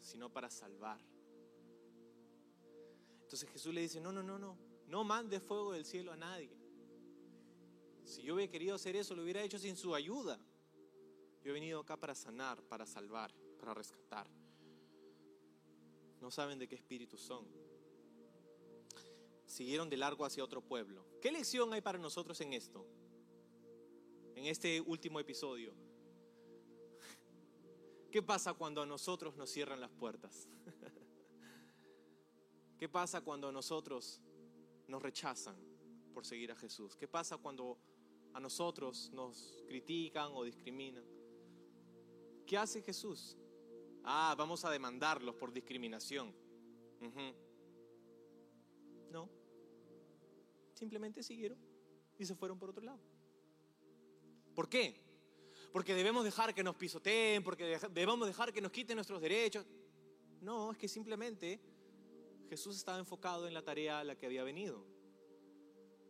sino 0.00 0.32
para 0.32 0.50
salvar. 0.50 1.00
Entonces 3.22 3.48
Jesús 3.48 3.72
le 3.72 3.82
dice, 3.82 4.00
no, 4.00 4.10
no, 4.10 4.20
no, 4.20 4.36
no, 4.36 4.58
no 4.88 5.04
mande 5.04 5.38
fuego 5.38 5.70
del 5.70 5.84
cielo 5.84 6.10
a 6.10 6.16
nadie. 6.16 6.50
Si 8.02 8.24
yo 8.24 8.34
hubiera 8.34 8.50
querido 8.50 8.74
hacer 8.74 8.96
eso, 8.96 9.14
lo 9.14 9.22
hubiera 9.22 9.44
hecho 9.44 9.60
sin 9.60 9.76
su 9.76 9.94
ayuda. 9.94 10.40
Yo 11.44 11.50
he 11.50 11.52
venido 11.52 11.78
acá 11.78 11.96
para 11.96 12.16
sanar, 12.16 12.60
para 12.64 12.84
salvar, 12.84 13.32
para 13.60 13.72
rescatar. 13.74 14.28
No 16.20 16.32
saben 16.32 16.58
de 16.58 16.66
qué 16.66 16.74
espíritu 16.74 17.16
son. 17.16 17.46
Siguieron 19.44 19.88
de 19.88 19.96
largo 19.98 20.24
hacia 20.24 20.42
otro 20.42 20.62
pueblo. 20.62 21.06
¿Qué 21.22 21.30
lección 21.30 21.72
hay 21.72 21.80
para 21.80 21.96
nosotros 21.96 22.40
en 22.40 22.54
esto? 22.54 22.84
En 24.34 24.46
este 24.46 24.80
último 24.80 25.20
episodio. 25.20 25.85
¿Qué 28.16 28.22
pasa 28.22 28.54
cuando 28.54 28.80
a 28.80 28.86
nosotros 28.86 29.36
nos 29.36 29.50
cierran 29.50 29.78
las 29.78 29.90
puertas? 29.90 30.48
¿Qué 32.78 32.88
pasa 32.88 33.20
cuando 33.20 33.50
a 33.50 33.52
nosotros 33.52 34.22
nos 34.88 35.02
rechazan 35.02 35.54
por 36.14 36.24
seguir 36.24 36.50
a 36.50 36.56
Jesús? 36.56 36.96
¿Qué 36.96 37.06
pasa 37.06 37.36
cuando 37.36 37.76
a 38.32 38.40
nosotros 38.40 39.10
nos 39.12 39.62
critican 39.68 40.30
o 40.32 40.44
discriminan? 40.44 41.04
¿Qué 42.46 42.56
hace 42.56 42.80
Jesús? 42.80 43.36
Ah, 44.02 44.34
vamos 44.38 44.64
a 44.64 44.70
demandarlos 44.70 45.34
por 45.34 45.52
discriminación. 45.52 46.34
No. 49.10 49.28
Simplemente 50.72 51.22
siguieron 51.22 51.58
y 52.18 52.24
se 52.24 52.34
fueron 52.34 52.58
por 52.58 52.70
otro 52.70 52.82
lado. 52.82 53.02
¿Por 54.54 54.70
qué? 54.70 55.05
Porque 55.72 55.94
debemos 55.94 56.24
dejar 56.24 56.54
que 56.54 56.62
nos 56.62 56.76
pisoteen, 56.76 57.42
porque 57.42 57.78
debemos 57.90 58.26
dejar 58.26 58.52
que 58.52 58.60
nos 58.60 58.72
quiten 58.72 58.96
nuestros 58.96 59.20
derechos. 59.20 59.66
No, 60.40 60.72
es 60.72 60.78
que 60.78 60.88
simplemente 60.88 61.60
Jesús 62.48 62.76
estaba 62.76 62.98
enfocado 62.98 63.46
en 63.46 63.54
la 63.54 63.62
tarea 63.62 64.00
a 64.00 64.04
la 64.04 64.16
que 64.16 64.26
había 64.26 64.44
venido. 64.44 64.84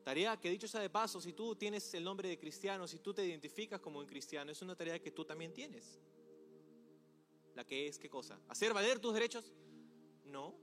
Tarea 0.05 0.37
que 0.37 0.51
dicho 0.51 0.69
sea 0.69 0.81
de 0.81 0.91
paso, 0.91 1.21
si 1.21 1.33
tú 1.33 1.57
tienes 1.57 1.93
el 1.95 2.05
nombre 2.05 2.29
de 2.29 2.39
cristiano, 2.39 2.87
si 2.87 3.01
tú 3.01 3.13
te 3.13 3.27
identificas 3.27 3.81
como 3.81 3.99
un 3.99 4.07
cristiano, 4.07 4.53
es 4.53 4.63
una 4.63 4.77
tarea 4.77 5.01
que 5.01 5.11
tú 5.11 5.25
también 5.25 5.53
tienes. 5.53 5.99
La 7.57 7.65
que 7.65 7.89
es, 7.89 7.99
¿qué 7.99 8.09
cosa? 8.09 8.39
¿Hacer 8.49 8.73
valer 8.73 9.01
tus 9.01 9.15
derechos? 9.15 9.53
No. 10.27 10.55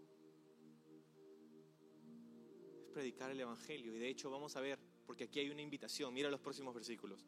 Es 2.85 2.91
predicar 2.93 3.31
el 3.31 3.39
Evangelio. 3.41 3.93
Y 3.93 3.99
de 3.99 4.07
hecho 4.07 4.29
vamos 4.29 4.55
a 4.55 4.61
ver, 4.61 4.79
porque 5.05 5.25
aquí 5.25 5.39
hay 5.39 5.49
una 5.49 5.61
invitación. 5.61 6.13
Mira 6.13 6.29
los 6.29 6.39
próximos 6.39 6.73
versículos. 6.73 7.25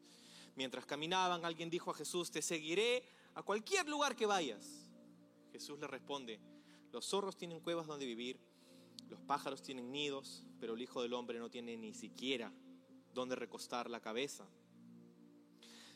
Mientras 0.56 0.86
caminaban, 0.86 1.44
alguien 1.44 1.70
dijo 1.70 1.90
a 1.90 1.94
Jesús, 1.94 2.30
te 2.30 2.42
seguiré 2.42 3.04
a 3.34 3.42
cualquier 3.42 3.88
lugar 3.88 4.16
que 4.16 4.26
vayas. 4.26 4.90
Jesús 5.52 5.78
le 5.78 5.86
responde, 5.86 6.40
los 6.92 7.06
zorros 7.06 7.36
tienen 7.36 7.60
cuevas 7.60 7.86
donde 7.86 8.06
vivir, 8.06 8.40
los 9.08 9.20
pájaros 9.20 9.62
tienen 9.62 9.92
nidos, 9.92 10.44
pero 10.58 10.74
el 10.74 10.82
Hijo 10.82 11.02
del 11.02 11.12
Hombre 11.12 11.38
no 11.38 11.50
tiene 11.50 11.76
ni 11.76 11.92
siquiera 11.92 12.52
donde 13.12 13.36
recostar 13.36 13.88
la 13.90 14.00
cabeza. 14.00 14.46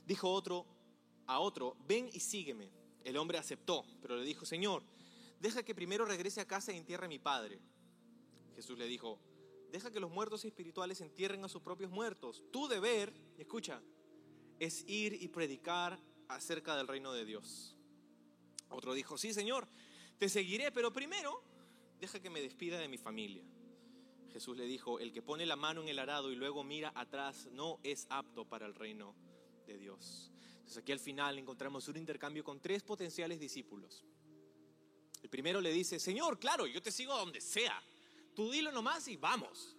Dijo 0.07 0.31
otro 0.31 0.67
a 1.27 1.41
otro, 1.41 1.77
ven 1.87 2.11
y 2.13 2.21
sígueme. 2.21 2.71
El 3.05 3.17
hombre 3.17 3.39
aceptó, 3.39 3.85
pero 4.03 4.17
le 4.17 4.25
dijo, 4.25 4.45
Señor, 4.45 4.83
deja 5.39 5.63
que 5.63 5.75
primero 5.75 6.05
regrese 6.05 6.41
a 6.41 6.47
casa 6.47 6.73
y 6.73 6.77
entierre 6.77 7.07
a 7.07 7.09
mi 7.09 7.19
padre. 7.19 7.61
Jesús 8.55 8.79
le 8.79 8.87
dijo, 8.87 9.19
deja 9.71 9.91
que 9.91 10.01
los 10.01 10.11
muertos 10.11 10.45
espirituales 10.45 11.01
entierren 11.01 11.45
a 11.45 11.49
sus 11.49 11.63
propios 11.63 11.91
muertos. 11.91 12.43
Tu 12.51 12.69
deber, 12.69 13.15
escucha, 13.39 13.81
es 14.61 14.85
ir 14.87 15.15
y 15.15 15.29
predicar 15.29 15.99
acerca 16.29 16.77
del 16.77 16.87
reino 16.87 17.13
de 17.13 17.25
Dios. 17.25 17.77
Otro 18.69 18.95
dijo, 18.95 19.19
sí, 19.19 19.35
Señor, 19.35 19.67
te 20.19 20.29
seguiré, 20.29 20.71
pero 20.71 20.93
primero 20.93 21.43
deja 21.99 22.21
que 22.21 22.31
me 22.31 22.41
despida 22.41 22.79
de 22.79 22.87
mi 22.87 22.99
familia. 22.99 23.43
Jesús 24.33 24.57
le 24.57 24.65
dijo, 24.67 25.01
el 25.01 25.13
que 25.13 25.23
pone 25.23 25.45
la 25.45 25.57
mano 25.57 25.83
en 25.83 25.89
el 25.89 25.99
arado 25.99 26.31
y 26.31 26.37
luego 26.37 26.63
mira 26.63 26.93
atrás 26.95 27.49
no 27.53 27.81
es 27.83 28.07
apto 28.11 28.45
para 28.45 28.67
el 28.67 28.75
reino 28.75 29.17
de 29.67 29.77
Dios. 29.77 30.31
Entonces 30.53 30.79
aquí 30.79 30.93
al 30.93 31.01
final 31.01 31.39
encontramos 31.39 31.89
un 31.89 31.97
intercambio 31.97 32.45
con 32.45 32.61
tres 32.61 32.83
potenciales 32.83 33.41
discípulos. 33.41 34.05
El 35.23 35.29
primero 35.29 35.61
le 35.61 35.73
dice, 35.73 35.99
Señor, 35.99 36.39
claro, 36.39 36.67
yo 36.67 36.81
te 36.81 36.93
sigo 36.93 37.13
a 37.13 37.19
donde 37.19 37.41
sea. 37.41 37.83
Tú 38.35 38.51
dilo 38.51 38.71
nomás 38.71 39.09
y 39.09 39.17
vamos. 39.17 39.77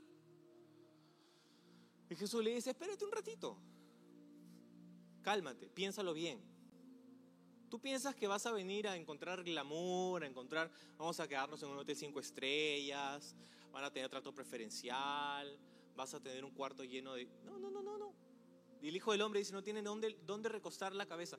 Y 2.10 2.16
Jesús 2.16 2.44
le 2.44 2.54
dice, 2.56 2.72
espérate 2.72 3.06
un 3.06 3.12
ratito. 3.12 3.58
Cálmate, 5.22 5.70
piénsalo 5.70 6.14
bien. 6.14 6.42
Tú 7.70 7.80
piensas 7.80 8.16
que 8.16 8.28
vas 8.28 8.46
a 8.46 8.52
venir 8.52 8.88
a 8.88 8.98
encontrar 8.98 9.44
glamour, 9.44 10.24
a 10.24 10.28
encontrar, 10.28 10.70
vamos 10.98 11.20
a 11.20 11.28
quedarnos 11.28 11.64
en 11.64 11.70
un 11.70 11.78
hotel 11.78 11.96
cinco 11.96 12.20
estrellas, 12.20 13.36
van 13.72 13.84
a 13.86 13.92
tener 13.92 14.10
trato 14.10 14.34
preferencial, 14.34 15.58
vas 15.96 16.14
a 16.14 16.20
tener 16.20 16.44
un 16.44 16.52
cuarto 16.52 16.84
lleno 16.84 17.14
de... 17.14 17.26
No, 17.46 17.58
no, 17.60 17.72
no, 17.72 17.82
no, 17.82 17.98
no. 17.98 18.14
Y 18.82 18.90
el 18.90 18.96
Hijo 18.96 19.12
del 19.12 19.22
Hombre 19.22 19.40
dice, 19.40 19.54
no 19.54 19.64
tiene 19.64 19.82
dónde, 19.82 20.18
dónde 20.26 20.50
recostar 20.50 20.94
la 20.94 21.06
cabeza. 21.06 21.38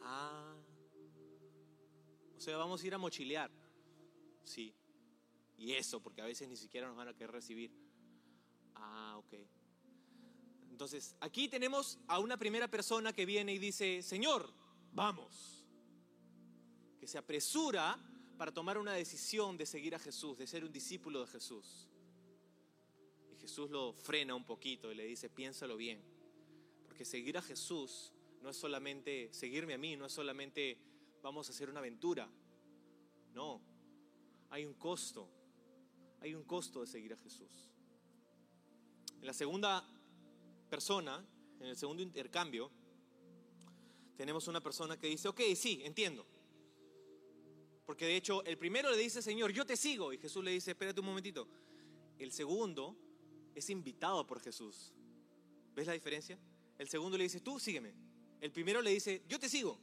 Ah. 0.00 0.54
O 2.36 2.40
sea, 2.40 2.56
vamos 2.56 2.82
a 2.82 2.86
ir 2.86 2.94
a 2.94 2.98
mochilear. 2.98 3.50
Sí. 4.44 4.74
Y 5.56 5.72
eso, 5.72 6.02
porque 6.02 6.20
a 6.20 6.24
veces 6.24 6.48
ni 6.48 6.56
siquiera 6.56 6.88
nos 6.88 6.96
van 6.96 7.08
a 7.08 7.14
querer 7.14 7.30
recibir. 7.30 7.70
Ah, 8.74 9.16
ok. 9.18 9.34
Entonces, 10.80 11.14
aquí 11.20 11.46
tenemos 11.46 11.98
a 12.08 12.20
una 12.20 12.38
primera 12.38 12.66
persona 12.66 13.12
que 13.12 13.26
viene 13.26 13.52
y 13.52 13.58
dice, 13.58 14.02
Señor, 14.02 14.50
vamos. 14.94 15.66
Que 16.98 17.06
se 17.06 17.18
apresura 17.18 17.98
para 18.38 18.50
tomar 18.50 18.78
una 18.78 18.94
decisión 18.94 19.58
de 19.58 19.66
seguir 19.66 19.94
a 19.94 19.98
Jesús, 19.98 20.38
de 20.38 20.46
ser 20.46 20.64
un 20.64 20.72
discípulo 20.72 21.20
de 21.20 21.26
Jesús. 21.26 21.86
Y 23.30 23.36
Jesús 23.38 23.68
lo 23.68 23.92
frena 23.92 24.34
un 24.34 24.46
poquito 24.46 24.90
y 24.90 24.94
le 24.94 25.04
dice, 25.04 25.28
piénsalo 25.28 25.76
bien. 25.76 26.02
Porque 26.86 27.04
seguir 27.04 27.36
a 27.36 27.42
Jesús 27.42 28.14
no 28.40 28.48
es 28.48 28.56
solamente, 28.56 29.28
seguirme 29.34 29.74
a 29.74 29.78
mí, 29.78 29.96
no 29.96 30.06
es 30.06 30.12
solamente 30.14 30.78
vamos 31.22 31.46
a 31.48 31.52
hacer 31.52 31.68
una 31.68 31.80
aventura. 31.80 32.26
No, 33.34 33.60
hay 34.48 34.64
un 34.64 34.72
costo. 34.72 35.28
Hay 36.20 36.34
un 36.34 36.44
costo 36.44 36.80
de 36.80 36.86
seguir 36.86 37.12
a 37.12 37.18
Jesús. 37.18 37.70
En 39.20 39.26
la 39.26 39.34
segunda 39.34 39.86
persona, 40.70 41.22
en 41.58 41.66
el 41.66 41.76
segundo 41.76 42.02
intercambio, 42.02 42.70
tenemos 44.16 44.48
una 44.48 44.62
persona 44.62 44.98
que 44.98 45.08
dice, 45.08 45.28
ok, 45.28 45.40
sí, 45.54 45.82
entiendo. 45.84 46.26
Porque 47.84 48.06
de 48.06 48.16
hecho 48.16 48.44
el 48.44 48.56
primero 48.56 48.90
le 48.90 48.96
dice, 48.96 49.20
Señor, 49.20 49.52
yo 49.52 49.66
te 49.66 49.76
sigo. 49.76 50.12
Y 50.12 50.18
Jesús 50.18 50.44
le 50.44 50.52
dice, 50.52 50.70
espérate 50.70 51.00
un 51.00 51.06
momentito. 51.06 51.48
El 52.18 52.30
segundo 52.30 52.96
es 53.54 53.68
invitado 53.68 54.26
por 54.26 54.40
Jesús. 54.40 54.92
¿Ves 55.74 55.86
la 55.86 55.92
diferencia? 55.94 56.38
El 56.78 56.88
segundo 56.88 57.18
le 57.18 57.24
dice, 57.24 57.40
tú 57.40 57.58
sígueme. 57.58 57.92
El 58.40 58.52
primero 58.52 58.80
le 58.80 58.90
dice, 58.90 59.22
yo 59.28 59.38
te 59.38 59.48
sigo. 59.48 59.78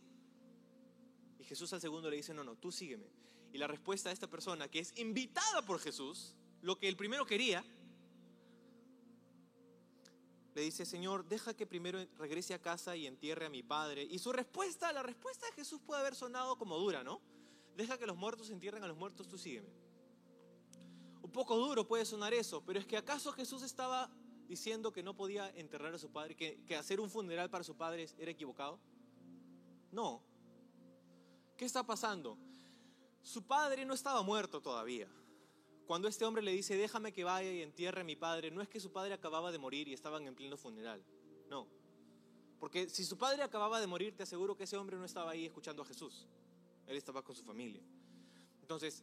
Y 1.39 1.43
Jesús 1.43 1.73
al 1.73 1.81
segundo 1.81 2.09
le 2.09 2.17
dice, 2.17 2.33
no, 2.33 2.43
no, 2.43 2.55
tú 2.55 2.71
sígueme. 2.71 3.07
Y 3.51 3.57
la 3.57 3.67
respuesta 3.67 4.09
de 4.09 4.13
esta 4.13 4.29
persona, 4.29 4.67
que 4.67 4.79
es 4.79 4.93
invitada 4.97 5.65
por 5.65 5.79
Jesús, 5.79 6.35
lo 6.61 6.77
que 6.77 6.87
el 6.87 6.95
primero 6.95 7.25
quería, 7.25 7.63
le 10.57 10.63
dice, 10.63 10.87
Señor, 10.87 11.23
deja 11.23 11.53
que 11.53 11.67
primero 11.67 12.03
regrese 12.17 12.55
a 12.55 12.59
casa 12.59 12.95
y 12.95 13.05
entierre 13.05 13.45
a 13.45 13.49
mi 13.49 13.61
padre. 13.61 14.01
Y 14.01 14.17
su 14.17 14.33
respuesta, 14.33 14.91
la 14.91 15.03
respuesta 15.03 15.45
de 15.45 15.51
Jesús 15.51 15.79
puede 15.85 16.01
haber 16.01 16.15
sonado 16.15 16.57
como 16.57 16.79
dura, 16.79 17.03
¿no? 17.03 17.21
Deja 17.75 17.99
que 17.99 18.07
los 18.07 18.17
muertos 18.17 18.49
entierren 18.49 18.83
a 18.83 18.87
los 18.87 18.97
muertos, 18.97 19.27
tú 19.27 19.37
sígueme. 19.37 19.69
Un 21.21 21.31
poco 21.31 21.55
duro 21.57 21.87
puede 21.87 22.05
sonar 22.05 22.33
eso, 22.33 22.63
pero 22.65 22.79
es 22.79 22.87
que 22.87 22.97
acaso 22.97 23.31
Jesús 23.33 23.61
estaba 23.61 24.09
diciendo 24.47 24.91
que 24.91 25.03
no 25.03 25.15
podía 25.15 25.47
enterrar 25.51 25.93
a 25.93 25.99
su 25.99 26.11
padre, 26.11 26.35
que, 26.35 26.59
que 26.65 26.75
hacer 26.75 26.99
un 26.99 27.11
funeral 27.11 27.51
para 27.51 27.63
su 27.63 27.77
padre 27.77 28.09
era 28.17 28.31
equivocado. 28.31 28.79
No. 29.91 30.23
¿Qué 31.55 31.65
está 31.65 31.85
pasando? 31.85 32.35
Su 33.21 33.43
padre 33.43 33.85
no 33.85 33.93
estaba 33.93 34.23
muerto 34.23 34.59
todavía. 34.59 35.07
Cuando 35.87 36.09
este 36.09 36.25
hombre 36.25 36.43
le 36.43 36.51
dice, 36.51 36.75
déjame 36.75 37.13
que 37.13 37.23
vaya 37.23 37.49
y 37.49 37.61
entierre 37.61 38.01
a 38.01 38.03
mi 38.03 38.17
padre, 38.17 38.51
no 38.51 38.61
es 38.61 38.67
que 38.67 38.77
su 38.77 38.91
padre 38.91 39.13
acababa 39.13 39.53
de 39.53 39.57
morir 39.57 39.87
y 39.87 39.93
estaban 39.93 40.27
en 40.27 40.35
pleno 40.35 40.57
funeral. 40.57 41.01
No. 41.49 41.65
Porque 42.59 42.89
si 42.89 43.05
su 43.05 43.17
padre 43.17 43.41
acababa 43.41 43.79
de 43.79 43.87
morir, 43.87 44.13
te 44.13 44.23
aseguro 44.23 44.57
que 44.57 44.65
ese 44.65 44.75
hombre 44.75 44.97
no 44.97 45.05
estaba 45.05 45.31
ahí 45.31 45.45
escuchando 45.45 45.83
a 45.83 45.85
Jesús. 45.85 46.27
Él 46.87 46.97
estaba 46.97 47.21
con 47.21 47.33
su 47.33 47.45
familia. 47.45 47.81
Entonces, 48.59 49.01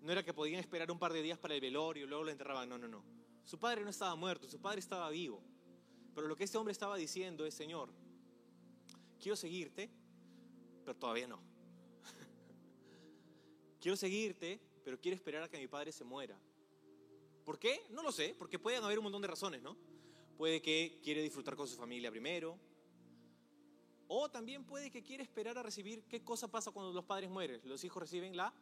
no 0.00 0.10
era 0.10 0.24
que 0.24 0.32
podían 0.32 0.58
esperar 0.58 0.90
un 0.90 0.98
par 0.98 1.12
de 1.12 1.20
días 1.20 1.38
para 1.38 1.54
el 1.54 1.60
velorio 1.60 2.06
y 2.06 2.08
luego 2.08 2.24
lo 2.24 2.30
enterraban. 2.30 2.66
No, 2.66 2.78
no, 2.78 2.88
no. 2.88 3.04
Su 3.44 3.58
padre 3.58 3.84
no 3.84 3.90
estaba 3.90 4.16
muerto, 4.16 4.48
su 4.48 4.58
padre 4.58 4.80
estaba 4.80 5.10
vivo. 5.10 5.42
Pero 6.14 6.28
lo 6.28 6.34
que 6.34 6.44
este 6.44 6.56
hombre 6.56 6.72
estaba 6.72 6.96
diciendo 6.96 7.44
es, 7.44 7.52
Señor, 7.52 7.90
quiero 9.20 9.36
seguirte, 9.36 9.90
pero 10.82 10.96
todavía 10.96 11.28
no. 11.28 11.40
quiero 13.80 13.98
seguirte, 13.98 14.62
pero 14.86 15.00
quiere 15.00 15.16
esperar 15.16 15.42
a 15.42 15.48
que 15.48 15.58
mi 15.58 15.66
padre 15.66 15.90
se 15.90 16.04
muera. 16.04 16.38
¿Por 17.44 17.58
qué? 17.58 17.84
No 17.90 18.04
lo 18.04 18.12
sé, 18.12 18.36
porque 18.38 18.56
pueden 18.56 18.84
haber 18.84 19.00
un 19.00 19.02
montón 19.02 19.20
de 19.20 19.26
razones, 19.26 19.60
¿no? 19.60 19.76
Puede 20.38 20.62
que 20.62 21.00
quiere 21.02 21.20
disfrutar 21.22 21.56
con 21.56 21.66
su 21.66 21.74
familia 21.74 22.08
primero, 22.08 22.56
o 24.06 24.30
también 24.30 24.64
puede 24.64 24.92
que 24.92 25.02
quiere 25.02 25.24
esperar 25.24 25.58
a 25.58 25.64
recibir 25.64 26.04
qué 26.04 26.22
cosa 26.22 26.46
pasa 26.46 26.70
cuando 26.70 26.92
los 26.92 27.04
padres 27.04 27.28
mueren. 27.28 27.60
Los 27.64 27.82
hijos 27.82 28.00
reciben 28.00 28.36
la 28.36 28.54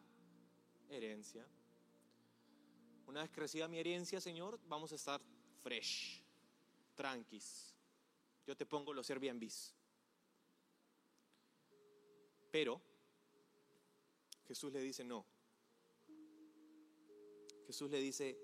herencia. 0.89 1.47
Una 3.07 3.21
vez 3.21 3.31
que 3.31 3.41
reciba 3.41 3.69
mi 3.69 3.79
herencia, 3.79 4.19
Señor, 4.19 4.59
vamos 4.67 4.93
a 4.93 4.95
estar 4.95 5.21
fresh, 5.63 6.23
tranquis. 6.95 7.75
Yo 8.47 8.57
te 8.57 8.65
pongo 8.65 8.95
los 8.95 9.11
Airbnbs. 9.11 9.75
Pero 12.51 12.81
Jesús 14.49 14.73
le 14.73 14.81
dice 14.81 15.05
no. 15.05 15.34
Jesús 17.67 17.91
le 17.91 17.99
dice, 17.99 18.39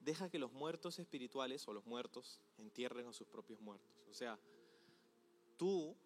deja 0.00 0.30
que 0.30 0.38
los 0.38 0.52
muertos 0.52 0.98
espirituales 0.98 1.66
o 1.68 1.72
los 1.72 1.86
muertos 1.86 2.40
entierren 2.58 3.06
a 3.06 3.12
sus 3.12 3.26
propios 3.26 3.60
muertos. 3.60 3.90
O 4.08 4.14
sea, 4.14 4.38
tú, 5.56 5.96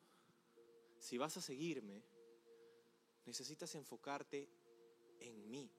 si 0.98 1.18
vas 1.18 1.36
a 1.36 1.42
seguirme, 1.42 2.02
necesitas 3.26 3.74
enfocarte 3.74 4.48
en 5.20 5.50
mí. 5.50 5.70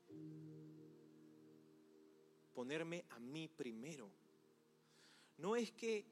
Ponerme 2.53 3.05
a 3.09 3.19
mí 3.19 3.47
primero. 3.47 4.09
No 5.37 5.55
es 5.55 5.71
que 5.71 6.05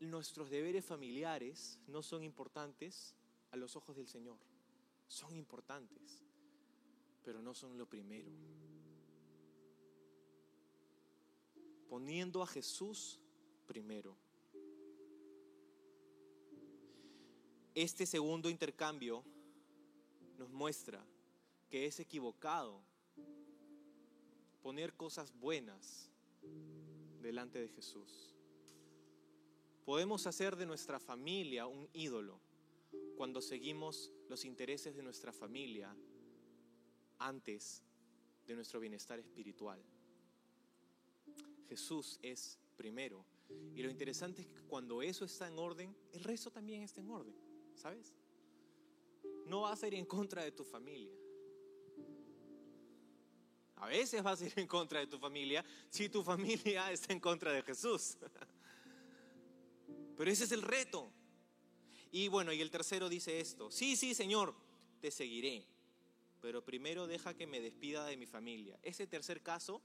nuestros 0.00 0.50
deberes 0.50 0.84
familiares 0.84 1.78
no 1.86 2.02
son 2.02 2.22
importantes 2.22 3.14
a 3.50 3.56
los 3.56 3.76
ojos 3.76 3.96
del 3.96 4.08
Señor. 4.08 4.38
Son 5.08 5.34
importantes, 5.34 6.22
pero 7.24 7.40
no 7.42 7.54
son 7.54 7.78
lo 7.78 7.86
primero. 7.86 8.30
Poniendo 11.90 12.40
a 12.40 12.46
Jesús 12.46 13.18
primero. 13.66 14.16
Este 17.74 18.06
segundo 18.06 18.48
intercambio 18.48 19.24
nos 20.38 20.50
muestra 20.50 21.04
que 21.68 21.86
es 21.86 21.98
equivocado 21.98 22.80
poner 24.62 24.94
cosas 24.94 25.32
buenas 25.32 26.08
delante 27.20 27.58
de 27.58 27.68
Jesús. 27.68 28.36
Podemos 29.84 30.28
hacer 30.28 30.54
de 30.54 30.66
nuestra 30.66 31.00
familia 31.00 31.66
un 31.66 31.88
ídolo 31.92 32.38
cuando 33.16 33.42
seguimos 33.42 34.12
los 34.28 34.44
intereses 34.44 34.94
de 34.94 35.02
nuestra 35.02 35.32
familia 35.32 35.92
antes 37.18 37.82
de 38.46 38.54
nuestro 38.54 38.78
bienestar 38.78 39.18
espiritual. 39.18 39.84
Jesús 41.70 42.18
es 42.20 42.58
primero. 42.76 43.24
Y 43.76 43.82
lo 43.82 43.90
interesante 43.90 44.42
es 44.42 44.48
que 44.48 44.62
cuando 44.62 45.02
eso 45.02 45.24
está 45.24 45.46
en 45.46 45.56
orden, 45.56 45.96
el 46.12 46.24
resto 46.24 46.50
también 46.50 46.82
está 46.82 47.00
en 47.00 47.10
orden, 47.10 47.34
¿sabes? 47.76 48.12
No 49.46 49.62
vas 49.62 49.82
a 49.82 49.86
ir 49.86 49.94
en 49.94 50.04
contra 50.04 50.42
de 50.42 50.50
tu 50.50 50.64
familia. 50.64 51.12
A 53.76 53.86
veces 53.86 54.22
vas 54.22 54.42
a 54.42 54.46
ir 54.46 54.52
en 54.56 54.66
contra 54.66 54.98
de 54.98 55.06
tu 55.06 55.18
familia 55.18 55.64
si 55.88 56.08
tu 56.08 56.24
familia 56.24 56.90
está 56.92 57.12
en 57.12 57.20
contra 57.20 57.52
de 57.52 57.62
Jesús. 57.62 58.18
Pero 60.16 60.30
ese 60.30 60.44
es 60.44 60.52
el 60.52 60.62
reto. 60.62 61.08
Y 62.10 62.26
bueno, 62.26 62.52
y 62.52 62.60
el 62.60 62.70
tercero 62.70 63.08
dice 63.08 63.38
esto, 63.38 63.70
sí, 63.70 63.94
sí, 63.96 64.14
Señor, 64.14 64.54
te 65.00 65.12
seguiré, 65.12 65.64
pero 66.40 66.64
primero 66.64 67.06
deja 67.06 67.34
que 67.34 67.46
me 67.46 67.60
despida 67.60 68.04
de 68.06 68.16
mi 68.16 68.26
familia. 68.26 68.76
Ese 68.82 69.06
tercer 69.06 69.40
caso 69.40 69.80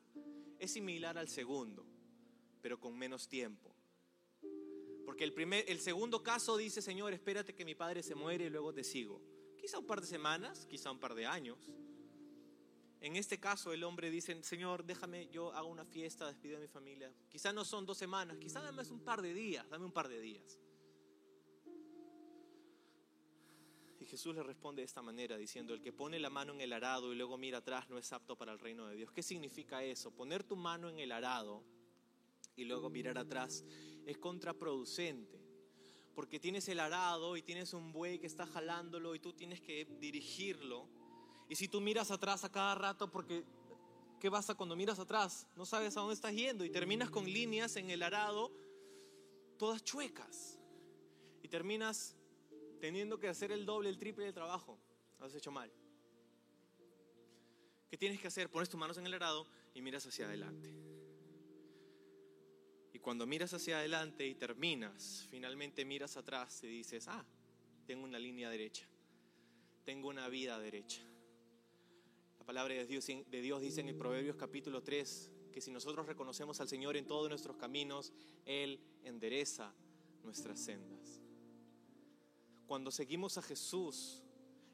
es 0.60 0.72
similar 0.72 1.18
al 1.18 1.28
segundo, 1.28 1.86
pero 2.62 2.80
con 2.80 2.98
menos 2.98 3.28
tiempo. 3.28 3.76
Porque 5.06 5.24
el, 5.24 5.34
primer, 5.34 5.64
el 5.68 5.80
segundo 5.80 6.24
caso 6.24 6.58
dice, 6.58 6.82
Señor, 6.82 7.14
espérate 7.14 7.54
que 7.54 7.66
mi 7.66 7.76
padre 7.76 8.04
se 8.04 8.16
muere 8.16 8.46
y 8.46 8.50
luego 8.50 8.74
te 8.74 8.84
sigo. 8.84 9.22
Quizá 9.58 9.80
un 9.80 9.86
par 9.86 10.02
de 10.02 10.08
semanas, 10.08 10.66
quizá 10.66 10.92
un 10.92 11.00
par 11.00 11.16
de 11.16 11.26
años. 11.26 11.58
En 13.02 13.16
este 13.16 13.40
caso 13.40 13.72
el 13.72 13.84
hombre 13.84 14.10
dice, 14.10 14.42
Señor, 14.44 14.84
déjame, 14.84 15.28
yo 15.28 15.54
hago 15.54 15.68
una 15.68 15.86
fiesta, 15.86 16.28
despido 16.28 16.58
a 16.58 16.60
mi 16.60 16.68
familia. 16.68 17.14
Quizá 17.30 17.54
no 17.54 17.64
son 17.64 17.86
dos 17.86 17.98
semanas, 17.98 18.38
quizá 18.38 18.62
dame 18.62 18.82
un 18.90 19.00
par 19.00 19.22
de 19.22 19.34
días, 19.34 19.70
dame 19.70 19.86
un 19.86 19.92
par 19.92 20.08
de 20.08 20.20
días. 20.20 20.60
Jesús 24.06 24.36
le 24.36 24.44
responde 24.44 24.82
de 24.82 24.86
esta 24.86 25.02
manera, 25.02 25.38
diciendo, 25.38 25.74
el 25.74 25.82
que 25.82 25.92
pone 25.92 26.20
la 26.20 26.30
mano 26.30 26.54
en 26.54 26.62
el 26.62 26.74
arado 26.74 27.12
y 27.12 27.16
luego 27.16 27.38
mira 27.38 27.60
atrás 27.60 27.90
no 27.90 27.98
es 27.98 28.12
apto 28.14 28.36
para 28.38 28.52
el 28.52 28.60
reino 28.60 28.88
de 28.88 28.96
Dios. 28.96 29.12
¿Qué 29.12 29.24
significa 29.24 29.84
eso? 29.84 30.12
Poner 30.12 30.44
tu 30.44 30.56
mano 30.56 30.90
en 30.90 31.00
el 31.00 31.12
arado 31.12 31.64
y 32.56 32.64
luego 32.64 32.90
mirar 32.90 33.18
atrás 33.18 33.64
es 34.06 34.18
contraproducente. 34.18 35.40
Porque 36.14 36.40
tienes 36.40 36.70
el 36.70 36.80
arado 36.80 37.36
y 37.36 37.42
tienes 37.42 37.74
un 37.74 37.92
buey 37.92 38.20
que 38.20 38.28
está 38.28 38.46
jalándolo 38.46 39.16
y 39.16 39.20
tú 39.20 39.34
tienes 39.34 39.60
que 39.60 39.86
dirigirlo. 40.00 40.88
Y 41.50 41.56
si 41.56 41.68
tú 41.68 41.82
miras 41.82 42.10
atrás 42.10 42.46
a 42.46 42.52
cada 42.52 42.74
rato, 42.76 43.12
porque 43.12 43.44
¿qué 44.20 44.32
pasa 44.32 44.56
cuando 44.56 44.76
miras 44.76 45.00
atrás? 45.00 45.48
No 45.56 45.66
sabes 45.66 45.98
a 45.98 46.00
dónde 46.00 46.16
estás 46.16 46.34
yendo 46.34 46.64
y 46.64 46.70
terminas 46.70 47.10
con 47.10 47.26
líneas 47.26 47.76
en 47.76 47.90
el 47.90 48.02
arado 48.02 48.52
todas 49.58 49.84
chuecas. 49.84 50.58
Y 51.44 51.50
terminas 51.50 52.16
teniendo 52.80 53.20
que 53.20 53.28
hacer 53.28 53.52
el 53.52 53.66
doble, 53.66 53.90
el 53.90 53.98
triple 53.98 54.26
del 54.26 54.34
trabajo. 54.34 54.80
Has 55.20 55.34
hecho 55.34 55.52
mal. 55.52 55.72
¿Qué 57.90 57.98
tienes 57.98 58.20
que 58.20 58.28
hacer? 58.28 58.50
Pones 58.50 58.70
tus 58.70 58.80
manos 58.80 58.98
en 58.98 59.06
el 59.06 59.14
arado 59.14 59.48
y 59.74 59.82
miras 59.82 60.06
hacia 60.06 60.26
adelante. 60.26 60.70
Y 62.94 63.00
cuando 63.00 63.26
miras 63.26 63.54
hacia 63.54 63.78
adelante 63.78 64.26
y 64.26 64.36
terminas, 64.36 65.28
finalmente 65.30 65.86
miras 65.86 66.18
atrás 66.18 66.64
y 66.64 66.68
dices, 66.68 67.08
ah, 67.08 67.26
tengo 67.86 68.04
una 68.04 68.20
línea 68.20 68.50
derecha, 68.50 68.88
tengo 69.84 70.10
una 70.10 70.28
vida 70.30 70.58
derecha. 70.60 71.02
La 72.40 72.46
palabra 72.46 72.74
de 72.76 72.86
Dios, 72.86 73.06
de 73.06 73.42
Dios 73.42 73.62
dice 73.62 73.82
en 73.82 73.90
el 73.90 73.96
Proverbios 73.96 74.36
capítulo 74.36 74.82
3 74.82 75.32
que 75.52 75.62
si 75.62 75.72
nosotros 75.72 76.06
reconocemos 76.06 76.60
al 76.62 76.68
Señor 76.68 76.98
en 76.98 77.06
todos 77.06 77.30
nuestros 77.30 77.58
caminos, 77.58 78.14
Él 78.46 78.80
endereza 79.04 79.74
nuestras 80.24 80.60
sendas. 80.60 80.95
Cuando 82.68 82.90
seguimos 82.90 83.38
a 83.38 83.44
Jesús, 83.44 84.24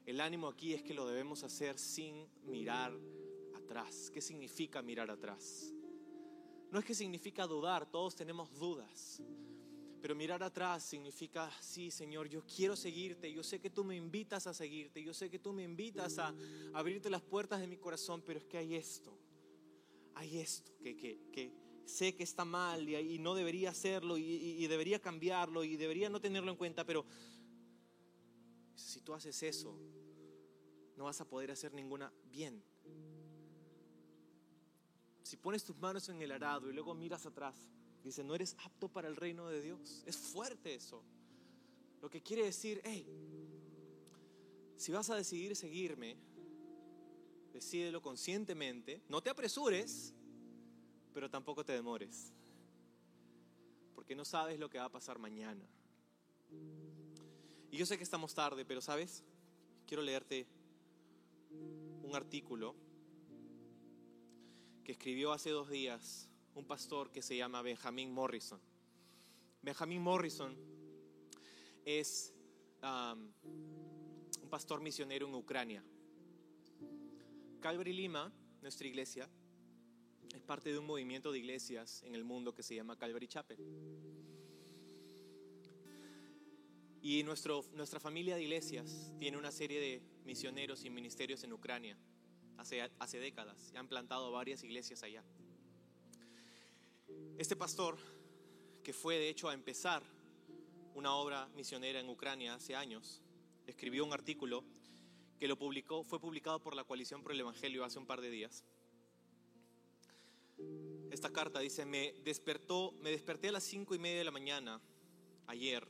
el 0.06 0.20
ánimo 0.20 0.48
aquí 0.48 0.72
es 0.72 0.82
que 0.82 0.94
lo 0.94 1.06
debemos 1.06 1.42
hacer 1.42 1.78
sin 1.78 2.26
mirar 2.44 2.92
atrás. 3.54 4.10
¿Qué 4.12 4.20
significa 4.20 4.80
mirar 4.82 5.10
atrás? 5.10 5.74
No 6.70 6.78
es 6.78 6.84
que 6.84 6.94
significa 6.94 7.46
dudar, 7.46 7.90
todos 7.90 8.14
tenemos 8.14 8.50
dudas. 8.58 9.22
Pero 10.00 10.16
mirar 10.16 10.42
atrás 10.42 10.82
significa, 10.82 11.50
sí, 11.60 11.90
Señor, 11.90 12.28
yo 12.28 12.44
quiero 12.44 12.74
seguirte, 12.74 13.32
yo 13.32 13.42
sé 13.42 13.60
que 13.60 13.70
tú 13.70 13.84
me 13.84 13.94
invitas 13.94 14.46
a 14.46 14.54
seguirte, 14.54 15.02
yo 15.02 15.14
sé 15.14 15.30
que 15.30 15.38
tú 15.38 15.52
me 15.52 15.62
invitas 15.62 16.18
a 16.18 16.34
abrirte 16.72 17.10
las 17.10 17.22
puertas 17.22 17.60
de 17.60 17.68
mi 17.68 17.76
corazón, 17.76 18.22
pero 18.26 18.40
es 18.40 18.46
que 18.46 18.58
hay 18.58 18.74
esto, 18.74 19.16
hay 20.14 20.38
esto, 20.38 20.72
que, 20.82 20.96
que, 20.96 21.52
sé 21.84 22.14
que 22.16 22.24
está 22.24 22.44
mal 22.44 22.88
y, 22.88 23.18
no 23.18 23.34
debería 23.34 23.70
hacerlo 23.70 24.18
y, 24.18 24.24
y 24.24 24.66
debería 24.66 25.00
cambiarlo 25.00 25.62
y 25.62 25.76
debería 25.76 26.08
no 26.08 26.20
tenerlo 26.20 26.50
en 26.50 26.56
cuenta, 26.56 26.84
pero 26.84 27.04
si 28.74 29.00
tú 29.00 29.14
haces 29.14 29.42
eso, 29.42 29.78
no 30.96 31.04
vas 31.04 31.20
a 31.20 31.28
poder 31.28 31.50
hacer 31.50 31.72
ninguna 31.72 32.12
bien. 32.30 32.62
Si 35.22 35.36
pones 35.36 35.64
tus 35.64 35.76
manos 35.78 36.08
en 36.08 36.20
el 36.20 36.32
arado 36.32 36.68
y 36.68 36.72
luego 36.72 36.94
miras 36.94 37.24
atrás, 37.26 37.56
dice, 38.02 38.22
no 38.24 38.34
eres 38.34 38.56
apto 38.64 38.88
para 38.88 39.08
el 39.08 39.16
reino 39.16 39.48
de 39.48 39.62
Dios. 39.62 40.02
Es 40.06 40.16
fuerte 40.16 40.74
eso. 40.74 41.02
Lo 42.00 42.10
que 42.10 42.22
quiere 42.22 42.44
decir, 42.44 42.80
hey, 42.84 43.06
si 44.76 44.90
vas 44.90 45.08
a 45.10 45.16
decidir 45.16 45.54
seguirme, 45.54 46.16
decídelo 47.52 48.02
conscientemente, 48.02 49.02
no 49.08 49.22
te 49.22 49.30
apresures, 49.30 50.12
pero 51.14 51.30
tampoco 51.30 51.64
te 51.64 51.72
demores, 51.72 52.32
porque 53.94 54.16
no 54.16 54.24
sabes 54.24 54.58
lo 54.58 54.68
que 54.68 54.78
va 54.78 54.86
a 54.86 54.92
pasar 54.92 55.18
mañana. 55.18 55.64
Y 57.72 57.78
yo 57.78 57.86
sé 57.86 57.96
que 57.96 58.04
estamos 58.04 58.34
tarde, 58.34 58.66
pero 58.66 58.82
sabes, 58.82 59.24
quiero 59.86 60.02
leerte 60.02 60.46
un 62.02 62.14
artículo 62.14 62.76
que 64.84 64.92
escribió 64.92 65.32
hace 65.32 65.48
dos 65.48 65.70
días 65.70 66.28
un 66.54 66.66
pastor 66.66 67.10
que 67.10 67.22
se 67.22 67.34
llama 67.34 67.62
Benjamin 67.62 68.12
Morrison. 68.12 68.60
Benjamin 69.62 70.02
Morrison 70.02 70.54
es 71.86 72.34
un 72.82 74.50
pastor 74.50 74.82
misionero 74.82 75.26
en 75.26 75.34
Ucrania. 75.34 75.82
Calvary 77.60 77.94
Lima, 77.94 78.30
nuestra 78.60 78.86
iglesia, 78.86 79.30
es 80.34 80.42
parte 80.42 80.70
de 80.72 80.78
un 80.78 80.84
movimiento 80.84 81.32
de 81.32 81.38
iglesias 81.38 82.02
en 82.02 82.14
el 82.14 82.24
mundo 82.24 82.54
que 82.54 82.62
se 82.62 82.74
llama 82.74 82.98
Calvary 82.98 83.28
Chapel. 83.28 84.11
Y 87.02 87.24
nuestro, 87.24 87.64
nuestra 87.72 87.98
familia 87.98 88.36
de 88.36 88.42
iglesias 88.42 89.12
tiene 89.18 89.36
una 89.36 89.50
serie 89.50 89.80
de 89.80 90.02
misioneros 90.24 90.84
y 90.84 90.90
ministerios 90.90 91.42
en 91.42 91.52
Ucrania 91.52 91.98
hace, 92.58 92.88
hace 93.00 93.18
décadas. 93.18 93.72
Han 93.74 93.88
plantado 93.88 94.30
varias 94.30 94.62
iglesias 94.62 95.02
allá. 95.02 95.24
Este 97.38 97.56
pastor, 97.56 97.98
que 98.84 98.92
fue 98.92 99.16
de 99.16 99.28
hecho 99.28 99.48
a 99.48 99.54
empezar 99.54 100.04
una 100.94 101.12
obra 101.16 101.48
misionera 101.56 101.98
en 101.98 102.08
Ucrania 102.08 102.54
hace 102.54 102.76
años, 102.76 103.20
escribió 103.66 104.04
un 104.04 104.12
artículo 104.12 104.64
que 105.40 105.48
lo 105.48 105.58
publicó, 105.58 106.04
fue 106.04 106.20
publicado 106.20 106.60
por 106.60 106.76
la 106.76 106.84
Coalición 106.84 107.20
por 107.20 107.32
el 107.32 107.40
Evangelio 107.40 107.84
hace 107.84 107.98
un 107.98 108.06
par 108.06 108.20
de 108.20 108.30
días. 108.30 108.64
Esta 111.10 111.30
carta 111.30 111.58
dice, 111.58 111.84
me 111.84 112.14
despertó, 112.22 112.92
me 113.00 113.10
desperté 113.10 113.48
a 113.48 113.52
las 113.52 113.64
cinco 113.64 113.96
y 113.96 113.98
media 113.98 114.18
de 114.18 114.24
la 114.24 114.30
mañana 114.30 114.80
ayer 115.48 115.88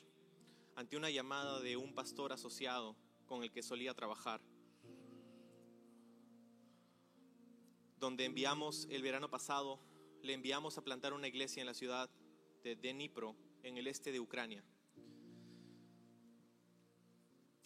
ante 0.74 0.96
una 0.96 1.10
llamada 1.10 1.60
de 1.60 1.76
un 1.76 1.94
pastor 1.94 2.32
asociado 2.32 2.96
con 3.26 3.42
el 3.42 3.50
que 3.50 3.62
solía 3.62 3.94
trabajar, 3.94 4.40
donde 7.98 8.24
enviamos 8.24 8.88
el 8.90 9.02
verano 9.02 9.30
pasado, 9.30 9.78
le 10.22 10.32
enviamos 10.32 10.76
a 10.76 10.82
plantar 10.82 11.12
una 11.12 11.28
iglesia 11.28 11.60
en 11.60 11.66
la 11.66 11.74
ciudad 11.74 12.10
de 12.64 12.76
Dnipro, 12.76 13.36
en 13.62 13.76
el 13.76 13.86
este 13.86 14.10
de 14.10 14.20
Ucrania. 14.20 14.64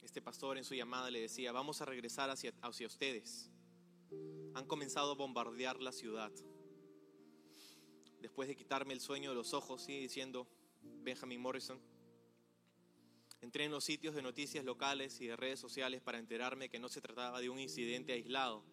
Este 0.02 0.20
pastor 0.20 0.58
en 0.58 0.64
su 0.64 0.74
llamada 0.74 1.10
le 1.10 1.20
decía, 1.20 1.52
vamos 1.52 1.80
a 1.80 1.84
regresar 1.84 2.30
hacia, 2.30 2.52
hacia 2.62 2.86
ustedes. 2.86 3.50
Han 4.54 4.66
comenzado 4.66 5.12
a 5.12 5.14
bombardear 5.14 5.80
la 5.80 5.92
ciudad. 5.92 6.32
Después 8.20 8.48
de 8.48 8.56
quitarme 8.56 8.94
el 8.94 9.00
sueño 9.00 9.30
de 9.30 9.36
los 9.36 9.54
ojos, 9.54 9.82
sigue 9.82 10.00
diciendo 10.00 10.46
Benjamin 11.02 11.40
Morrison, 11.40 11.80
Entré 13.46 13.62
en 13.62 13.70
los 13.70 13.84
sitios 13.84 14.16
de 14.16 14.22
noticias 14.22 14.64
locales 14.64 15.20
y 15.20 15.28
de 15.28 15.36
redes 15.36 15.60
sociales 15.60 16.02
para 16.02 16.18
enterarme 16.18 16.68
que 16.68 16.80
no 16.80 16.88
se 16.88 17.00
trataba 17.00 17.40
de 17.40 17.48
un 17.48 17.60
incidente 17.60 18.12
aislado. 18.12 18.64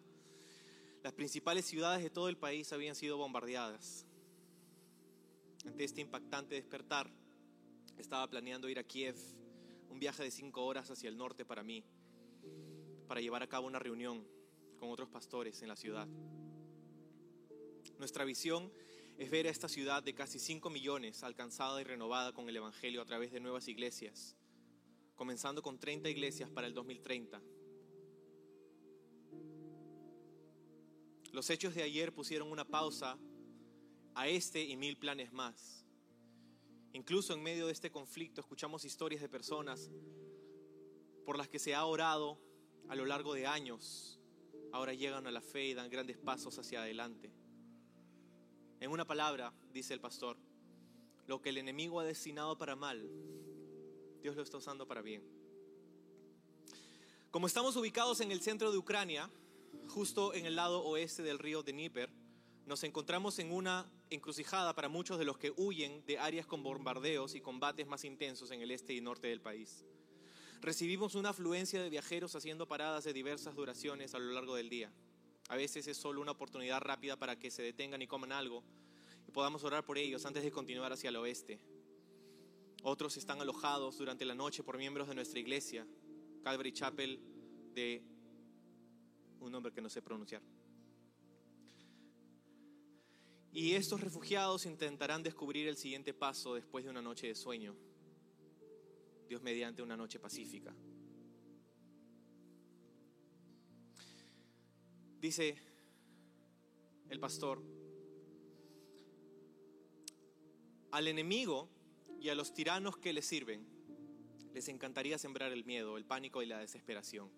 Las 1.04 1.12
principales 1.12 1.64
ciudades 1.64 2.02
de 2.02 2.10
todo 2.10 2.28
el 2.28 2.36
país 2.36 2.72
habían 2.72 2.96
sido 2.96 3.16
bombardeadas. 3.16 4.04
Ante 5.64 5.84
este 5.84 6.00
impactante 6.00 6.56
despertar, 6.56 7.08
estaba 7.98 8.28
planeando 8.28 8.68
ir 8.68 8.80
a 8.80 8.82
Kiev, 8.82 9.14
un 9.90 10.00
viaje 10.00 10.24
de 10.24 10.32
cinco 10.32 10.64
horas 10.64 10.90
hacia 10.90 11.08
el 11.08 11.16
norte 11.16 11.44
para 11.44 11.62
mí, 11.62 11.84
para 13.06 13.20
llevar 13.20 13.44
a 13.44 13.48
cabo 13.48 13.68
una 13.68 13.78
reunión 13.78 14.26
con 14.80 14.90
otros 14.90 15.08
pastores 15.08 15.62
en 15.62 15.68
la 15.68 15.76
ciudad. 15.76 16.08
Nuestra 18.00 18.24
visión 18.24 18.72
es 19.18 19.30
ver 19.30 19.46
a 19.46 19.50
esta 19.50 19.68
ciudad 19.68 20.02
de 20.02 20.16
casi 20.16 20.40
5 20.40 20.68
millones 20.68 21.22
alcanzada 21.22 21.80
y 21.80 21.84
renovada 21.84 22.32
con 22.32 22.48
el 22.48 22.56
Evangelio 22.56 23.00
a 23.02 23.04
través 23.04 23.30
de 23.30 23.38
nuevas 23.38 23.68
iglesias, 23.68 24.36
comenzando 25.14 25.62
con 25.62 25.78
30 25.78 26.08
iglesias 26.10 26.50
para 26.50 26.66
el 26.66 26.74
2030. 26.74 27.40
Los 31.32 31.50
hechos 31.50 31.74
de 31.74 31.82
ayer 31.82 32.14
pusieron 32.14 32.50
una 32.50 32.64
pausa 32.64 33.18
a 34.14 34.28
este 34.28 34.62
y 34.62 34.76
mil 34.76 34.96
planes 34.96 35.32
más. 35.32 35.84
Incluso 36.92 37.34
en 37.34 37.42
medio 37.42 37.66
de 37.66 37.72
este 37.72 37.90
conflicto 37.90 38.40
escuchamos 38.40 38.84
historias 38.84 39.20
de 39.20 39.28
personas 39.28 39.90
por 41.24 41.36
las 41.36 41.48
que 41.48 41.58
se 41.58 41.74
ha 41.74 41.84
orado 41.84 42.38
a 42.88 42.94
lo 42.94 43.04
largo 43.06 43.34
de 43.34 43.46
años, 43.46 44.20
ahora 44.72 44.92
llegan 44.92 45.26
a 45.26 45.30
la 45.30 45.40
fe 45.40 45.68
y 45.68 45.74
dan 45.74 45.90
grandes 45.90 46.18
pasos 46.18 46.58
hacia 46.58 46.82
adelante. 46.82 47.32
En 48.80 48.90
una 48.90 49.06
palabra, 49.06 49.52
dice 49.72 49.94
el 49.94 50.00
pastor, 50.00 50.36
lo 51.26 51.40
que 51.40 51.48
el 51.48 51.58
enemigo 51.58 52.00
ha 52.00 52.04
destinado 52.04 52.58
para 52.58 52.76
mal, 52.76 53.08
Dios 54.24 54.36
lo 54.36 54.42
está 54.42 54.56
usando 54.56 54.88
para 54.88 55.02
bien. 55.02 55.22
Como 57.30 57.46
estamos 57.46 57.76
ubicados 57.76 58.22
en 58.22 58.32
el 58.32 58.40
centro 58.40 58.72
de 58.72 58.78
Ucrania, 58.78 59.28
justo 59.88 60.32
en 60.32 60.46
el 60.46 60.56
lado 60.56 60.82
oeste 60.82 61.22
del 61.22 61.38
río 61.38 61.62
Dnieper, 61.62 62.08
nos 62.64 62.84
encontramos 62.84 63.38
en 63.38 63.52
una 63.52 63.86
encrucijada 64.08 64.74
para 64.74 64.88
muchos 64.88 65.18
de 65.18 65.26
los 65.26 65.36
que 65.36 65.52
huyen 65.58 66.06
de 66.06 66.18
áreas 66.18 66.46
con 66.46 66.62
bombardeos 66.62 67.34
y 67.34 67.42
combates 67.42 67.86
más 67.86 68.02
intensos 68.06 68.50
en 68.50 68.62
el 68.62 68.70
este 68.70 68.94
y 68.94 69.02
norte 69.02 69.26
del 69.26 69.42
país. 69.42 69.84
Recibimos 70.62 71.16
una 71.16 71.28
afluencia 71.28 71.82
de 71.82 71.90
viajeros 71.90 72.34
haciendo 72.34 72.66
paradas 72.66 73.04
de 73.04 73.12
diversas 73.12 73.54
duraciones 73.54 74.14
a 74.14 74.18
lo 74.18 74.32
largo 74.32 74.54
del 74.54 74.70
día. 74.70 74.90
A 75.50 75.56
veces 75.56 75.86
es 75.86 75.98
solo 75.98 76.22
una 76.22 76.32
oportunidad 76.32 76.80
rápida 76.80 77.18
para 77.18 77.38
que 77.38 77.50
se 77.50 77.60
detengan 77.60 78.00
y 78.00 78.06
coman 78.06 78.32
algo 78.32 78.64
y 79.28 79.32
podamos 79.32 79.64
orar 79.64 79.84
por 79.84 79.98
ellos 79.98 80.24
antes 80.24 80.42
de 80.42 80.50
continuar 80.50 80.94
hacia 80.94 81.10
el 81.10 81.16
oeste. 81.16 81.60
Otros 82.86 83.16
están 83.16 83.40
alojados 83.40 83.96
durante 83.96 84.26
la 84.26 84.34
noche 84.34 84.62
por 84.62 84.76
miembros 84.76 85.08
de 85.08 85.14
nuestra 85.14 85.40
iglesia, 85.40 85.86
Calvary 86.42 86.70
Chapel, 86.70 87.18
de 87.72 88.04
un 89.40 89.50
nombre 89.50 89.72
que 89.72 89.80
no 89.80 89.88
sé 89.88 90.02
pronunciar. 90.02 90.42
Y 93.54 93.72
estos 93.72 94.02
refugiados 94.02 94.66
intentarán 94.66 95.22
descubrir 95.22 95.66
el 95.66 95.78
siguiente 95.78 96.12
paso 96.12 96.54
después 96.54 96.84
de 96.84 96.90
una 96.90 97.00
noche 97.00 97.26
de 97.26 97.34
sueño, 97.34 97.74
Dios 99.28 99.40
mediante 99.40 99.80
una 99.80 99.96
noche 99.96 100.20
pacífica. 100.20 100.76
Dice 105.22 105.56
el 107.08 107.18
pastor, 107.18 107.62
al 110.90 111.08
enemigo 111.08 111.73
y 112.24 112.30
a 112.30 112.34
los 112.34 112.54
tiranos 112.54 112.96
que 112.96 113.12
le 113.12 113.22
sirven, 113.22 113.66
les 114.52 114.68
encantaría 114.68 115.18
sembrar 115.18 115.52
el 115.52 115.64
miedo, 115.64 115.96
el 115.96 116.04
pánico 116.04 116.42
y 116.42 116.46
la 116.46 116.58
desesperación. 116.58 117.30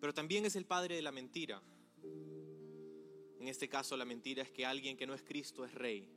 Pero 0.00 0.12
también 0.12 0.44
es 0.44 0.56
el 0.56 0.66
padre 0.66 0.96
de 0.96 1.02
la 1.02 1.12
mentira. 1.12 1.62
En 3.40 3.48
este 3.48 3.68
caso 3.68 3.96
la 3.96 4.04
mentira 4.04 4.42
es 4.42 4.50
que 4.50 4.66
alguien 4.66 4.96
que 4.96 5.06
no 5.06 5.14
es 5.14 5.22
Cristo 5.22 5.64
es 5.64 5.74
rey. 5.74 6.08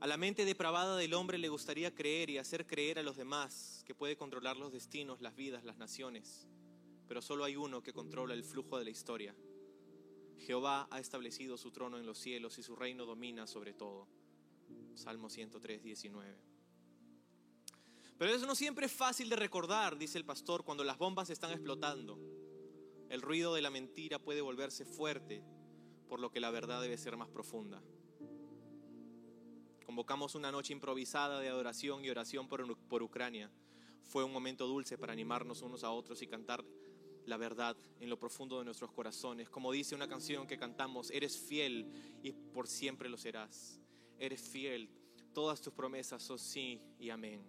A 0.00 0.06
la 0.06 0.16
mente 0.16 0.44
depravada 0.44 0.96
del 0.96 1.14
hombre 1.14 1.38
le 1.38 1.48
gustaría 1.48 1.94
creer 1.94 2.30
y 2.30 2.38
hacer 2.38 2.66
creer 2.66 2.98
a 2.98 3.02
los 3.02 3.16
demás 3.16 3.82
que 3.86 3.94
puede 3.94 4.16
controlar 4.16 4.56
los 4.56 4.72
destinos, 4.72 5.20
las 5.20 5.34
vidas, 5.34 5.64
las 5.64 5.78
naciones 5.78 6.46
pero 7.06 7.22
solo 7.22 7.44
hay 7.44 7.56
uno 7.56 7.82
que 7.82 7.92
controla 7.92 8.34
el 8.34 8.44
flujo 8.44 8.78
de 8.78 8.84
la 8.84 8.90
historia. 8.90 9.34
Jehová 10.38 10.88
ha 10.90 11.00
establecido 11.00 11.56
su 11.56 11.70
trono 11.70 11.98
en 11.98 12.06
los 12.06 12.18
cielos 12.18 12.58
y 12.58 12.62
su 12.62 12.76
reino 12.76 13.06
domina 13.06 13.46
sobre 13.46 13.72
todo. 13.72 14.08
Salmo 14.96 15.28
103, 15.28 15.82
19. 15.82 16.36
Pero 18.18 18.32
eso 18.32 18.46
no 18.46 18.54
siempre 18.54 18.86
es 18.86 18.92
fácil 18.92 19.28
de 19.28 19.36
recordar, 19.36 19.98
dice 19.98 20.18
el 20.18 20.24
pastor, 20.24 20.64
cuando 20.64 20.84
las 20.84 20.98
bombas 20.98 21.30
están 21.30 21.50
explotando. 21.50 22.18
El 23.08 23.22
ruido 23.22 23.54
de 23.54 23.62
la 23.62 23.70
mentira 23.70 24.18
puede 24.18 24.40
volverse 24.40 24.84
fuerte, 24.84 25.44
por 26.08 26.20
lo 26.20 26.30
que 26.30 26.40
la 26.40 26.50
verdad 26.50 26.80
debe 26.80 26.96
ser 26.96 27.16
más 27.16 27.28
profunda. 27.28 27.82
Convocamos 29.84 30.34
una 30.34 30.50
noche 30.50 30.72
improvisada 30.72 31.40
de 31.40 31.48
adoración 31.48 32.04
y 32.04 32.10
oración 32.10 32.48
por, 32.48 32.76
por 32.88 33.02
Ucrania. 33.02 33.50
Fue 34.02 34.24
un 34.24 34.32
momento 34.32 34.66
dulce 34.66 34.96
para 34.96 35.12
animarnos 35.12 35.62
unos 35.62 35.84
a 35.84 35.90
otros 35.90 36.22
y 36.22 36.26
cantar 36.26 36.64
la 37.26 37.36
verdad 37.36 37.76
en 38.00 38.10
lo 38.10 38.18
profundo 38.18 38.58
de 38.58 38.64
nuestros 38.64 38.92
corazones. 38.92 39.48
Como 39.48 39.72
dice 39.72 39.94
una 39.94 40.08
canción 40.08 40.46
que 40.46 40.58
cantamos, 40.58 41.10
eres 41.10 41.38
fiel 41.38 41.90
y 42.22 42.32
por 42.32 42.68
siempre 42.68 43.08
lo 43.08 43.16
serás. 43.16 43.80
Eres 44.18 44.40
fiel, 44.42 44.88
todas 45.32 45.60
tus 45.60 45.72
promesas 45.72 46.22
son 46.22 46.38
sí 46.38 46.80
y 46.98 47.10
amén. 47.10 47.42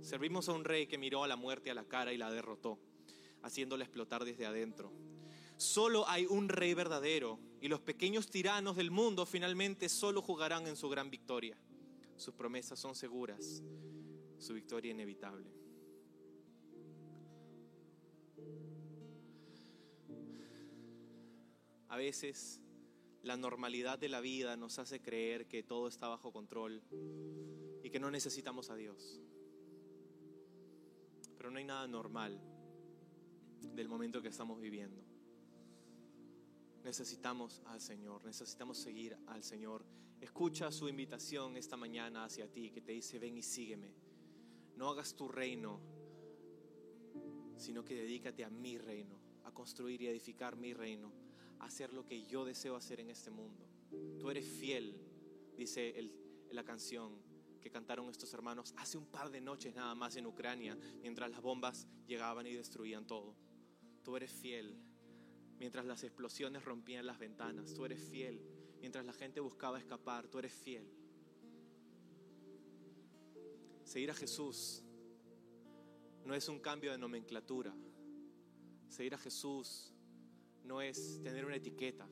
Servimos 0.00 0.48
a 0.48 0.52
un 0.52 0.64
rey 0.64 0.86
que 0.86 0.98
miró 0.98 1.24
a 1.24 1.28
la 1.28 1.36
muerte 1.36 1.70
a 1.70 1.74
la 1.74 1.84
cara 1.84 2.12
y 2.12 2.16
la 2.16 2.30
derrotó, 2.30 2.78
haciéndola 3.42 3.84
explotar 3.84 4.24
desde 4.24 4.46
adentro. 4.46 4.92
Solo 5.56 6.06
hay 6.08 6.26
un 6.26 6.48
rey 6.48 6.74
verdadero 6.74 7.38
y 7.60 7.68
los 7.68 7.80
pequeños 7.80 8.28
tiranos 8.28 8.76
del 8.76 8.90
mundo 8.90 9.24
finalmente 9.24 9.88
solo 9.88 10.20
jugarán 10.20 10.66
en 10.66 10.76
su 10.76 10.88
gran 10.88 11.10
victoria. 11.10 11.56
Sus 12.16 12.34
promesas 12.34 12.78
son 12.78 12.94
seguras, 12.94 13.62
su 14.38 14.54
victoria 14.54 14.90
inevitable. 14.90 15.50
A 21.88 21.96
veces 21.96 22.60
la 23.26 23.36
normalidad 23.36 23.98
de 23.98 24.08
la 24.08 24.20
vida 24.20 24.56
nos 24.56 24.78
hace 24.78 25.02
creer 25.02 25.48
que 25.48 25.64
todo 25.64 25.88
está 25.88 26.06
bajo 26.06 26.32
control 26.32 26.80
y 27.82 27.90
que 27.90 27.98
no 27.98 28.08
necesitamos 28.08 28.70
a 28.70 28.76
Dios. 28.76 29.20
Pero 31.36 31.50
no 31.50 31.58
hay 31.58 31.64
nada 31.64 31.88
normal 31.88 32.40
del 33.74 33.88
momento 33.88 34.22
que 34.22 34.28
estamos 34.28 34.60
viviendo. 34.60 35.02
Necesitamos 36.84 37.62
al 37.66 37.80
Señor, 37.80 38.24
necesitamos 38.24 38.78
seguir 38.78 39.18
al 39.26 39.42
Señor. 39.42 39.84
Escucha 40.20 40.70
su 40.70 40.88
invitación 40.88 41.56
esta 41.56 41.76
mañana 41.76 42.26
hacia 42.26 42.46
ti 42.46 42.70
que 42.70 42.80
te 42.80 42.92
dice, 42.92 43.18
ven 43.18 43.36
y 43.36 43.42
sígueme. 43.42 43.92
No 44.76 44.88
hagas 44.88 45.16
tu 45.16 45.26
reino, 45.26 45.80
sino 47.56 47.84
que 47.84 47.96
dedícate 47.96 48.44
a 48.44 48.50
mi 48.50 48.78
reino, 48.78 49.18
a 49.42 49.50
construir 49.50 50.00
y 50.02 50.06
edificar 50.06 50.54
mi 50.54 50.72
reino 50.72 51.25
hacer 51.60 51.92
lo 51.92 52.04
que 52.04 52.24
yo 52.26 52.44
deseo 52.44 52.76
hacer 52.76 53.00
en 53.00 53.10
este 53.10 53.30
mundo. 53.30 53.66
Tú 54.18 54.30
eres 54.30 54.46
fiel, 54.46 55.00
dice 55.56 55.94
la 56.50 56.64
canción 56.64 57.20
que 57.60 57.70
cantaron 57.70 58.08
estos 58.08 58.32
hermanos 58.32 58.74
hace 58.76 58.96
un 58.96 59.06
par 59.06 59.30
de 59.30 59.40
noches 59.40 59.74
nada 59.74 59.94
más 59.94 60.16
en 60.16 60.26
Ucrania, 60.26 60.78
mientras 61.02 61.30
las 61.30 61.40
bombas 61.40 61.88
llegaban 62.06 62.46
y 62.46 62.52
destruían 62.52 63.06
todo. 63.06 63.34
Tú 64.02 64.16
eres 64.16 64.30
fiel, 64.30 64.78
mientras 65.58 65.84
las 65.84 66.04
explosiones 66.04 66.64
rompían 66.64 67.06
las 67.06 67.18
ventanas. 67.18 67.74
Tú 67.74 67.84
eres 67.84 68.00
fiel, 68.00 68.40
mientras 68.80 69.04
la 69.04 69.12
gente 69.12 69.40
buscaba 69.40 69.78
escapar. 69.78 70.28
Tú 70.28 70.38
eres 70.38 70.52
fiel. 70.52 70.88
Seguir 73.82 74.10
a 74.10 74.14
Jesús 74.14 74.82
no 76.24 76.34
es 76.34 76.48
un 76.48 76.60
cambio 76.60 76.92
de 76.92 76.98
nomenclatura. 76.98 77.74
Seguir 78.88 79.14
a 79.14 79.18
Jesús 79.18 79.92
no 80.66 80.80
es 80.82 81.22
tener 81.22 81.44
una 81.44 81.56
etiqueta. 81.56 82.08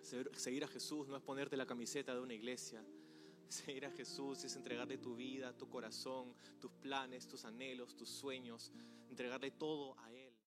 Seguir 0.00 0.64
a 0.64 0.68
Jesús 0.68 1.08
no 1.08 1.16
es 1.16 1.22
ponerte 1.22 1.56
la 1.56 1.66
camiseta 1.66 2.14
de 2.14 2.20
una 2.20 2.34
iglesia. 2.34 2.84
Seguir 3.48 3.86
a 3.86 3.90
Jesús 3.90 4.44
es 4.44 4.54
entregarle 4.56 4.98
tu 4.98 5.16
vida, 5.16 5.56
tu 5.56 5.68
corazón, 5.68 6.34
tus 6.60 6.70
planes, 6.72 7.26
tus 7.26 7.44
anhelos, 7.44 7.96
tus 7.96 8.08
sueños, 8.08 8.72
entregarle 9.08 9.50
todo 9.50 9.98
a 9.98 10.12
Él. 10.12 10.32